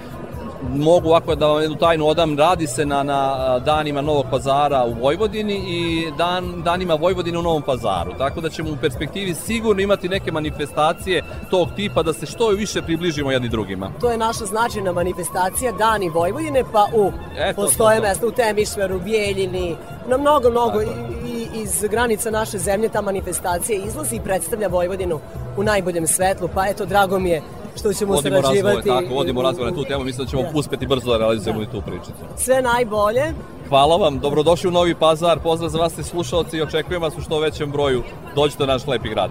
mogu 0.71 1.09
ovako 1.09 1.35
da 1.35 1.47
vam 1.47 1.63
jednu 1.63 1.77
tajnu 1.77 2.07
odam, 2.07 2.39
radi 2.39 2.67
se 2.67 2.87
na, 2.87 3.03
na 3.03 3.59
danima 3.59 4.01
Novog 4.01 4.27
pazara 4.31 4.85
u 4.85 5.03
Vojvodini 5.03 5.55
i 5.55 6.11
dan, 6.19 6.63
danima 6.63 6.95
Vojvodine 6.95 7.39
u 7.39 7.43
Novom 7.43 7.63
pazaru. 7.63 8.13
Tako 8.19 8.41
da 8.41 8.49
ćemo 8.49 8.71
u 8.71 8.77
perspektivi 8.81 9.35
sigurno 9.35 9.83
imati 9.83 10.09
neke 10.09 10.33
manifestacije 10.33 11.23
tog 11.51 11.69
tipa 11.77 12.03
da 12.03 12.13
se 12.13 12.27
što 12.27 12.49
više 12.49 12.83
približimo 12.83 13.31
jedni 13.31 13.49
drugima. 13.49 13.91
To 14.01 14.11
je 14.11 14.19
naša 14.19 14.45
značajna 14.45 14.93
manifestacija 14.93 15.73
Dani 15.73 16.09
Vojvodine, 16.09 16.65
pa 16.73 16.87
u 16.95 17.13
Eto, 17.39 17.63
postoje 17.63 17.97
to, 17.97 18.03
to. 18.03 18.09
mesta 18.09 18.27
u 18.27 18.31
Temišveru, 18.31 19.01
Bijeljini, 19.01 19.77
na 20.09 20.17
mnogo, 20.17 20.51
mnogo 20.51 20.83
i, 20.83 20.87
i 21.27 21.63
iz 21.63 21.85
granica 21.91 22.31
naše 22.31 22.59
zemlje 22.59 22.89
ta 22.89 23.01
manifestacija 23.01 23.85
izlazi 23.87 24.17
i 24.17 24.21
predstavlja 24.21 24.69
Vojvodinu 24.69 25.21
u 25.57 25.63
najboljem 25.63 26.07
svetlu, 26.07 26.49
pa 26.55 26.67
eto, 26.67 26.87
drago 26.87 27.19
mi 27.19 27.31
je 27.31 27.43
što 27.77 27.93
ćemo 27.93 28.15
Vodimo 28.15 28.43
sarađivati. 28.43 28.89
tako, 28.89 29.15
vodimo 29.15 29.43
razgovore 29.43 29.71
na 29.71 29.77
tu 29.77 29.85
temu, 29.85 30.05
mislim 30.05 30.25
da 30.27 30.31
ćemo 30.31 30.43
Da. 30.43 30.51
uspeti 30.55 30.87
brzo 30.87 31.11
da 31.11 31.19
realizujemo 31.19 31.63
i 31.63 31.67
tu 31.67 31.83
pričicu. 31.87 32.13
Sve 32.37 32.63
najbolje. 32.63 33.25
Hvala 33.69 33.97
vam, 33.97 34.19
dobrodošli 34.19 34.69
u 34.69 34.73
Novi 34.73 34.95
Pazar, 34.95 35.39
pozdrav 35.39 35.71
za 35.71 35.79
vas 35.79 35.99
i 35.99 36.03
slušalci 36.03 36.57
i 36.57 36.63
očekujem 36.63 37.03
vas 37.03 37.15
u 37.19 37.21
što 37.21 37.39
većem 37.41 37.71
broju. 37.71 38.03
Dođite 38.35 38.63
u 38.63 38.67
naš 38.67 38.87
lepi 38.87 39.09
grad. 39.09 39.31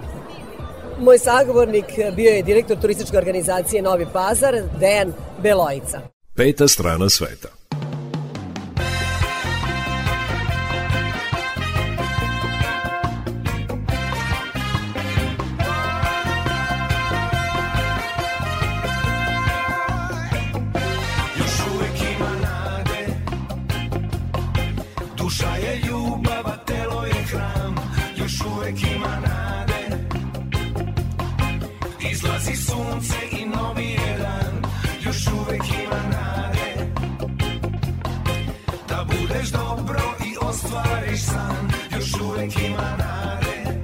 Moj 1.00 1.18
sagovornik 1.18 1.84
bio 2.16 2.30
je 2.30 2.42
direktor 2.42 2.76
turističke 2.76 3.18
organizacije 3.18 3.82
Novi 3.82 4.06
Pazar, 4.12 4.54
Dejan 4.80 5.12
Belojica. 5.42 6.00
Peta 6.36 6.68
strana 6.68 7.08
sveta. 7.08 7.48
ostvariš 40.72 41.20
san 41.20 41.70
Još 41.94 42.20
uvek 42.20 42.52
ima 42.58 42.96
nade. 42.98 43.80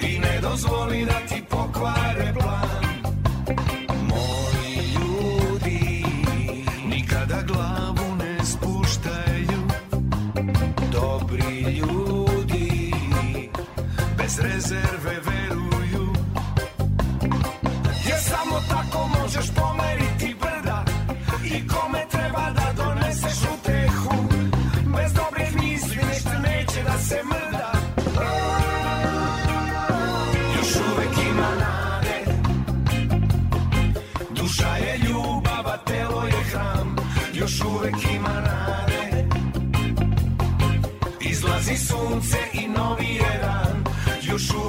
I 0.00 0.18
ne 0.18 0.40
dozvoli 0.42 1.04
da 1.04 1.26
ti 1.28 1.42
pokvare 1.50 2.34
plan. 2.34 2.84
Moji 4.08 4.76
ljudi 4.94 6.04
Nikada 6.88 7.42
glavu 7.46 8.16
ne 8.18 8.44
spuštaju. 8.44 9.62
Dobri 10.92 11.60
ljudi 11.62 12.92
Bez 14.18 14.38
rezerve 14.38 15.25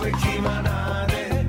uvek 0.08 0.38
ima 0.40 0.62
nade. 0.62 1.46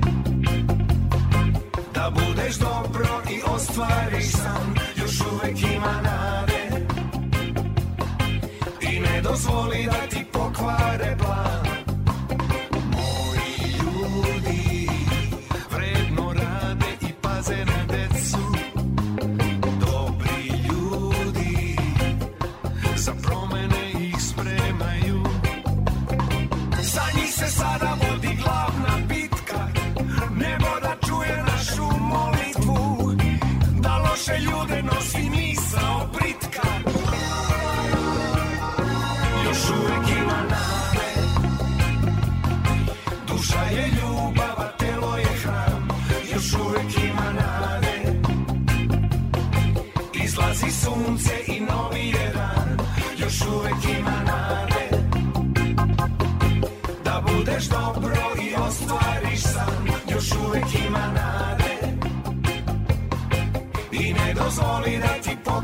Da 1.93 2.11
budeš 2.13 2.55
dobro 2.55 3.07
i 3.31 3.41
ostvariš 3.55 4.31
sam 4.31 4.75
Još 4.95 5.21
uvek 5.21 5.61
ima 5.75 6.01
nade. 6.03 6.85
I 8.81 8.99
ne 8.99 9.21
dozvoli 9.21 9.85
da 9.85 10.07
ti 10.09 10.25
pokvare 10.31 11.17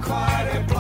quiet 0.05 0.74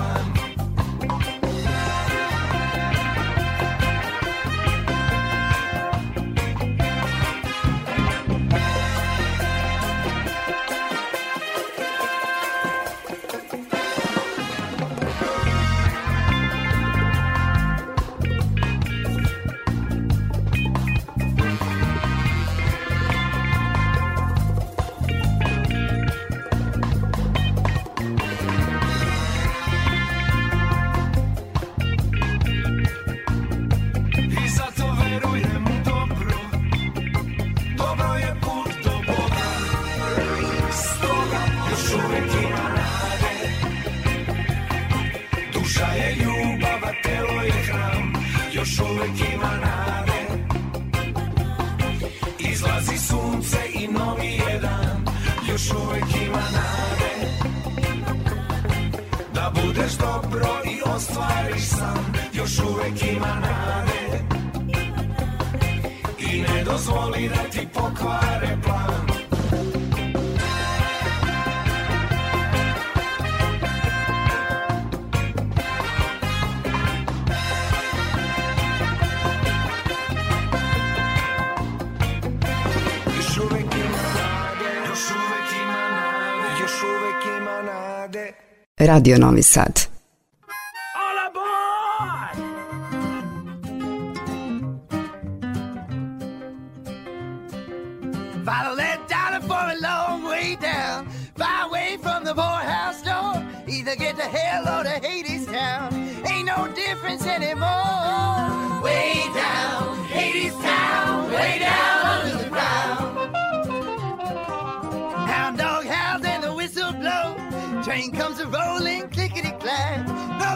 Radio 88.95 89.17
Novi 89.17 89.41
Sad. 89.41 89.84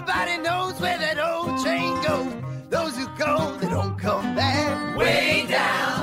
Nobody 0.09 0.37
knows 0.39 0.81
where 0.81 0.97
that 0.97 1.19
old 1.19 1.63
train 1.63 1.93
goes. 2.01 2.33
Those 2.71 2.97
who 2.97 3.07
go, 3.15 3.55
they 3.57 3.69
don't 3.69 3.95
come 3.99 4.35
back. 4.35 4.97
Way 4.97 5.45
down. 5.47 5.98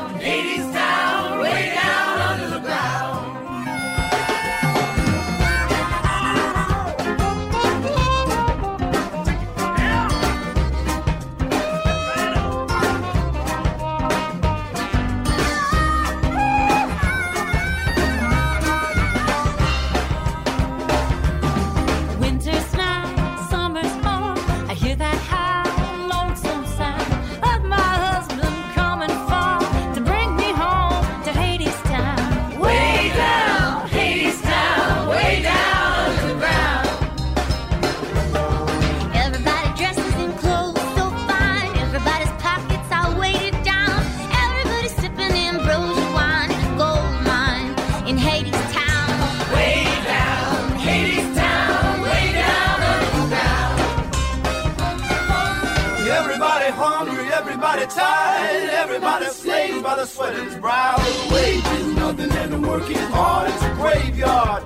graveyard. 63.97 64.66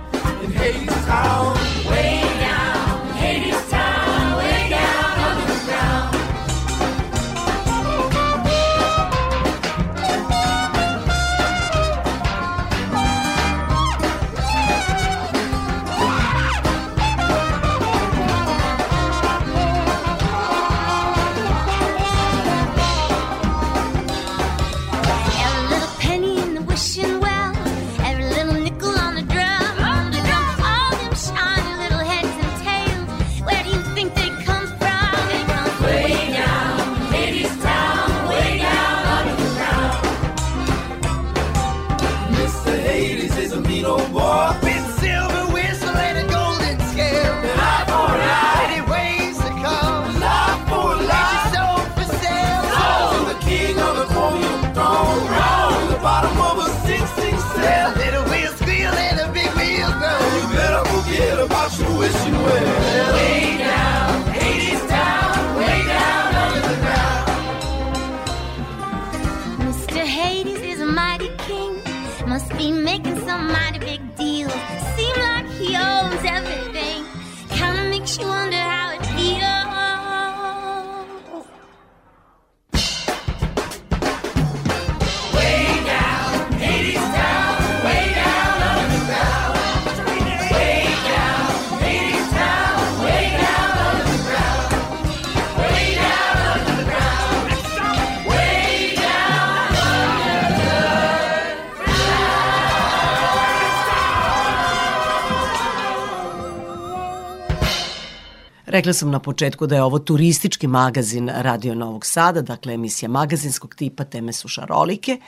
Rekla 108.80 108.92
sam 108.92 109.10
na 109.10 109.18
početku 109.20 109.66
da 109.66 109.74
je 109.74 109.82
ovo 109.82 109.98
turistički 109.98 110.66
magazin 110.66 111.30
Radio 111.34 111.74
Novog 111.74 112.06
Sada, 112.06 112.42
dakle 112.42 112.74
emisija 112.74 113.08
magazinskog 113.08 113.74
tipa, 113.74 114.04
teme 114.04 114.32
su 114.32 114.48
šarolike. 114.48 115.20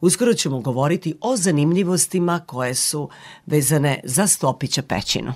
Uskoro 0.00 0.34
ćemo 0.34 0.60
govoriti 0.60 1.14
o 1.20 1.36
zanimljivostima 1.36 2.40
koje 2.46 2.74
su 2.74 3.08
vezane 3.46 4.00
za 4.04 4.26
Stopića 4.26 4.82
pećinu. 4.82 5.32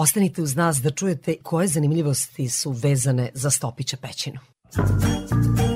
Ostanite 0.00 0.42
uz 0.42 0.56
nas 0.56 0.76
da 0.76 0.90
čujete 0.90 1.36
koje 1.42 1.68
zanimljivosti 1.68 2.48
su 2.48 2.70
vezane 2.70 3.30
za 3.34 3.50
Stopića 3.50 3.96
pećinu. 3.96 4.38
That 4.72 5.67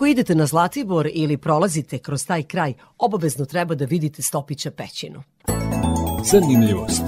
Ako 0.00 0.06
idete 0.06 0.34
na 0.34 0.46
Zlatibor 0.46 1.08
ili 1.12 1.36
prolazite 1.36 1.98
kroz 1.98 2.26
taj 2.26 2.42
kraj, 2.42 2.74
obavezno 2.98 3.44
treba 3.44 3.74
da 3.74 3.84
vidite 3.84 4.22
Stopića 4.22 4.70
pećinu. 4.70 5.22
Zanimljivost. 6.30 7.02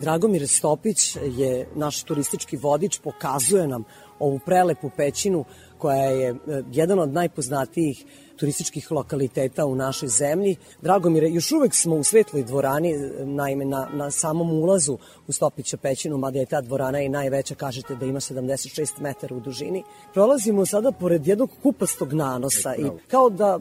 Dragomir 0.00 0.48
Stopić 0.48 1.16
je 1.36 1.68
naš 1.74 2.02
turistički 2.02 2.56
vodič, 2.56 2.98
pokazuje 2.98 3.68
nam 3.68 3.84
ovu 4.18 4.40
prelepu 4.46 4.90
pećinu 4.96 5.44
koja 5.78 6.04
je 6.04 6.30
e, 6.30 6.36
jedan 6.72 6.98
od 6.98 7.12
najpoznatijih 7.12 8.04
turističkih 8.36 8.92
lokaliteta 8.92 9.66
u 9.66 9.74
našoj 9.74 10.08
zemlji. 10.08 10.56
Dragomire, 10.82 11.30
još 11.30 11.52
uvek 11.52 11.74
smo 11.74 11.96
u 11.96 12.04
Svetloj 12.04 12.42
dvorani, 12.42 12.92
e, 12.92 13.24
naime 13.24 13.64
na, 13.64 13.88
na 13.92 14.10
samom 14.10 14.50
ulazu 14.50 14.98
u 15.26 15.32
Stopića 15.32 15.76
pećinu, 15.76 16.18
mada 16.18 16.38
je 16.38 16.46
ta 16.46 16.60
dvorana 16.60 17.00
i 17.00 17.08
najveća, 17.08 17.54
kažete 17.54 17.94
da 17.94 18.06
ima 18.06 18.20
76 18.20 19.00
metara 19.00 19.36
u 19.36 19.40
dužini. 19.40 19.82
Prolazimo 20.12 20.66
sada 20.66 20.92
pored 20.92 21.26
jednog 21.26 21.50
kupastog 21.62 22.12
nanosa 22.12 22.74
i 22.76 22.84
kao 23.08 23.30
da 23.30 23.58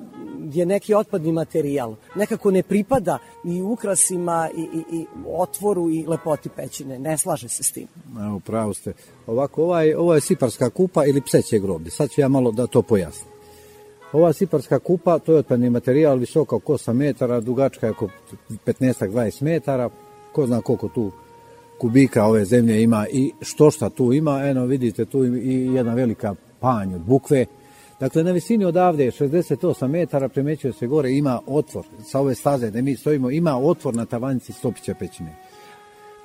je 0.54 0.66
neki 0.66 0.94
otpadni 0.94 1.32
materijal. 1.32 1.96
Nekako 2.16 2.52
ne 2.52 2.64
pripada 2.64 3.18
i 3.46 3.62
ukrasima 3.62 4.50
i, 4.58 4.62
i, 4.62 4.98
i 4.98 5.06
otvoru 5.28 5.90
i 5.90 6.06
lepoti 6.08 6.50
pećine. 6.50 7.00
Ne 7.00 7.18
slaže 7.18 7.50
se 7.50 7.64
s 7.64 7.72
tim. 7.72 7.88
Evo, 8.28 8.40
pravo 8.40 8.74
ste. 8.74 8.94
Ovako, 9.28 9.64
ovaj, 9.64 9.94
ovo 9.94 10.16
je 10.16 10.22
siparska 10.22 10.70
kupa 10.70 11.06
ili 11.06 11.22
pseće 11.22 11.60
groblje. 11.60 11.92
Sad 11.92 12.10
ću 12.10 12.22
ja 12.22 12.28
malo 12.28 12.52
da 12.52 12.68
to 12.68 12.82
pojasnim. 12.82 13.35
Ova 14.16 14.34
siparska 14.34 14.80
kupa, 14.80 15.20
to 15.20 15.34
je 15.34 15.40
otpadni 15.40 15.70
materijal, 15.70 16.18
visoka 16.18 16.56
oko 16.56 16.74
8 16.74 16.94
metara, 16.94 17.40
dugačka 17.40 17.88
je 17.88 17.92
oko 17.92 18.08
15-20 18.66 19.44
metara. 19.44 19.90
Ko 20.32 20.48
zna 20.48 20.62
koliko 20.62 20.88
tu 20.88 21.12
kubika 21.78 22.26
ove 22.26 22.46
zemlje 22.46 22.84
ima 22.84 23.06
i 23.12 23.32
što 23.42 23.72
šta 23.72 23.90
tu 23.90 24.14
ima. 24.14 24.42
Eno, 24.44 24.66
vidite 24.66 25.06
tu 25.06 25.26
i 25.26 25.74
jedna 25.74 25.94
velika 25.94 26.36
panj 26.60 26.96
od 26.96 27.02
bukve. 27.02 27.46
Dakle, 28.00 28.24
na 28.24 28.32
visini 28.32 28.66
odavde 28.66 29.12
68 29.12 29.88
metara 29.88 30.30
primećuje 30.30 30.74
se 30.74 30.88
gore, 30.88 31.12
ima 31.12 31.40
otvor. 31.48 31.86
Sa 32.04 32.20
ove 32.20 32.36
staze 32.36 32.68
gde 32.68 32.82
mi 32.82 32.96
stojimo, 32.96 33.32
ima 33.32 33.58
otvor 33.58 33.96
na 33.96 34.06
tavanici 34.06 34.54
Stopića 34.54 34.94
pećine. 34.94 35.36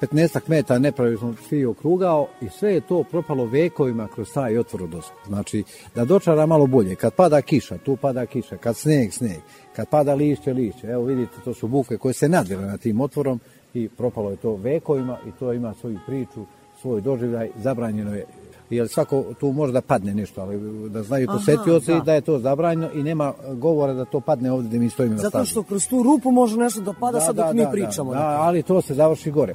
15 0.01 0.41
metara 0.47 0.79
nepravi 0.79 1.17
smo 1.17 1.35
svi 1.49 1.65
okrugao 1.65 2.29
i 2.41 2.49
sve 2.49 2.75
je 2.75 2.81
to 2.81 3.03
propalo 3.03 3.45
vekovima 3.45 4.09
kroz 4.15 4.33
taj 4.33 4.59
otvor 4.59 4.83
od 4.83 4.95
osku. 4.95 5.17
Znači, 5.27 5.65
da 5.95 6.05
dočara 6.05 6.47
malo 6.47 6.67
bolje. 6.67 6.95
Kad 6.95 7.15
pada 7.15 7.43
kiša, 7.43 7.79
tu 7.79 7.97
pada 7.97 8.27
kiša. 8.27 8.57
Kad 8.57 8.77
sneg, 8.77 9.13
sneg. 9.13 9.41
Kad 9.77 9.89
pada 9.89 10.15
lišće, 10.15 10.53
lišće. 10.53 10.87
Evo 10.87 11.05
vidite, 11.05 11.33
to 11.45 11.55
su 11.55 11.69
buke 11.69 11.97
koje 11.97 12.15
se 12.15 12.29
nadvile 12.29 12.67
na 12.67 12.77
tim 12.77 13.01
otvorom 13.01 13.41
i 13.75 13.89
propalo 13.89 14.31
je 14.31 14.37
to 14.37 14.57
vekovima 14.57 15.19
i 15.29 15.31
to 15.39 15.53
ima 15.53 15.75
svoju 15.75 15.99
priču, 16.07 16.45
svoj 16.81 17.01
doživljaj. 17.01 17.51
Zabranjeno 17.57 18.15
je 18.15 18.27
jer 18.71 18.89
svako 18.89 19.25
tu 19.41 19.53
može 19.53 19.73
da 19.73 19.81
padne 19.81 20.15
nešto, 20.15 20.41
ali 20.41 20.61
da 20.91 21.03
znaju 21.03 21.27
posetioci 21.27 21.93
da. 21.93 22.01
da 22.01 22.15
je 22.15 22.21
to 22.21 22.39
zabranjeno 22.39 22.93
i 22.95 23.03
nema 23.03 23.33
govora 23.55 23.95
da 23.95 24.05
to 24.05 24.21
padne 24.21 24.53
ovde 24.53 24.69
gde 24.69 24.79
mi 24.79 24.91
stojimo 24.91 25.15
na 25.15 25.21
Zato 25.21 25.31
stazi. 25.31 25.51
što 25.51 25.63
kroz 25.63 25.89
tu 25.89 26.03
rupu 26.03 26.31
može 26.31 26.57
nešto 26.57 26.81
da 26.81 26.93
pada 27.01 27.21
sad 27.21 27.37
dok 27.37 27.53
mi 27.53 27.67
pričamo. 27.73 28.13
Da, 28.13 28.19
da, 28.19 28.27
ali 28.41 28.63
to 28.63 28.83
se 28.83 28.95
završi 28.95 29.31
gore. 29.31 29.55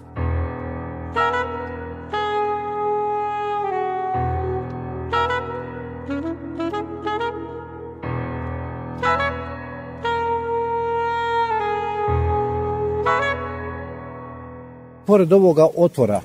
Pored 15.05 15.33
ovoga 15.33 15.67
otvora 15.77 16.21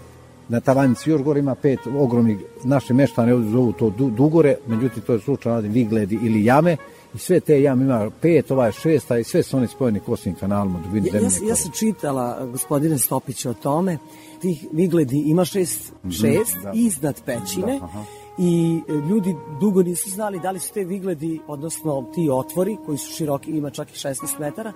na 0.50 0.60
tavanici 0.60 1.10
još 1.10 1.22
gore 1.22 1.40
ima 1.40 1.54
pet 1.54 1.78
ogromnih, 1.88 2.38
naše 2.64 2.94
meštane 2.94 3.34
ovdje 3.34 3.50
zovu 3.50 3.72
to 3.72 3.90
du- 3.90 4.10
dugore, 4.10 4.56
međutim 4.66 5.02
to 5.02 5.12
je 5.12 5.20
slučajno 5.20 5.60
vigledi 5.60 6.18
ili 6.22 6.44
jame 6.44 6.76
i 7.14 7.18
sve 7.18 7.40
te 7.40 7.62
jame 7.62 7.84
ima 7.84 8.10
pet, 8.20 8.50
ova 8.50 8.66
je 8.66 8.72
šesta 8.74 9.18
i 9.18 9.24
sve 9.24 9.42
su 9.42 9.56
oni 9.56 9.66
spojeni 9.66 10.00
kosnim 10.00 10.34
kanalima 10.34 10.78
dubini 10.80 11.08
Ja, 11.08 11.20
ja, 11.20 11.30
sam- 11.30 11.48
ja 11.48 11.54
sam 11.56 11.70
čitala, 11.72 12.46
gospodine 12.46 12.98
Stopić, 12.98 13.46
o 13.46 13.54
tome. 13.54 13.98
Tih 14.40 14.66
vigledi 14.72 15.18
ima 15.18 15.44
šest, 15.44 15.92
Mhm, 15.94 16.10
šest 16.10 16.56
da. 16.62 16.72
iznad 16.74 17.22
pećine. 17.22 17.78
Da, 17.78 17.84
aha. 17.84 18.02
I 18.38 18.80
e, 18.88 18.92
ljudi 18.92 19.30
dugo 19.60 19.82
nisu 19.82 20.10
znali 20.10 20.40
da 20.40 20.50
li 20.50 20.58
su 20.58 20.72
te 20.72 20.84
vigledi, 20.84 21.40
odnosno 21.46 22.10
ti 22.14 22.28
otvori 22.32 22.76
koji 22.86 22.98
su 22.98 23.12
široki, 23.12 23.50
ima 23.50 23.70
čak 23.70 23.90
i 23.90 23.98
16 23.98 24.14
metara, 24.40 24.72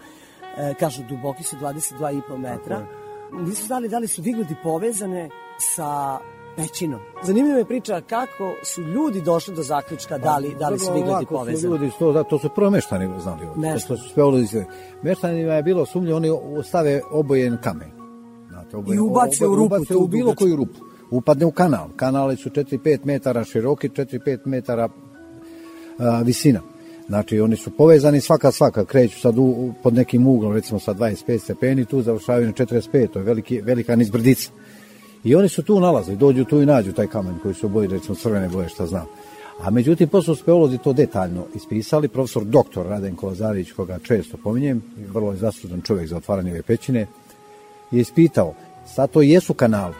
e, 0.56 0.74
kažu 0.74 1.02
duboki 1.02 1.42
su 1.42 1.56
22,5 1.56 2.12
metra. 2.38 2.86
Nisu 3.32 3.66
znali 3.66 3.88
da 3.88 3.98
li 3.98 4.08
su 4.08 4.22
digludi 4.22 4.54
povezane 4.62 5.30
sa 5.58 6.18
pećinom. 6.56 7.00
Zanimljiva 7.22 7.58
je 7.58 7.64
priča 7.64 8.00
kako 8.00 8.54
su 8.62 8.82
ljudi 8.82 9.20
došli 9.20 9.54
do 9.54 9.62
zaključka 9.62 10.18
da 10.18 10.38
li, 10.38 10.54
da 10.58 10.68
li 10.68 10.78
su 10.78 10.84
su 10.84 11.26
povezani. 11.30 11.72
Ljudi, 11.72 11.90
to, 11.98 12.12
da, 12.12 12.24
to 12.24 12.38
su 12.38 12.48
prvo 12.54 12.70
meštani 12.70 13.20
znali. 13.22 13.46
Nešto. 13.56 13.88
To 13.88 14.02
su 14.02 14.08
sve 14.08 14.24
uludice. 14.24 14.64
Meštanima 15.02 15.52
je 15.54 15.62
bilo 15.62 15.86
sumnje, 15.86 16.14
oni 16.14 16.28
stave 16.64 17.00
obojen 17.10 17.56
kamen. 17.62 17.90
Znate, 18.48 18.76
I 18.94 18.98
ubace 18.98 19.46
u 19.46 19.54
rupu 19.54 19.64
ubace 19.64 19.96
u 19.96 20.06
bilo 20.06 20.34
koju 20.34 20.56
rupu. 20.56 20.80
Upadne 21.10 21.46
u 21.46 21.50
kanal. 21.50 21.88
Kanale 21.96 22.36
su 22.36 22.50
4-5 22.50 22.98
metara 23.04 23.44
široki, 23.44 23.88
4-5 23.88 24.38
metara 24.44 24.88
a, 25.98 26.20
visina. 26.24 26.60
Znači, 27.06 27.40
oni 27.40 27.56
su 27.56 27.70
povezani 27.70 28.20
svaka 28.20 28.52
svaka, 28.52 28.84
kreću 28.84 29.20
sad 29.20 29.38
u- 29.38 29.72
pod 29.82 29.94
nekim 29.94 30.26
uglom, 30.26 30.52
recimo 30.52 30.80
sa 30.80 30.94
25 30.94 31.38
stepeni, 31.38 31.84
tu 31.84 32.02
završavaju 32.02 32.46
na 32.46 32.52
45, 32.52 33.06
to 33.08 33.18
je 33.18 33.24
veliki, 33.24 33.60
velika 33.60 33.96
nizbrdica. 33.96 34.50
I 35.24 35.34
oni 35.34 35.48
su 35.48 35.62
tu 35.62 35.80
nalaze, 35.80 36.16
dođu 36.16 36.44
tu 36.44 36.62
i 36.62 36.66
nađu 36.66 36.92
taj 36.92 37.06
kamen 37.06 37.38
koji 37.42 37.54
su 37.54 37.66
obojili, 37.66 37.94
recimo 37.94 38.14
crvene 38.14 38.48
boje, 38.48 38.68
šta 38.68 38.86
znam. 38.86 39.06
A 39.60 39.70
međutim, 39.70 40.08
posle 40.08 40.34
su 40.34 40.42
speolozi 40.42 40.78
to 40.78 40.92
detaljno 40.92 41.46
ispisali, 41.54 42.08
profesor 42.08 42.44
doktor 42.44 42.86
Radenko 42.86 43.26
Lazarević, 43.26 43.72
koga 43.72 43.98
često 43.98 44.36
pominjem, 44.36 44.82
vrlo 45.12 45.30
je 45.30 45.36
zaslužan 45.36 45.80
čovjek 45.82 46.08
za 46.08 46.16
otvaranje 46.16 46.50
ove 46.50 46.62
pećine, 46.62 47.06
je 47.90 48.00
ispitao, 48.00 48.54
sad 48.86 49.10
to 49.10 49.22
jesu 49.22 49.54
kanali, 49.54 49.94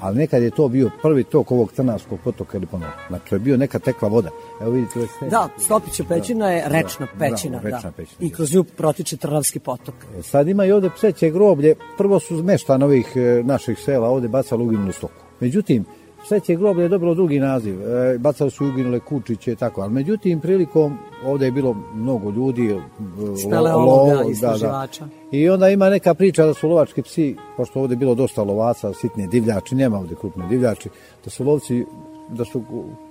ali 0.00 0.16
nekad 0.16 0.42
je 0.42 0.50
to 0.50 0.68
bio 0.68 0.90
prvi 1.02 1.24
tok 1.24 1.50
ovog 1.50 1.72
Trnavskog 1.72 2.18
potoka 2.24 2.56
ili 2.56 2.66
ponovno. 2.66 2.94
Znači, 3.08 3.28
to 3.28 3.34
je 3.34 3.38
bio 3.38 3.56
neka 3.56 3.78
tekla 3.78 4.08
voda. 4.08 4.30
Evo 4.60 4.70
vidite, 4.70 4.92
ovo 4.94 5.02
je 5.02 5.08
sve- 5.18 5.28
Da, 5.28 5.48
Stopića 5.58 6.04
pećina 6.04 6.50
je 6.50 6.64
rečna 6.68 7.06
Da, 7.06 7.18
pećina. 7.18 7.58
bravo, 7.58 7.76
rečna 7.76 7.90
da. 7.90 7.96
pećina, 7.96 8.16
I 8.20 8.30
kroz 8.30 8.54
nju 8.54 8.64
protiče 8.64 9.16
Trnavski 9.16 9.58
potok. 9.58 9.94
E, 10.18 10.22
Sad 10.22 10.48
ima 10.48 10.64
i 10.64 10.72
ovde 10.72 10.90
pseće 10.96 11.30
groblje, 11.30 11.74
prvo 11.98 12.20
su 12.20 12.42
meštan 12.42 12.82
ovih 12.82 13.12
e, 13.16 13.42
naših 13.44 13.78
sela 13.78 14.08
ovde 14.08 14.28
bacali 14.28 14.64
uginulu 14.64 14.92
stoku. 14.92 15.14
Međutim, 15.40 15.84
pseće 16.24 16.54
groblje 16.54 16.82
je 16.82 16.88
dobilo 16.88 17.14
drugi 17.14 17.38
naziv, 17.38 17.82
e, 17.82 18.18
bacali 18.18 18.50
su 18.50 18.66
uginule 18.66 19.00
kučiće 19.00 19.52
i 19.52 19.56
tako, 19.56 19.80
ali 19.80 19.92
međutim 19.92 20.40
prilikom 20.40 20.96
ovde 21.24 21.44
je 21.44 21.52
bilo 21.52 21.76
mnogo 21.94 22.30
ljudi, 22.30 22.66
e, 22.66 22.74
lo- 23.18 23.36
Speleologa, 23.38 23.76
lovo, 23.76 24.30
istraživača. 24.30 25.08
I 25.30 25.48
onda 25.48 25.68
ima 25.68 25.90
neka 25.90 26.14
priča 26.14 26.46
da 26.46 26.54
su 26.54 26.68
lovački 26.68 27.02
psi, 27.02 27.26
pošto 27.56 27.80
ovde 27.80 27.92
je 27.92 27.98
bilo 27.98 28.14
dosta 28.14 28.42
lovaca, 28.42 28.92
sitne 28.92 29.26
divljači, 29.26 29.74
nema 29.74 29.98
ovde 29.98 30.14
krupne 30.14 30.46
divljači, 30.48 30.88
da 31.24 31.30
su 31.30 31.44
lovci 31.44 31.84
da 32.30 32.44
su 32.44 32.62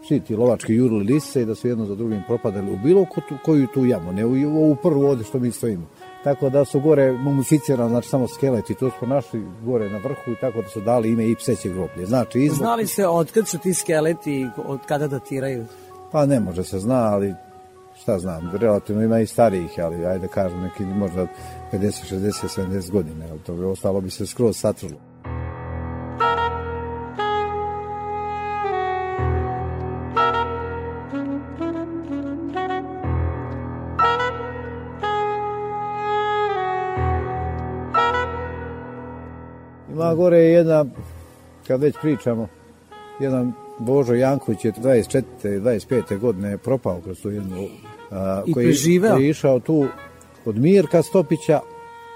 svi 0.03 0.19
ti 0.19 0.35
lovački 0.35 0.73
jurili 0.73 1.03
lise 1.03 1.41
i 1.41 1.45
da 1.45 1.55
su 1.55 1.67
jedno 1.67 1.85
za 1.85 1.95
drugim 1.95 2.21
propadali 2.27 2.71
u 2.73 2.77
bilo 2.77 3.05
ko 3.05 3.21
tu- 3.21 3.35
koju 3.45 3.67
tu 3.67 3.85
jamu, 3.85 4.11
ne 4.13 4.25
u 4.25 4.31
u 4.31 4.63
ovu 4.63 4.75
prvu 4.75 5.01
ovde 5.03 5.23
što 5.23 5.39
mi 5.39 5.51
stojimo. 5.51 5.85
Tako 6.23 6.49
da 6.49 6.65
su 6.65 6.79
gore 6.79 7.11
mumificirani, 7.11 7.89
znači 7.89 8.09
samo 8.09 8.27
skeleti, 8.27 8.75
to 8.75 8.91
smo 8.97 9.07
našli 9.07 9.45
gore 9.65 9.89
na 9.89 9.97
vrhu 9.97 10.31
i 10.31 10.35
tako 10.41 10.61
da 10.61 10.67
su 10.67 10.81
dali 10.81 11.09
ime 11.09 11.29
i 11.29 11.35
pseće 11.35 11.69
groblje. 11.69 12.05
Znači, 12.05 12.39
izvor, 12.39 12.57
Znali 12.57 12.87
se 12.87 13.07
od 13.07 13.31
kad 13.31 13.47
su 13.47 13.57
ti 13.57 13.73
skeleti 13.73 14.33
i 14.33 14.47
od 14.65 14.79
kada 14.87 15.07
datiraju? 15.07 15.65
pa 16.11 16.25
ne 16.25 16.39
može 16.39 16.63
se 16.63 16.79
zna, 16.79 17.13
ali 17.13 17.35
šta 18.01 18.19
znam, 18.19 18.51
relativno 18.53 19.03
ima 19.03 19.19
i 19.19 19.27
starijih, 19.27 19.71
ali 19.83 20.05
ajde 20.05 20.27
kažem 20.27 20.61
neki 20.61 20.85
možda 20.85 21.27
50, 21.73 22.15
60, 22.15 22.61
70 22.61 22.91
godina, 22.91 23.25
ali 23.31 23.39
to 23.39 23.53
bi 23.53 23.65
ostalo 23.65 24.01
bi 24.01 24.09
se 24.09 24.27
skroz 24.27 24.57
satrlo. 24.57 25.08
Ima 39.99 40.15
gore 40.15 40.37
jedna, 40.37 40.85
kad 41.67 41.81
već 41.81 41.95
pričamo, 42.01 42.47
jedan 43.19 43.53
Božo 43.79 44.13
Janković 44.13 44.65
je 44.65 44.71
24. 44.71 45.23
25. 45.43 46.19
godine 46.19 46.57
propao 46.57 47.01
kroz 47.01 47.21
tu 47.21 47.29
jednu... 47.29 47.67
A, 48.11 48.43
I 48.45 48.53
koji, 48.53 48.65
preživeo. 48.65 49.11
koji 49.11 49.23
je 49.23 49.29
išao 49.29 49.59
tu 49.59 49.87
od 50.45 50.57
Mirka 50.57 51.01
Stopića, 51.01 51.59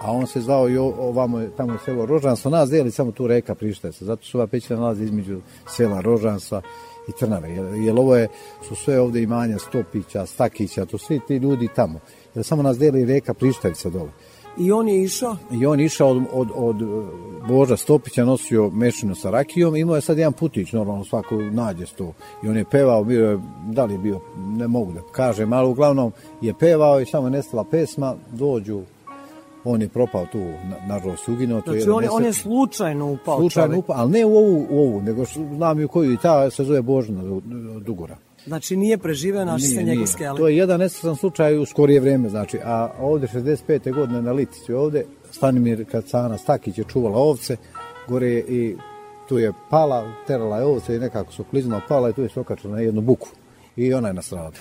a 0.02 0.12
on 0.12 0.28
se 0.28 0.42
zvao 0.42 0.70
i 0.70 0.78
ovamo 0.78 1.40
je 1.40 1.50
tamo 1.58 1.74
je 1.74 1.80
selo 1.86 2.06
Rožanstvo, 2.06 2.52
nas 2.52 2.70
deli 2.70 2.92
samo 2.92 3.12
tu 3.12 3.28
reka 3.28 3.56
Prištajca, 3.56 4.06
zato 4.06 4.26
su 4.26 4.38
ova 4.38 4.48
pećina 4.48 4.80
nalazi 4.80 5.04
između 5.04 5.42
sela 5.68 6.02
Rožanstva 6.02 6.62
i 7.08 7.12
Trnave, 7.12 7.50
jer, 7.50 7.66
jer 7.66 8.00
ovo 8.00 8.16
je, 8.16 8.28
su 8.68 8.76
sve 8.76 9.00
ovde 9.00 9.22
imanja 9.22 9.60
Stopića, 9.60 10.26
Stakića, 10.26 10.86
to 10.86 10.98
svi 10.98 11.20
ti 11.28 11.36
ljudi 11.36 11.68
tamo, 11.76 12.00
jer 12.36 12.46
samo 12.46 12.64
nas 12.64 12.78
deli 12.78 13.06
reka 13.06 13.34
Prištajca 13.34 13.90
dole. 13.90 14.10
I 14.58 14.72
on 14.72 14.88
je 14.88 15.04
išao? 15.04 15.36
I 15.52 15.66
on 15.66 15.80
je 15.80 15.86
išao 15.86 16.10
od, 16.10 16.24
od, 16.34 16.50
od 16.56 16.82
e, 16.82 16.86
Boža 17.48 17.78
Stopića, 17.78 18.26
nosio 18.26 18.70
mešinu 18.70 19.16
sa 19.16 19.30
rakijom, 19.30 19.76
imao 19.76 19.96
je 19.96 20.02
sad 20.02 20.18
jedan 20.18 20.34
putić, 20.34 20.72
normalno 20.72 21.06
svako 21.06 21.36
nađe 21.36 21.86
sto. 21.86 22.14
I 22.44 22.48
on 22.48 22.58
je 22.58 22.66
pevao, 22.66 23.04
bio 23.04 23.30
je, 23.30 23.40
da 23.68 23.86
li 23.86 23.94
je 23.94 23.98
bio, 23.98 24.20
ne 24.38 24.68
mogu 24.68 24.92
da 24.92 25.02
kažem, 25.12 25.54
ali 25.54 25.70
uglavnom 25.70 26.12
je 26.42 26.54
pevao 26.54 27.02
i 27.02 27.06
samo 27.06 27.28
je 27.28 27.32
nestala 27.32 27.64
pesma, 27.64 28.16
dođu, 28.32 28.82
on 29.64 29.82
je 29.82 29.90
propao 29.90 30.26
tu, 30.32 30.40
na, 30.40 30.88
nažalost, 30.88 31.28
uginuo. 31.28 31.58
je 31.58 31.62
Znači, 31.64 31.78
jedan 31.78 31.96
on 31.96 32.04
je, 32.04 32.10
on 32.10 32.24
je 32.24 32.34
slučajno 32.34 33.12
upao 33.12 33.40
slučajno 33.40 33.78
upao, 33.78 33.96
ali 34.00 34.12
ne 34.12 34.26
u 34.26 34.38
ovu, 34.38 34.68
u 34.70 34.80
ovu, 34.80 35.02
nego 35.02 35.26
znam 35.56 35.80
i 35.80 35.84
u 35.84 35.88
koju 35.88 36.14
i 36.14 36.18
ta 36.18 36.50
se 36.50 36.64
zove 36.64 36.82
Božna 36.82 37.24
Dugora. 37.82 38.18
Znači, 38.48 38.78
nije 38.78 38.98
preživeo 38.98 39.46
naš 39.46 39.62
se 39.62 39.84
njegov 39.84 40.08
skelet. 40.08 40.38
To 40.38 40.48
je 40.48 40.58
jedan 40.58 40.80
nesrećan 40.80 41.16
slučaj 41.16 41.58
u 41.58 41.66
skorije 41.66 42.00
vreme, 42.00 42.30
znači, 42.30 42.60
a 42.64 42.90
ovde 43.00 43.28
65. 43.28 43.94
godine 43.94 44.22
na 44.22 44.32
Litici 44.32 44.74
ovde, 44.74 45.06
Stanimir 45.32 45.86
Kacana 45.92 46.38
Stakić 46.38 46.78
je 46.78 46.84
čuvala 46.84 47.18
ovce, 47.18 47.58
gore 48.08 48.28
je 48.28 48.46
i 48.48 48.76
tu 49.30 49.40
je 49.40 49.54
pala, 49.70 50.12
terala 50.28 50.58
je 50.58 50.66
ovce 50.66 50.96
i 50.96 51.00
nekako 51.00 51.32
su 51.32 51.44
kliznula, 51.44 51.82
pala 51.88 52.10
i 52.10 52.14
tu 52.14 52.22
je 52.22 52.30
se 52.30 52.40
okačila 52.40 52.76
na 52.76 52.82
jednu 52.82 53.02
buku. 53.02 53.28
I 53.76 53.94
ona 53.94 54.08
je 54.08 54.14
nastradala. 54.14 54.52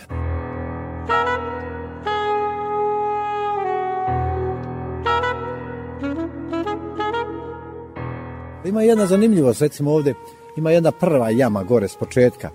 Ima 8.65 8.83
jedna 8.83 9.07
zanimljivost, 9.07 9.61
recimo 9.61 9.93
ovde, 9.93 10.15
ima 10.57 10.71
jedna 10.71 10.91
prva 10.93 11.31
jama 11.31 11.63
gore 11.63 11.89
s 11.89 11.97
početka, 11.97 12.51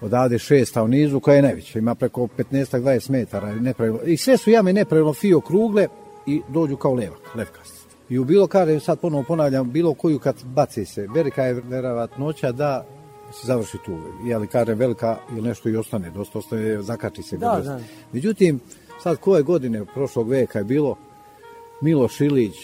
odavde 0.00 0.38
šesta 0.38 0.82
u 0.82 0.88
nizu 0.88 1.20
koja 1.20 1.36
je 1.36 1.42
najveća, 1.42 1.78
ima 1.78 1.94
preko 1.94 2.28
15-20 2.38 3.10
metara 3.10 3.54
nepravilno. 3.54 4.00
i 4.02 4.16
sve 4.16 4.36
su 4.36 4.50
jame 4.50 4.72
nepravilno 4.72 5.12
fio 5.12 5.40
krugle 5.40 5.88
i 6.26 6.42
dođu 6.48 6.76
kao 6.76 6.94
levak, 6.94 7.34
levkast. 7.34 7.88
I 8.08 8.18
u 8.18 8.24
bilo 8.24 8.46
kada, 8.46 8.80
sad 8.80 9.00
ponovo 9.00 9.24
ponavljam, 9.28 9.70
bilo 9.70 9.94
koju 9.94 10.18
kad 10.18 10.44
baci 10.44 10.84
se, 10.84 11.06
velika 11.14 11.44
je 11.44 11.54
verovatnoća 11.54 12.52
da 12.52 12.86
se 13.32 13.46
završi 13.46 13.78
tu. 13.84 13.98
Jeli 14.24 14.46
kažem 14.46 14.78
velika 14.78 15.16
ili 15.32 15.48
nešto 15.48 15.68
i 15.68 15.76
ostane, 15.76 16.10
dosta 16.10 16.38
ostane, 16.38 16.82
zakači 16.82 17.22
se. 17.22 17.36
Da, 17.36 17.60
da. 17.64 17.80
Međutim, 18.12 18.60
sad 19.02 19.16
koje 19.16 19.42
godine 19.42 19.84
prošlog 19.94 20.28
veka 20.28 20.58
je 20.58 20.64
bilo, 20.64 20.96
Miloš 21.80 22.20
Ilić, 22.20 22.56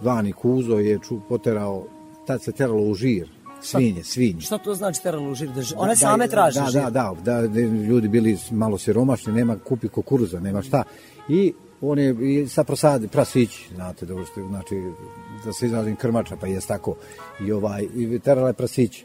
zvani 0.00 0.32
Kuzo, 0.32 0.78
je 0.78 0.98
ču, 0.98 1.20
poterao, 1.28 1.84
tad 2.26 2.42
se 2.42 2.52
teralo 2.52 2.82
u 2.82 2.94
žir, 2.94 3.28
svinje, 3.62 4.04
svinje. 4.04 4.40
Šta 4.40 4.58
to 4.58 4.74
znači 4.74 5.02
teralo 5.02 5.24
u? 5.24 5.34
Da 5.34 5.62
ži- 5.62 5.74
One 5.76 5.92
Da, 5.92 5.96
same 5.96 6.28
traže 6.28 6.60
da, 6.60 6.66
žir. 6.66 6.82
Da, 6.82 6.90
da, 6.90 7.14
da, 7.24 7.46
da, 7.48 7.60
ljudi 7.60 8.08
bili 8.08 8.38
malo 8.50 8.78
siromašni, 8.78 9.32
nema 9.32 9.58
kupi 9.58 9.88
kukuruza, 9.88 10.40
nema 10.40 10.62
šta. 10.62 10.82
I 11.28 11.52
on 11.80 11.98
je 11.98 12.16
i 12.42 12.48
sa 12.48 12.64
prosadi, 12.64 13.08
prasići, 13.08 13.68
znate, 13.74 14.06
dobro 14.06 14.24
što, 14.26 14.48
znači, 14.48 14.82
da 15.44 15.52
se 15.52 15.66
izrazim 15.66 15.96
krmača, 15.96 16.36
pa 16.36 16.46
jest 16.46 16.68
tako. 16.68 16.96
I 17.40 17.52
ovaj, 17.52 17.86
i 17.96 18.18
terala 18.18 18.48
je 18.48 18.52
prasići. 18.54 19.04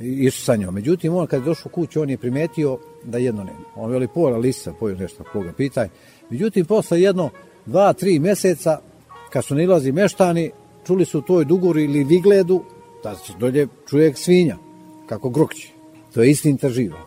I 0.00 0.04
Išao 0.04 0.44
sa 0.44 0.56
njom. 0.56 0.74
Međutim, 0.74 1.14
on 1.14 1.26
kad 1.26 1.40
je 1.40 1.44
došao 1.44 1.72
kuću, 1.72 2.02
on 2.02 2.10
je 2.10 2.16
primetio 2.16 2.78
da 3.04 3.18
jedno 3.18 3.44
nema. 3.44 3.64
On 3.76 3.90
veli 3.90 4.08
pola 4.08 4.38
lisa, 4.38 4.72
pojio 4.80 4.96
nešto, 4.96 5.24
koga 5.32 5.52
pitaj. 5.52 5.88
Međutim, 6.30 6.66
posle 6.66 7.00
jedno, 7.00 7.30
dva, 7.66 7.92
tri 7.92 8.18
meseca, 8.18 8.78
kad 9.30 9.44
su 9.44 9.54
nilazi 9.54 9.92
meštani, 9.92 10.50
čuli 10.86 11.04
su 11.04 11.18
u 11.18 11.22
toj 11.22 11.44
duguri 11.44 11.84
ili 11.84 12.04
vigledu, 12.04 12.64
da 13.02 13.14
se 13.14 13.32
dolje 13.38 13.68
čuje 13.88 14.14
svinja, 14.14 14.56
kako 15.06 15.30
grokće. 15.30 15.68
To 16.14 16.22
je 16.22 16.30
istinta 16.30 16.68
živa. 16.68 16.98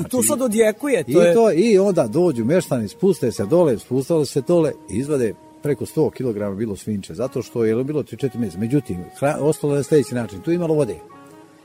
I 0.00 0.08
to 0.08 0.22
sad 0.22 0.42
odjekuje. 0.42 1.04
I, 1.06 1.12
To 1.12 1.22
je... 1.22 1.34
to, 1.34 1.52
I 1.52 1.78
onda 1.78 2.06
dođu 2.06 2.44
meštani, 2.44 2.88
spuste 2.88 3.32
se 3.32 3.46
dole, 3.46 3.78
spustali 3.78 4.26
se 4.26 4.40
dole 4.40 4.72
i 4.90 4.96
izvade 4.96 5.34
preko 5.62 5.84
100 5.84 6.10
kg 6.10 6.58
bilo 6.58 6.76
svinče, 6.76 7.14
zato 7.14 7.42
što 7.42 7.64
je 7.64 7.84
bilo 7.84 8.02
3-4 8.02 8.36
mjeseca. 8.36 8.60
Međutim, 8.60 9.04
hra, 9.18 9.38
ostalo 9.40 9.72
je 9.72 9.76
na 9.76 9.82
sljedeći 9.82 10.14
način, 10.14 10.40
tu 10.40 10.50
je 10.50 10.54
imalo 10.54 10.74
vode, 10.74 10.96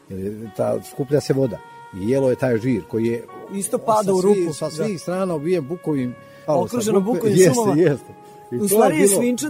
jer 0.10 0.50
ta, 0.58 0.84
skuplja 0.92 1.22
se 1.22 1.34
voda 1.34 1.60
i 1.94 2.10
jelo 2.10 2.30
je 2.30 2.36
taj 2.36 2.58
žir 2.58 2.82
koji 2.88 3.06
je 3.06 3.24
Isto 3.54 3.78
pada 3.78 4.14
u 4.14 4.22
rupu. 4.22 4.54
Sa 4.54 4.66
da. 4.66 4.72
svih 4.72 5.02
strana 5.02 5.34
obijen 5.34 5.68
bukovim 5.68 6.16
Okruženo 6.48 7.02
bukovim 7.02 7.36
jeste, 7.38 7.54
šumama. 7.54 7.82
Jeste, 7.82 8.14
I 8.52 8.56
u 8.56 8.68
stvari 8.68 8.96
je, 8.98 9.08
bilo... 9.08 9.22
svinče 9.22 9.48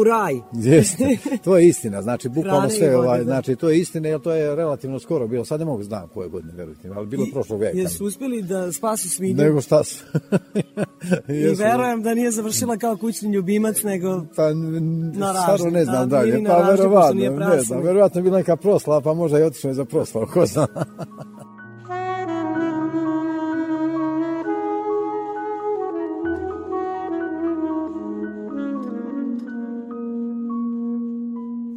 u 0.00 0.04
raj. 0.04 0.34
Jeste, 0.52 1.18
to 1.44 1.56
je 1.58 1.68
istina, 1.68 2.02
znači 2.02 2.28
bukvalno 2.28 2.70
sve, 2.70 2.96
ovaj, 2.96 3.18
da. 3.18 3.24
znači 3.24 3.56
to 3.56 3.68
je 3.70 3.78
istina, 3.78 4.08
jer 4.08 4.20
to 4.20 4.32
je 4.32 4.56
relativno 4.56 4.98
skoro 4.98 5.26
bilo, 5.26 5.44
sad 5.44 5.60
ne 5.60 5.66
mogu 5.66 5.78
da 5.78 5.84
znam 5.84 6.08
koje 6.14 6.28
godine, 6.28 6.52
verujte 6.56 6.90
ali 6.96 7.06
bilo 7.06 7.24
I, 7.28 7.32
prošlog 7.32 7.60
veka. 7.60 7.78
Jesu 7.78 8.06
uspeli 8.06 8.42
da 8.42 8.72
spasu 8.72 9.08
svinju? 9.08 9.36
Nego 9.36 9.60
šta 9.60 9.84
su. 9.84 10.04
I 11.28 11.54
verujem 11.58 12.02
da 12.02 12.14
nije 12.14 12.30
završila 12.30 12.76
kao 12.76 12.96
kućni 12.96 13.32
ljubimac, 13.32 13.82
nego 13.82 14.24
pa, 14.36 14.54
na 15.14 15.32
ražnju. 15.32 15.70
ne 15.70 15.84
znam 15.84 16.08
da, 16.08 16.16
dalje, 16.16 16.44
pa 16.44 16.58
verovatno, 16.58 17.20
ne 17.30 17.62
znam, 17.62 17.82
verovatno 17.82 18.22
bila 18.22 18.36
neka 18.36 18.56
proslava, 18.56 19.00
pa 19.00 19.14
možda 19.14 19.38
i 19.38 19.42
otišla 19.42 19.70
je 19.70 19.74
za 19.74 19.84
proslavu, 19.84 20.26
ko 20.32 20.46
zna. 20.46 20.66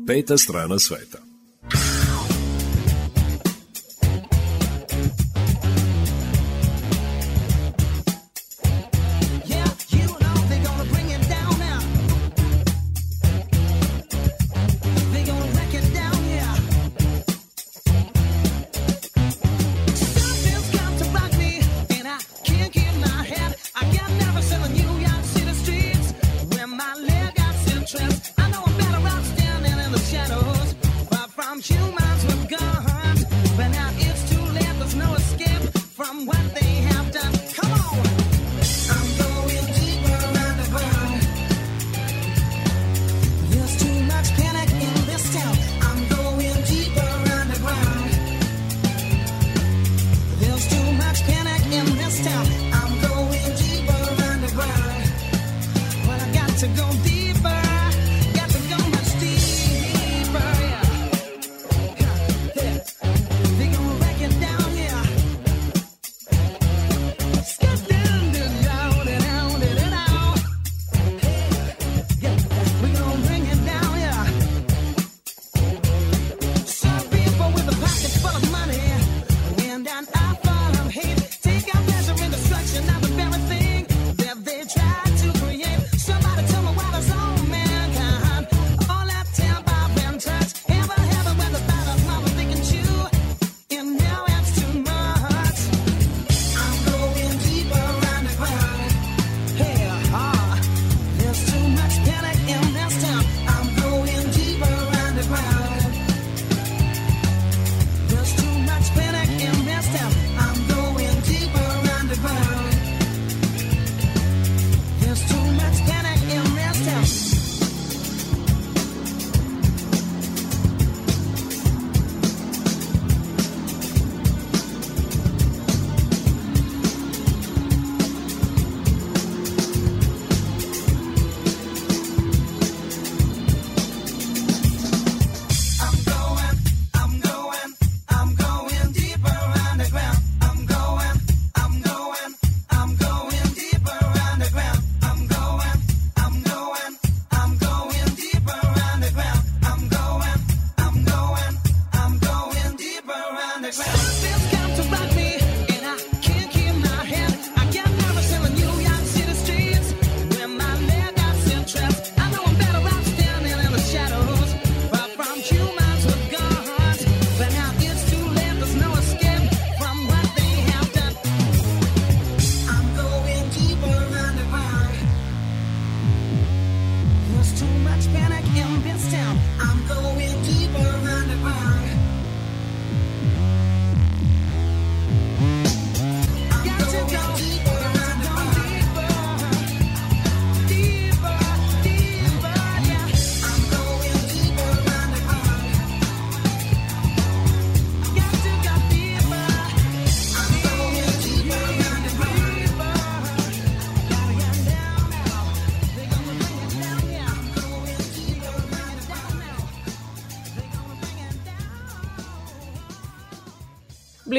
peta 0.09 0.37
strana 0.37 0.79
sveta. 0.79 1.19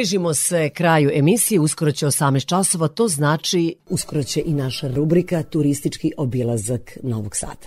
približimo 0.00 0.34
se 0.34 0.68
kraju 0.68 1.10
emisije, 1.14 1.60
uskoro 1.60 1.92
će 1.92 2.06
18 2.06 2.46
časova, 2.46 2.88
to 2.88 3.08
znači... 3.08 3.74
Uskoro 3.88 4.22
će 4.22 4.42
i 4.46 4.54
naša 4.54 4.88
rubrika 4.88 5.42
Turistički 5.42 6.12
obilazak 6.16 6.98
Novog 7.02 7.36
Sada. 7.36 7.66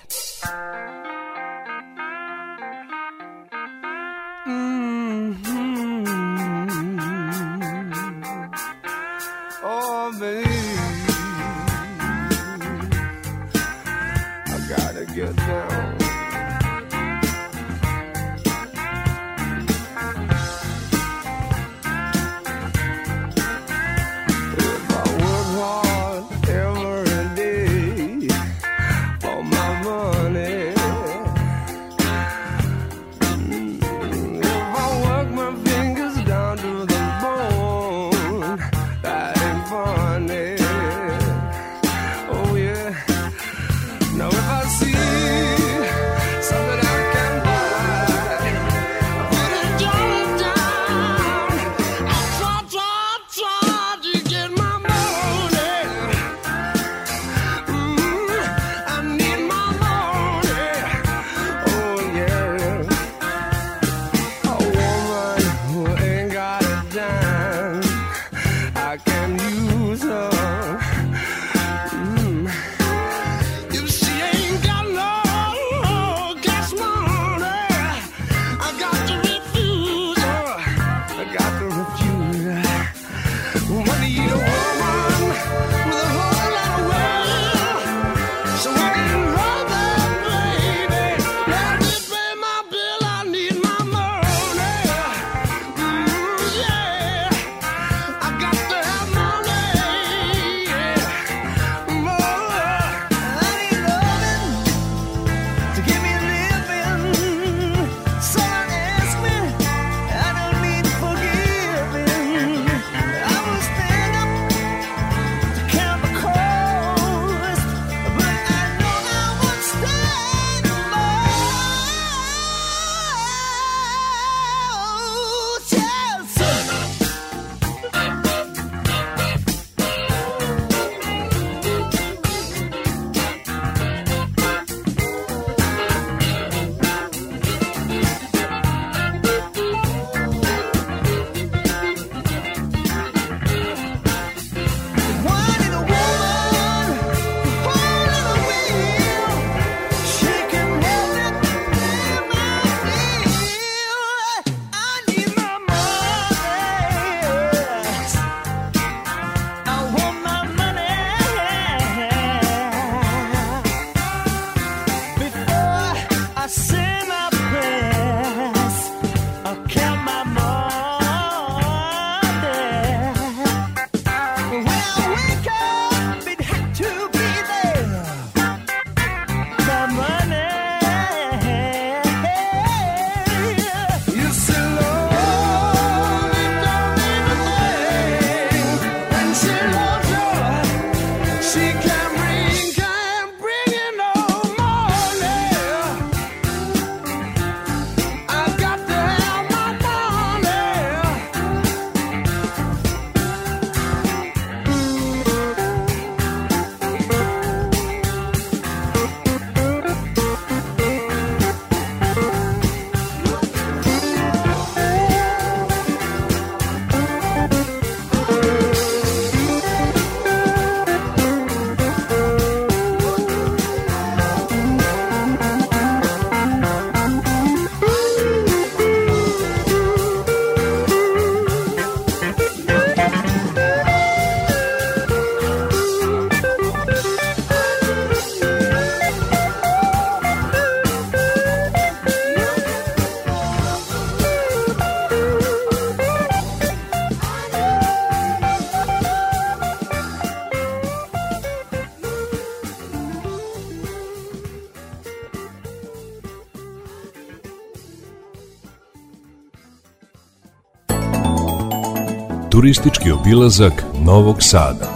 Turistički 262.63 263.11
obilazak 263.11 263.83
Novog 264.05 264.35
Sada. 264.39 264.87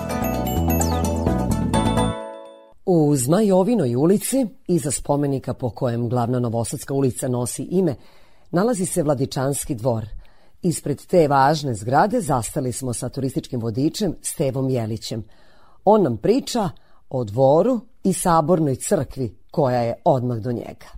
U 2.86 3.16
Zmajovinoj 3.16 3.96
ulici, 3.96 4.46
iza 4.68 4.92
spomenika 4.92 5.54
po 5.54 5.70
kojem 5.70 6.10
glavna 6.10 6.40
Novosadska 6.40 6.94
ulica 6.94 7.28
nosi 7.28 7.64
ime, 7.64 7.96
nalazi 8.52 8.86
se 8.86 9.04
Vladičanski 9.04 9.76
dvor. 9.76 10.06
Ispred 10.62 11.06
te 11.06 11.28
važne 11.28 11.76
zgrade 11.76 12.22
zastali 12.22 12.72
smo 12.72 12.94
sa 12.94 13.10
turističkim 13.10 13.60
vodičem 13.60 14.16
Stevom 14.22 14.70
Jelićem. 14.70 15.24
On 15.86 16.04
nam 16.04 16.18
priča 16.18 16.70
o 17.10 17.24
dvoru 17.24 17.80
i 18.04 18.14
sabornoj 18.14 18.76
crkvi 18.76 19.38
koja 19.52 19.82
je 19.82 20.02
odmah 20.06 20.38
do 20.38 20.52
njega. 20.52 20.97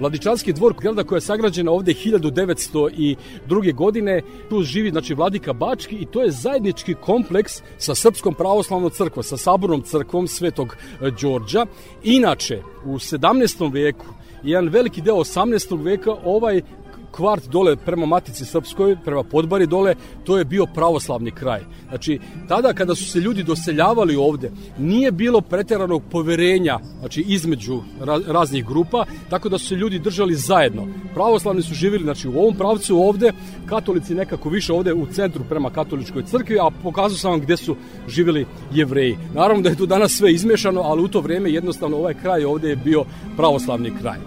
Vladičanski 0.00 0.52
dvor, 0.52 0.74
zgrada 0.78 1.04
koja 1.04 1.16
je 1.16 1.20
sagrađena 1.20 1.72
ovde 1.72 1.92
1902. 1.92 3.74
godine, 3.74 4.22
tu 4.48 4.62
živi 4.62 4.90
znači 4.90 5.14
Vladika 5.14 5.52
Bački 5.52 5.96
i 5.96 6.06
to 6.06 6.22
je 6.22 6.30
zajednički 6.30 6.94
kompleks 6.94 7.62
sa 7.78 7.94
Srpskom 7.94 8.34
pravoslavnom 8.34 8.90
crkvom, 8.90 9.22
sa 9.22 9.36
sabornom 9.36 9.82
crkvom 9.82 10.28
Svetog 10.28 10.76
e, 11.00 11.10
Đorđa. 11.10 11.66
Inače, 12.04 12.62
u 12.84 12.94
17. 12.94 13.72
veku 13.72 14.06
jedan 14.42 14.68
veliki 14.68 15.00
deo 15.00 15.16
18. 15.16 15.84
veka 15.84 16.14
ovaj 16.24 16.62
kvart 17.10 17.48
dole 17.48 17.76
prema 17.76 18.06
Matici 18.06 18.44
Srpskoj, 18.44 18.96
prema 19.04 19.22
Podbari 19.22 19.66
dole, 19.66 19.94
to 20.24 20.38
je 20.38 20.44
bio 20.44 20.66
pravoslavni 20.66 21.30
kraj. 21.30 21.60
Znači, 21.88 22.18
tada 22.48 22.72
kada 22.72 22.94
su 22.94 23.04
se 23.04 23.20
ljudi 23.20 23.42
doseljavali 23.42 24.16
ovde, 24.16 24.50
nije 24.78 25.12
bilo 25.12 25.40
preteranog 25.40 26.02
poverenja 26.10 26.78
znači, 27.00 27.24
između 27.28 27.80
raznih 28.26 28.66
grupa, 28.66 29.04
tako 29.30 29.48
da 29.48 29.58
su 29.58 29.66
se 29.66 29.74
ljudi 29.74 29.98
držali 29.98 30.34
zajedno. 30.34 30.86
Pravoslavni 31.14 31.62
su 31.62 31.74
živjeli 31.74 32.04
znači, 32.04 32.28
u 32.28 32.38
ovom 32.38 32.54
pravcu 32.54 32.98
ovde, 33.02 33.32
katolici 33.66 34.14
nekako 34.14 34.48
više 34.48 34.72
ovde 34.72 34.94
u 34.94 35.06
centru 35.06 35.44
prema 35.48 35.70
katoličkoj 35.70 36.22
crkvi, 36.22 36.58
a 36.58 36.70
pokazao 36.82 37.18
sam 37.18 37.30
vam 37.30 37.40
gde 37.40 37.56
su 37.56 37.76
živjeli 38.08 38.46
jevreji. 38.72 39.18
Naravno 39.34 39.62
da 39.62 39.68
je 39.68 39.76
tu 39.76 39.86
danas 39.86 40.12
sve 40.12 40.32
izmešano, 40.32 40.80
ali 40.80 41.02
u 41.02 41.08
to 41.08 41.20
vreme 41.20 41.50
jednostavno 41.50 41.96
ovaj 41.96 42.14
kraj 42.14 42.44
ovde 42.44 42.68
je 42.68 42.76
bio 42.76 43.04
pravoslavni 43.36 43.92
kraj. 44.00 44.18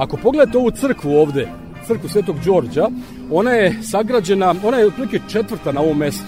Ako 0.00 0.16
pogledate 0.16 0.58
ovu 0.58 0.70
crkvu 0.70 1.16
ovde, 1.16 1.48
crkvu 1.86 2.08
Svetog 2.08 2.36
Đorđa, 2.44 2.88
ona 3.30 3.50
je 3.50 3.82
sagrađena, 3.82 4.54
ona 4.64 4.76
je 4.76 4.86
otprilike 4.86 5.20
četvrta 5.28 5.72
na 5.72 5.80
ovom 5.80 5.98
mestu 5.98 6.26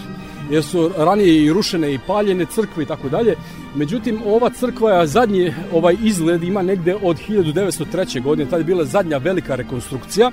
jer 0.50 0.64
su 0.64 0.90
ranije 0.96 1.44
i 1.44 1.52
rušene 1.52 1.94
i 1.94 1.98
paljene 2.06 2.46
crkve 2.46 2.82
i 2.82 2.86
tako 2.86 3.08
dalje. 3.08 3.36
Međutim, 3.74 4.20
ova 4.26 4.50
crkva 4.50 4.90
je 4.92 5.06
zadnji 5.06 5.54
ovaj 5.72 5.96
izgled 6.02 6.42
ima 6.42 6.62
negde 6.62 6.96
od 7.02 7.16
1903. 7.28 8.22
godine, 8.22 8.50
tada 8.50 8.60
je 8.60 8.64
bila 8.64 8.84
zadnja 8.84 9.18
velika 9.18 9.54
rekonstrukcija, 9.54 10.30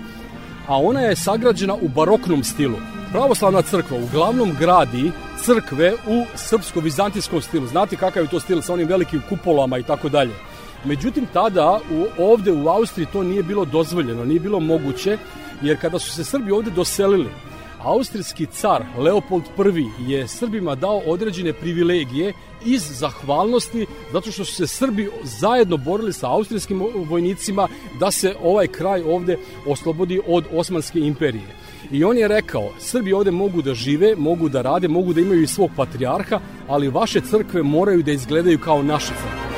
a 0.67 0.77
ona 0.77 1.01
je 1.01 1.15
sagrađena 1.15 1.73
u 1.73 1.87
baroknom 1.87 2.43
stilu. 2.43 2.75
Pravoslavna 3.11 3.61
crkva 3.61 3.97
uglavnom 3.97 4.55
gradi 4.59 5.11
crkve 5.45 5.93
u 5.93 6.25
srpsko-vizantijskom 6.35 7.41
stilu. 7.41 7.67
Znate 7.67 7.95
kakav 7.95 8.23
je 8.23 8.29
to 8.29 8.39
stil 8.39 8.61
sa 8.61 8.73
onim 8.73 8.87
velikim 8.87 9.21
kupolama 9.29 9.77
i 9.77 9.83
tako 9.83 10.09
dalje. 10.09 10.48
Međutim, 10.85 11.27
tada 11.33 11.79
u, 11.91 12.23
ovde 12.23 12.51
u 12.51 12.67
Austriji 12.67 13.07
to 13.13 13.23
nije 13.23 13.43
bilo 13.43 13.65
dozvoljeno, 13.65 14.25
nije 14.25 14.39
bilo 14.39 14.59
moguće, 14.59 15.17
jer 15.61 15.81
kada 15.81 15.99
su 15.99 16.11
se 16.11 16.23
Srbi 16.23 16.51
ovde 16.51 16.71
doselili, 16.71 17.29
Austrijski 17.83 18.45
car 18.45 18.83
Leopold 18.97 19.43
I 19.99 20.11
je 20.11 20.27
Srbima 20.27 20.75
dao 20.75 21.01
određene 21.05 21.53
privilegije 21.53 22.33
iz 22.65 22.81
zahvalnosti 22.81 23.85
zato 24.11 24.31
što 24.31 24.45
su 24.45 24.53
se 24.53 24.67
Srbi 24.67 25.09
zajedno 25.23 25.77
borili 25.77 26.13
sa 26.13 26.29
austrijskim 26.29 26.81
vojnicima 27.09 27.67
da 27.99 28.11
se 28.11 28.35
ovaj 28.43 28.67
kraj 28.67 29.01
ovde 29.01 29.37
oslobodi 29.65 30.21
od 30.27 30.45
Osmanske 30.53 30.99
imperije. 30.99 31.55
I 31.91 32.03
on 32.03 32.17
je 32.17 32.27
rekao, 32.27 32.69
Srbi 32.79 33.13
ovde 33.13 33.31
mogu 33.31 33.61
da 33.61 33.73
žive, 33.73 34.15
mogu 34.15 34.49
da 34.49 34.61
rade, 34.61 34.87
mogu 34.87 35.13
da 35.13 35.21
imaju 35.21 35.41
i 35.43 35.47
svog 35.47 35.69
patrijarha, 35.75 36.39
ali 36.67 36.89
vaše 36.89 37.21
crkve 37.21 37.63
moraju 37.63 38.03
da 38.03 38.11
izgledaju 38.11 38.59
kao 38.59 38.83
naše 38.83 39.07
crkve. 39.07 39.48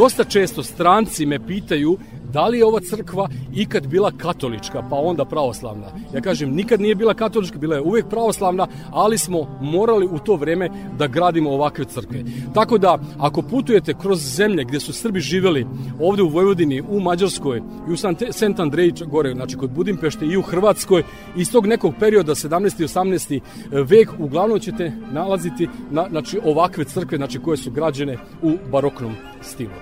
Dosta 0.00 0.24
često 0.24 0.62
stranci 0.62 1.26
me 1.26 1.38
pitaju 1.46 1.98
da 2.32 2.46
li 2.46 2.58
je 2.58 2.64
ova 2.64 2.80
crkva 2.80 3.28
ikad 3.54 3.86
bila 3.86 4.12
katolička, 4.18 4.82
pa 4.90 4.96
onda 4.96 5.24
pravoslavna. 5.24 5.86
Ja 6.14 6.20
kažem, 6.20 6.50
nikad 6.50 6.80
nije 6.80 6.94
bila 6.94 7.14
katolička, 7.14 7.58
bila 7.58 7.76
je 7.76 7.82
uvek 7.82 8.08
pravoslavna, 8.08 8.66
ali 8.90 9.18
smo 9.18 9.58
morali 9.60 10.06
u 10.06 10.18
to 10.18 10.36
vreme 10.36 10.70
da 10.98 11.06
gradimo 11.06 11.50
ovakve 11.50 11.84
crkve. 11.84 12.24
Tako 12.54 12.78
da, 12.78 12.98
ako 13.18 13.42
putujete 13.42 13.94
kroz 13.94 14.20
zemlje 14.20 14.64
gde 14.64 14.80
su 14.80 14.92
Srbi 14.92 15.20
živeli, 15.20 15.66
ovde 16.00 16.22
u 16.22 16.28
Vojvodini, 16.28 16.82
u 16.88 17.00
Mađarskoj 17.00 17.62
i 17.88 17.92
u 17.92 17.96
St. 18.32 18.58
Andreji, 18.58 18.92
gore, 19.06 19.34
znači 19.34 19.56
kod 19.56 19.70
Budimpešte 19.70 20.26
i 20.26 20.36
u 20.36 20.42
Hrvatskoj, 20.42 21.02
iz 21.36 21.52
tog 21.52 21.66
nekog 21.66 21.94
perioda 22.00 22.34
17. 22.34 22.82
i 22.82 22.86
18. 22.86 23.40
vek, 23.70 24.10
uglavnom 24.18 24.58
ćete 24.58 24.92
nalaziti 25.12 25.68
na, 25.90 26.06
znači, 26.10 26.40
ovakve 26.44 26.84
crkve, 26.84 27.16
znači 27.16 27.38
koje 27.38 27.56
su 27.56 27.70
građene 27.70 28.18
u 28.42 28.56
baroknom 28.72 29.14
stilu. 29.42 29.72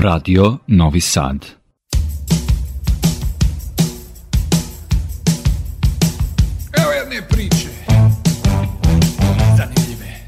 Radio 0.00 0.58
Novi 0.66 1.00
Sad. 1.00 1.46
Evo 6.72 6.90
jedne 6.90 7.28
priče. 7.28 7.68
Zanimljive. 9.56 10.26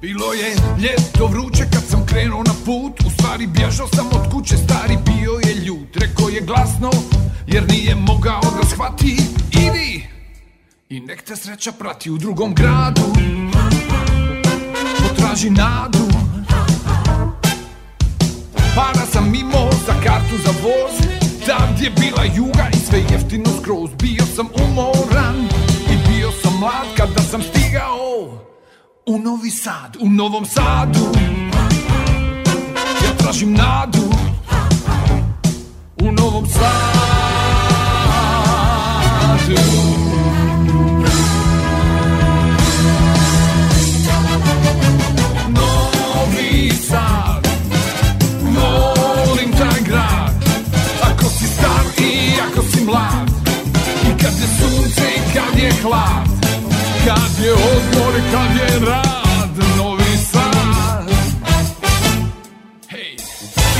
Bilo 0.00 0.32
je 0.32 0.56
ljeto 0.78 1.26
vruće 1.26 1.64
kad 1.72 1.82
sam 1.88 2.06
krenuo 2.06 2.42
na 2.42 2.54
put 2.64 3.00
U 3.06 3.10
stvari 3.10 3.46
bježao 3.46 3.88
sam 3.88 4.06
od 4.06 4.32
kuće, 4.32 4.56
stari 4.56 4.96
bio 5.04 5.32
je 5.32 5.54
ljut 5.54 5.96
Rekao 5.96 6.28
je 6.28 6.40
glasno, 6.40 6.90
jer 7.46 7.68
nije 7.68 7.94
mogao 7.94 8.40
da 8.40 8.68
shvati 8.68 9.16
Idi, 9.52 10.15
i 10.88 11.00
nek 11.00 11.22
te 11.22 11.36
sreća 11.36 11.72
prati 11.72 12.10
u 12.10 12.18
drugom 12.18 12.54
gradu. 12.54 13.02
Potraži 15.08 15.50
nadu. 15.50 15.98
Para 18.74 19.06
sam 19.12 19.34
imao 19.34 19.70
za 19.86 19.92
kartu 20.04 20.36
za 20.44 20.50
voz. 20.50 21.08
Tam 21.46 21.74
gdje 21.76 21.90
bila 21.90 22.24
juga 22.24 22.68
i 22.72 22.76
sve 22.76 22.98
jeftino 23.10 23.50
skroz. 23.62 23.90
Bio 24.02 24.26
sam 24.36 24.46
umoran 24.64 25.48
i 25.90 26.08
bio 26.08 26.30
sam 26.42 26.58
mlad 26.60 26.96
Kada 26.96 27.22
sam 27.22 27.42
stigao 27.42 28.46
u 29.06 29.18
Novi 29.18 29.50
Sad 29.50 29.96
U 30.00 30.08
Novom 30.08 30.44
Sadu. 30.44 31.08
Ja 33.04 33.16
tražim 33.18 33.52
nadu 33.52 34.10
U 36.00 36.12
Novom 36.12 36.46
Sadu 36.46 37.06
mlad. 52.86 53.30
I 54.02 54.22
kad 54.22 54.32
je 54.40 54.48
sunce 54.58 55.02
i 55.16 55.34
kad 55.34 55.62
je 55.62 55.72
hlad 55.82 56.28
Kad 57.04 57.44
je 57.44 57.52
odmor 57.52 58.14
i 58.18 58.32
kad 58.32 58.56
je 58.56 58.86
rad 58.86 59.50
Novi 59.76 60.16
Sad. 60.32 61.10
Hej, 62.88 63.16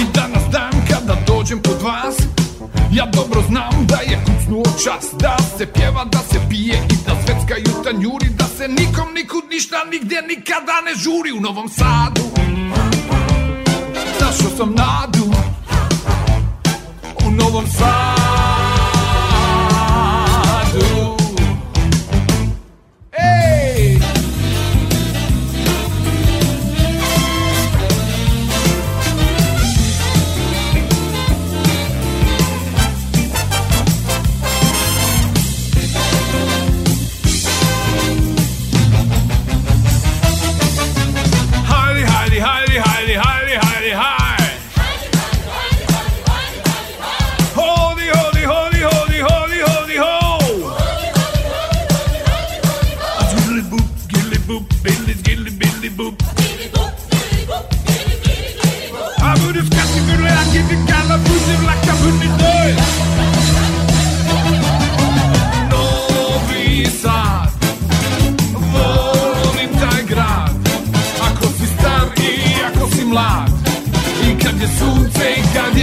i 0.00 0.04
danas 0.14 0.42
dan 0.52 0.72
kada 0.90 1.16
dođem 1.26 1.62
kod 1.62 1.82
vas 1.82 2.16
Ja 2.92 3.06
dobro 3.06 3.42
znam 3.48 3.86
da 3.86 3.96
je 3.96 4.24
kucnuo 4.26 4.64
čas 4.84 5.06
Da 5.20 5.36
se 5.58 5.66
pjeva, 5.66 6.04
da 6.04 6.18
se 6.18 6.38
pije 6.50 6.74
i 6.74 6.96
da 7.06 7.12
sveckaju 7.24 7.82
tanjuri 7.84 8.28
Da 8.28 8.44
se 8.58 8.68
nikom 8.68 9.14
nikud 9.14 9.44
ništa 9.50 9.76
nigdje 9.90 10.22
nikada 10.22 10.80
ne 10.84 10.94
žuri 10.94 11.32
U 11.32 11.40
Novom 11.40 11.68
Sadu. 11.68 12.22
Našao 14.20 14.56
sam 14.56 14.74
nadu 14.74 15.26
U 17.26 17.30
Novom 17.30 17.66
Sadu 17.66 18.25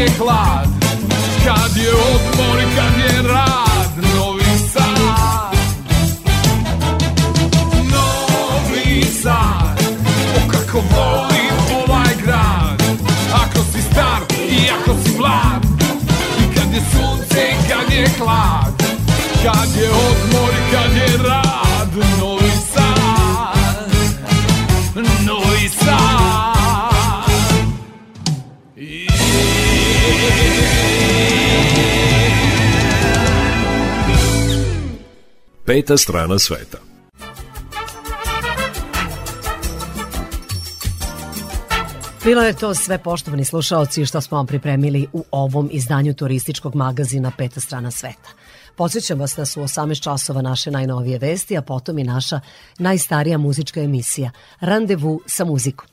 i 0.03 0.09
kad 1.45 1.77
je 1.77 1.89
hlad, 1.93 3.02
Peta 35.83 35.97
strana 35.97 36.39
sveta. 36.39 36.77
Bilo 42.23 42.41
je 42.41 42.53
to 42.53 42.73
sve 42.73 42.97
poštovani 42.97 43.45
slušaoci 43.45 44.05
što 44.05 44.21
smo 44.21 44.37
vam 44.37 44.47
pripremili 44.47 45.07
u 45.13 45.23
ovom 45.31 45.69
izdanju 45.71 46.13
turističkog 46.13 46.75
magazina 46.75 47.31
Peta 47.37 47.59
strana 47.59 47.91
sveta. 47.91 48.29
Podsjećam 48.75 49.19
vas 49.19 49.35
da 49.35 49.45
su 49.45 49.61
u 49.61 49.63
18 49.63 50.03
časova 50.03 50.41
naše 50.41 50.71
najnovije 50.71 51.19
vesti, 51.19 51.57
a 51.57 51.61
potom 51.61 51.99
i 51.99 52.03
naša 52.03 52.39
najstarija 52.79 53.37
muzička 53.37 53.81
emisija 53.81 54.31
Randevu 54.59 55.21
sa 55.25 55.45
muzikom. 55.45 55.87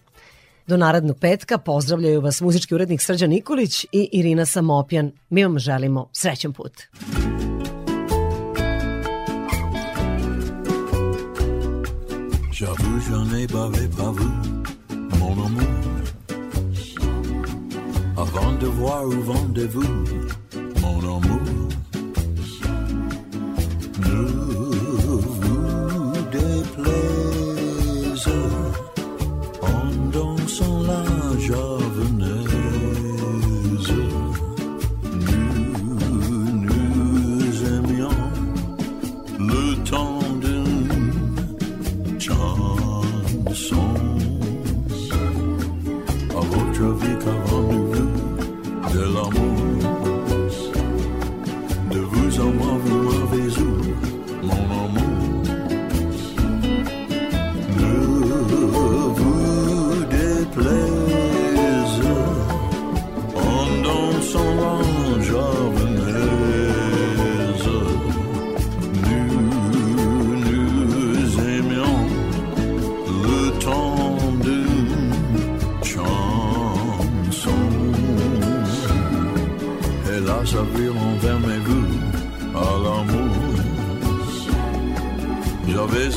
Do 0.66 0.76
narednog 0.76 1.16
petka 1.20 1.58
pozdravljaju 1.58 2.20
vas 2.20 2.40
muzički 2.40 2.74
urednik 2.74 3.02
Srđan 3.02 3.30
Nikolić 3.30 3.84
i 3.84 4.08
Irina 4.12 4.46
Samopjan. 4.46 5.12
Mi 5.30 5.44
vam 5.44 5.58
želimo 5.58 6.08
srećan 6.12 6.52
put. 6.52 6.72
J'avoue, 12.60 13.00
j'en 13.08 13.34
ai 13.34 13.46
bavé 13.46 13.88
pas 13.88 14.10
vous, 14.10 14.30
mon 15.18 15.32
amour. 15.46 15.62
Avant 18.18 18.52
de 18.52 18.66
voir 18.66 19.06
où 19.06 19.12
vendez-vous, 19.12 20.04
mon 20.82 20.98
amour. 20.98 21.40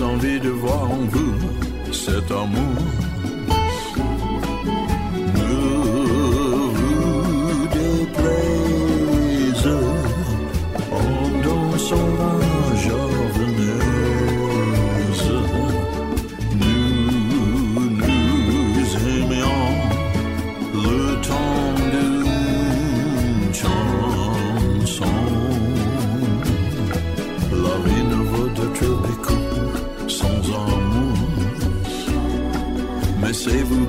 Envie 0.03 0.39
de 0.39 0.49
voir 0.49 0.91
en 0.91 1.05
vous 1.13 1.93
cet 1.93 2.29
amour. 2.31 2.92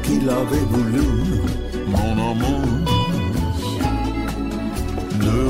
C'est 0.05 0.13
vous 0.13 0.21
qui 0.21 0.25
l'avez 0.25 0.65
voulu, 0.71 1.07
mon 1.87 2.13
amour. 2.13 2.67
Ne 5.21 5.43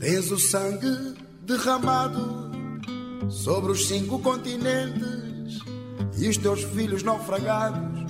Tens 0.00 0.30
o 0.30 0.38
sangue 0.38 1.14
derramado 1.42 2.50
sobre 3.28 3.72
os 3.72 3.86
cinco 3.86 4.18
continentes 4.18 5.60
e 6.18 6.28
os 6.28 6.36
teus 6.36 6.64
filhos 6.64 7.02
naufragados 7.02 8.00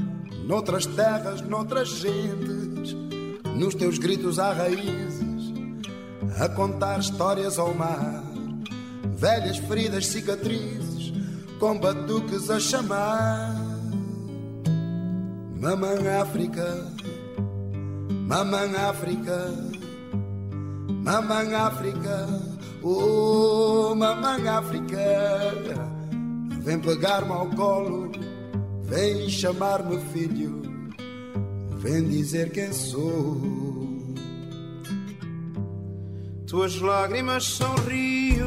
noutras 0.50 0.84
terras, 0.84 1.40
noutras 1.42 1.90
gentes, 1.90 2.96
nos 3.54 3.72
teus 3.72 3.98
gritos 3.98 4.40
há 4.40 4.52
raízes, 4.52 5.52
a 6.40 6.48
contar 6.48 6.98
histórias 6.98 7.56
ao 7.56 7.72
mar, 7.72 8.24
velhas 9.16 9.58
feridas, 9.58 10.06
cicatrizes, 10.06 11.12
com 11.60 11.78
batuques 11.78 12.50
a 12.50 12.58
chamar. 12.58 13.54
Mamãe 15.60 16.08
África, 16.08 16.92
mamãe 18.26 18.74
África. 18.74 19.69
Mamãe 21.10 21.52
África, 21.56 22.28
oh 22.84 23.96
mamãe 23.96 24.46
África, 24.46 24.96
vem 26.60 26.78
pegar-me 26.78 27.32
ao 27.32 27.48
colo, 27.48 28.12
vem 28.84 29.28
chamar-me 29.28 29.98
filho, 30.12 30.62
vem 31.78 32.08
dizer 32.08 32.52
quem 32.52 32.72
sou. 32.72 33.40
Tuas 36.46 36.80
lágrimas 36.80 37.44
são 37.44 37.74
rio 37.88 38.46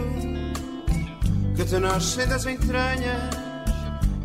que 1.58 1.66
te 1.66 1.78
nascem 1.80 2.26
das 2.30 2.46
entranhas 2.46 3.30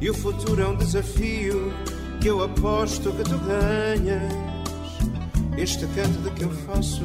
e 0.01 0.09
o 0.11 0.15
futuro 0.15 0.63
é 0.63 0.69
um 0.69 0.77
desafio 0.77 1.73
que 2.21 2.29
eu 2.29 2.45
aposto 2.45 3.11
que 3.15 3.25
tu 3.25 3.37
ganhas. 3.39 4.33
Este 5.57 5.85
canto 5.89 6.23
de 6.23 6.31
que 6.31 6.45
eu 6.45 6.51
faço 6.51 7.03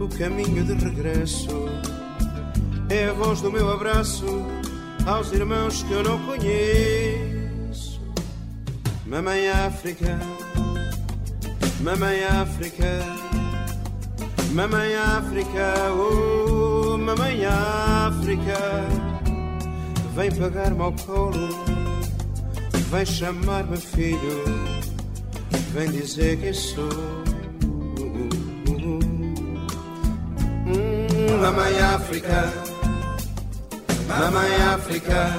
o 0.00 0.08
caminho 0.08 0.64
de 0.64 0.72
regresso 0.72 1.68
é 2.88 3.08
a 3.08 3.12
voz 3.12 3.42
do 3.42 3.52
meu 3.52 3.70
abraço 3.70 4.24
aos 5.06 5.30
irmãos 5.30 5.82
que 5.82 5.92
eu 5.92 6.02
não 6.02 6.18
conheço. 6.24 8.00
Mamãe 9.06 9.48
África, 9.48 10.18
mamãe 11.80 12.24
África, 12.24 13.04
mamãe 14.52 14.94
África, 14.94 15.74
oh 15.92 16.96
mamãe 16.96 17.44
África, 17.44 18.88
vem 20.16 20.30
pegar-me 20.30 20.80
ao 20.80 20.92
colo, 20.92 21.48
vem 22.90 23.04
chamar-me 23.04 23.76
filho, 23.76 24.44
vem 25.74 25.90
dizer 25.90 26.38
que 26.38 26.54
sou. 26.54 27.29
Mamãe 31.38 31.80
África, 31.80 32.52
Mamãe 34.08 34.56
África, 34.74 35.32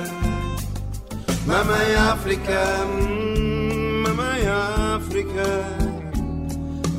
Mamãe 1.45 1.95
África, 1.95 2.59
hum, 2.85 4.03
Mamãe 4.03 4.47
África, 4.95 5.43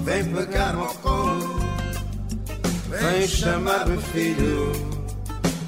vem 0.05 0.25
pegar-me 0.25 0.81
ao 0.83 0.95
colo, 0.95 1.61
vem 2.89 3.27
chamar-me 3.27 3.97
filho, 3.99 4.73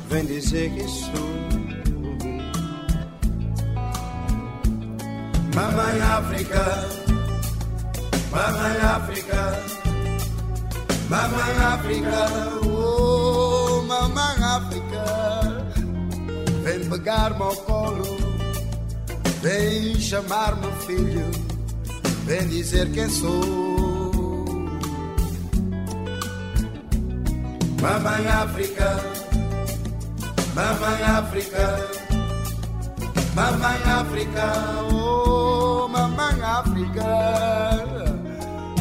vem 0.08 0.24
dizer 0.26 0.70
que 0.70 0.88
sou. 0.88 1.34
Mamãe 5.54 6.00
África, 6.00 6.88
Mamãe 8.30 8.76
África, 8.80 9.83
Mamãe 11.08 11.58
África, 11.58 12.28
oh 12.66 13.82
Mamãe 13.82 14.42
África, 14.42 15.04
vem 16.62 16.88
pegar-me 16.88 17.42
ao 17.42 17.54
colo, 17.56 18.04
vem 19.42 20.00
chamar-me 20.00 20.72
filho, 20.86 21.30
vem 22.24 22.48
dizer 22.48 22.90
quem 22.92 23.08
sou. 23.10 23.64
Mamãe 27.82 28.26
África, 28.26 28.96
Mamãe 30.54 31.02
África, 31.02 31.90
Mamãe 33.34 33.82
África, 33.84 34.52
oh 34.90 35.86
Mamãe 35.86 36.42
África, 36.42 37.04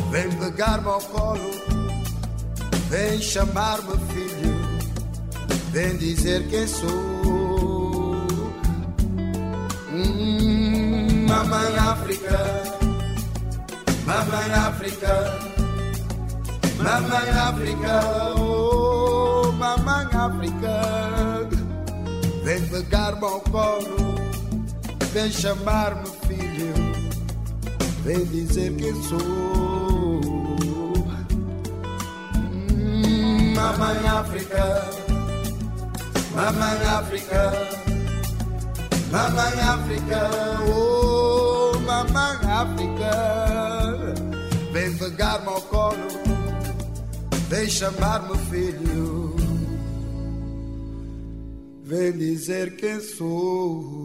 vem 0.09 0.29
pegar-me 0.37 0.87
ao 0.87 1.01
colo, 1.01 1.72
vem 2.93 3.19
chamar-me 3.19 3.97
filho, 4.13 4.55
vem 5.71 5.97
dizer 5.97 6.47
quem 6.47 6.67
sou. 6.67 6.87
Hum, 9.91 11.25
Mamãe 11.27 11.75
África, 11.75 12.39
Mamãe 14.05 14.53
África, 14.53 15.39
Mamãe 16.77 17.29
África, 17.31 18.35
oh 18.37 19.51
Mamãe 19.53 20.05
África, 20.13 21.49
vem 22.43 22.61
pegar-me 22.67 23.25
ao 23.25 23.41
colo, 23.41 24.13
vem 25.11 25.31
chamar-me 25.31 26.09
filho, 26.27 26.73
vem 28.03 28.23
dizer 28.25 28.71
quem 28.75 28.93
sou. 29.01 29.92
Mamãe 33.55 34.07
África, 34.07 34.89
Mamãe 36.35 36.83
África, 36.87 37.53
Mamãe 39.11 39.59
África, 39.61 40.29
oh 40.67 41.79
Mamãe 41.79 42.51
África, 42.51 43.11
vem 44.71 44.97
pegar-me 44.97 45.47
ao 45.47 45.61
colo, 45.61 46.07
vem 47.49 47.69
chamar-me 47.69 48.37
filho, 48.49 49.35
vem 51.83 52.11
dizer 52.13 52.75
quem 52.75 52.99
sou. 52.99 54.02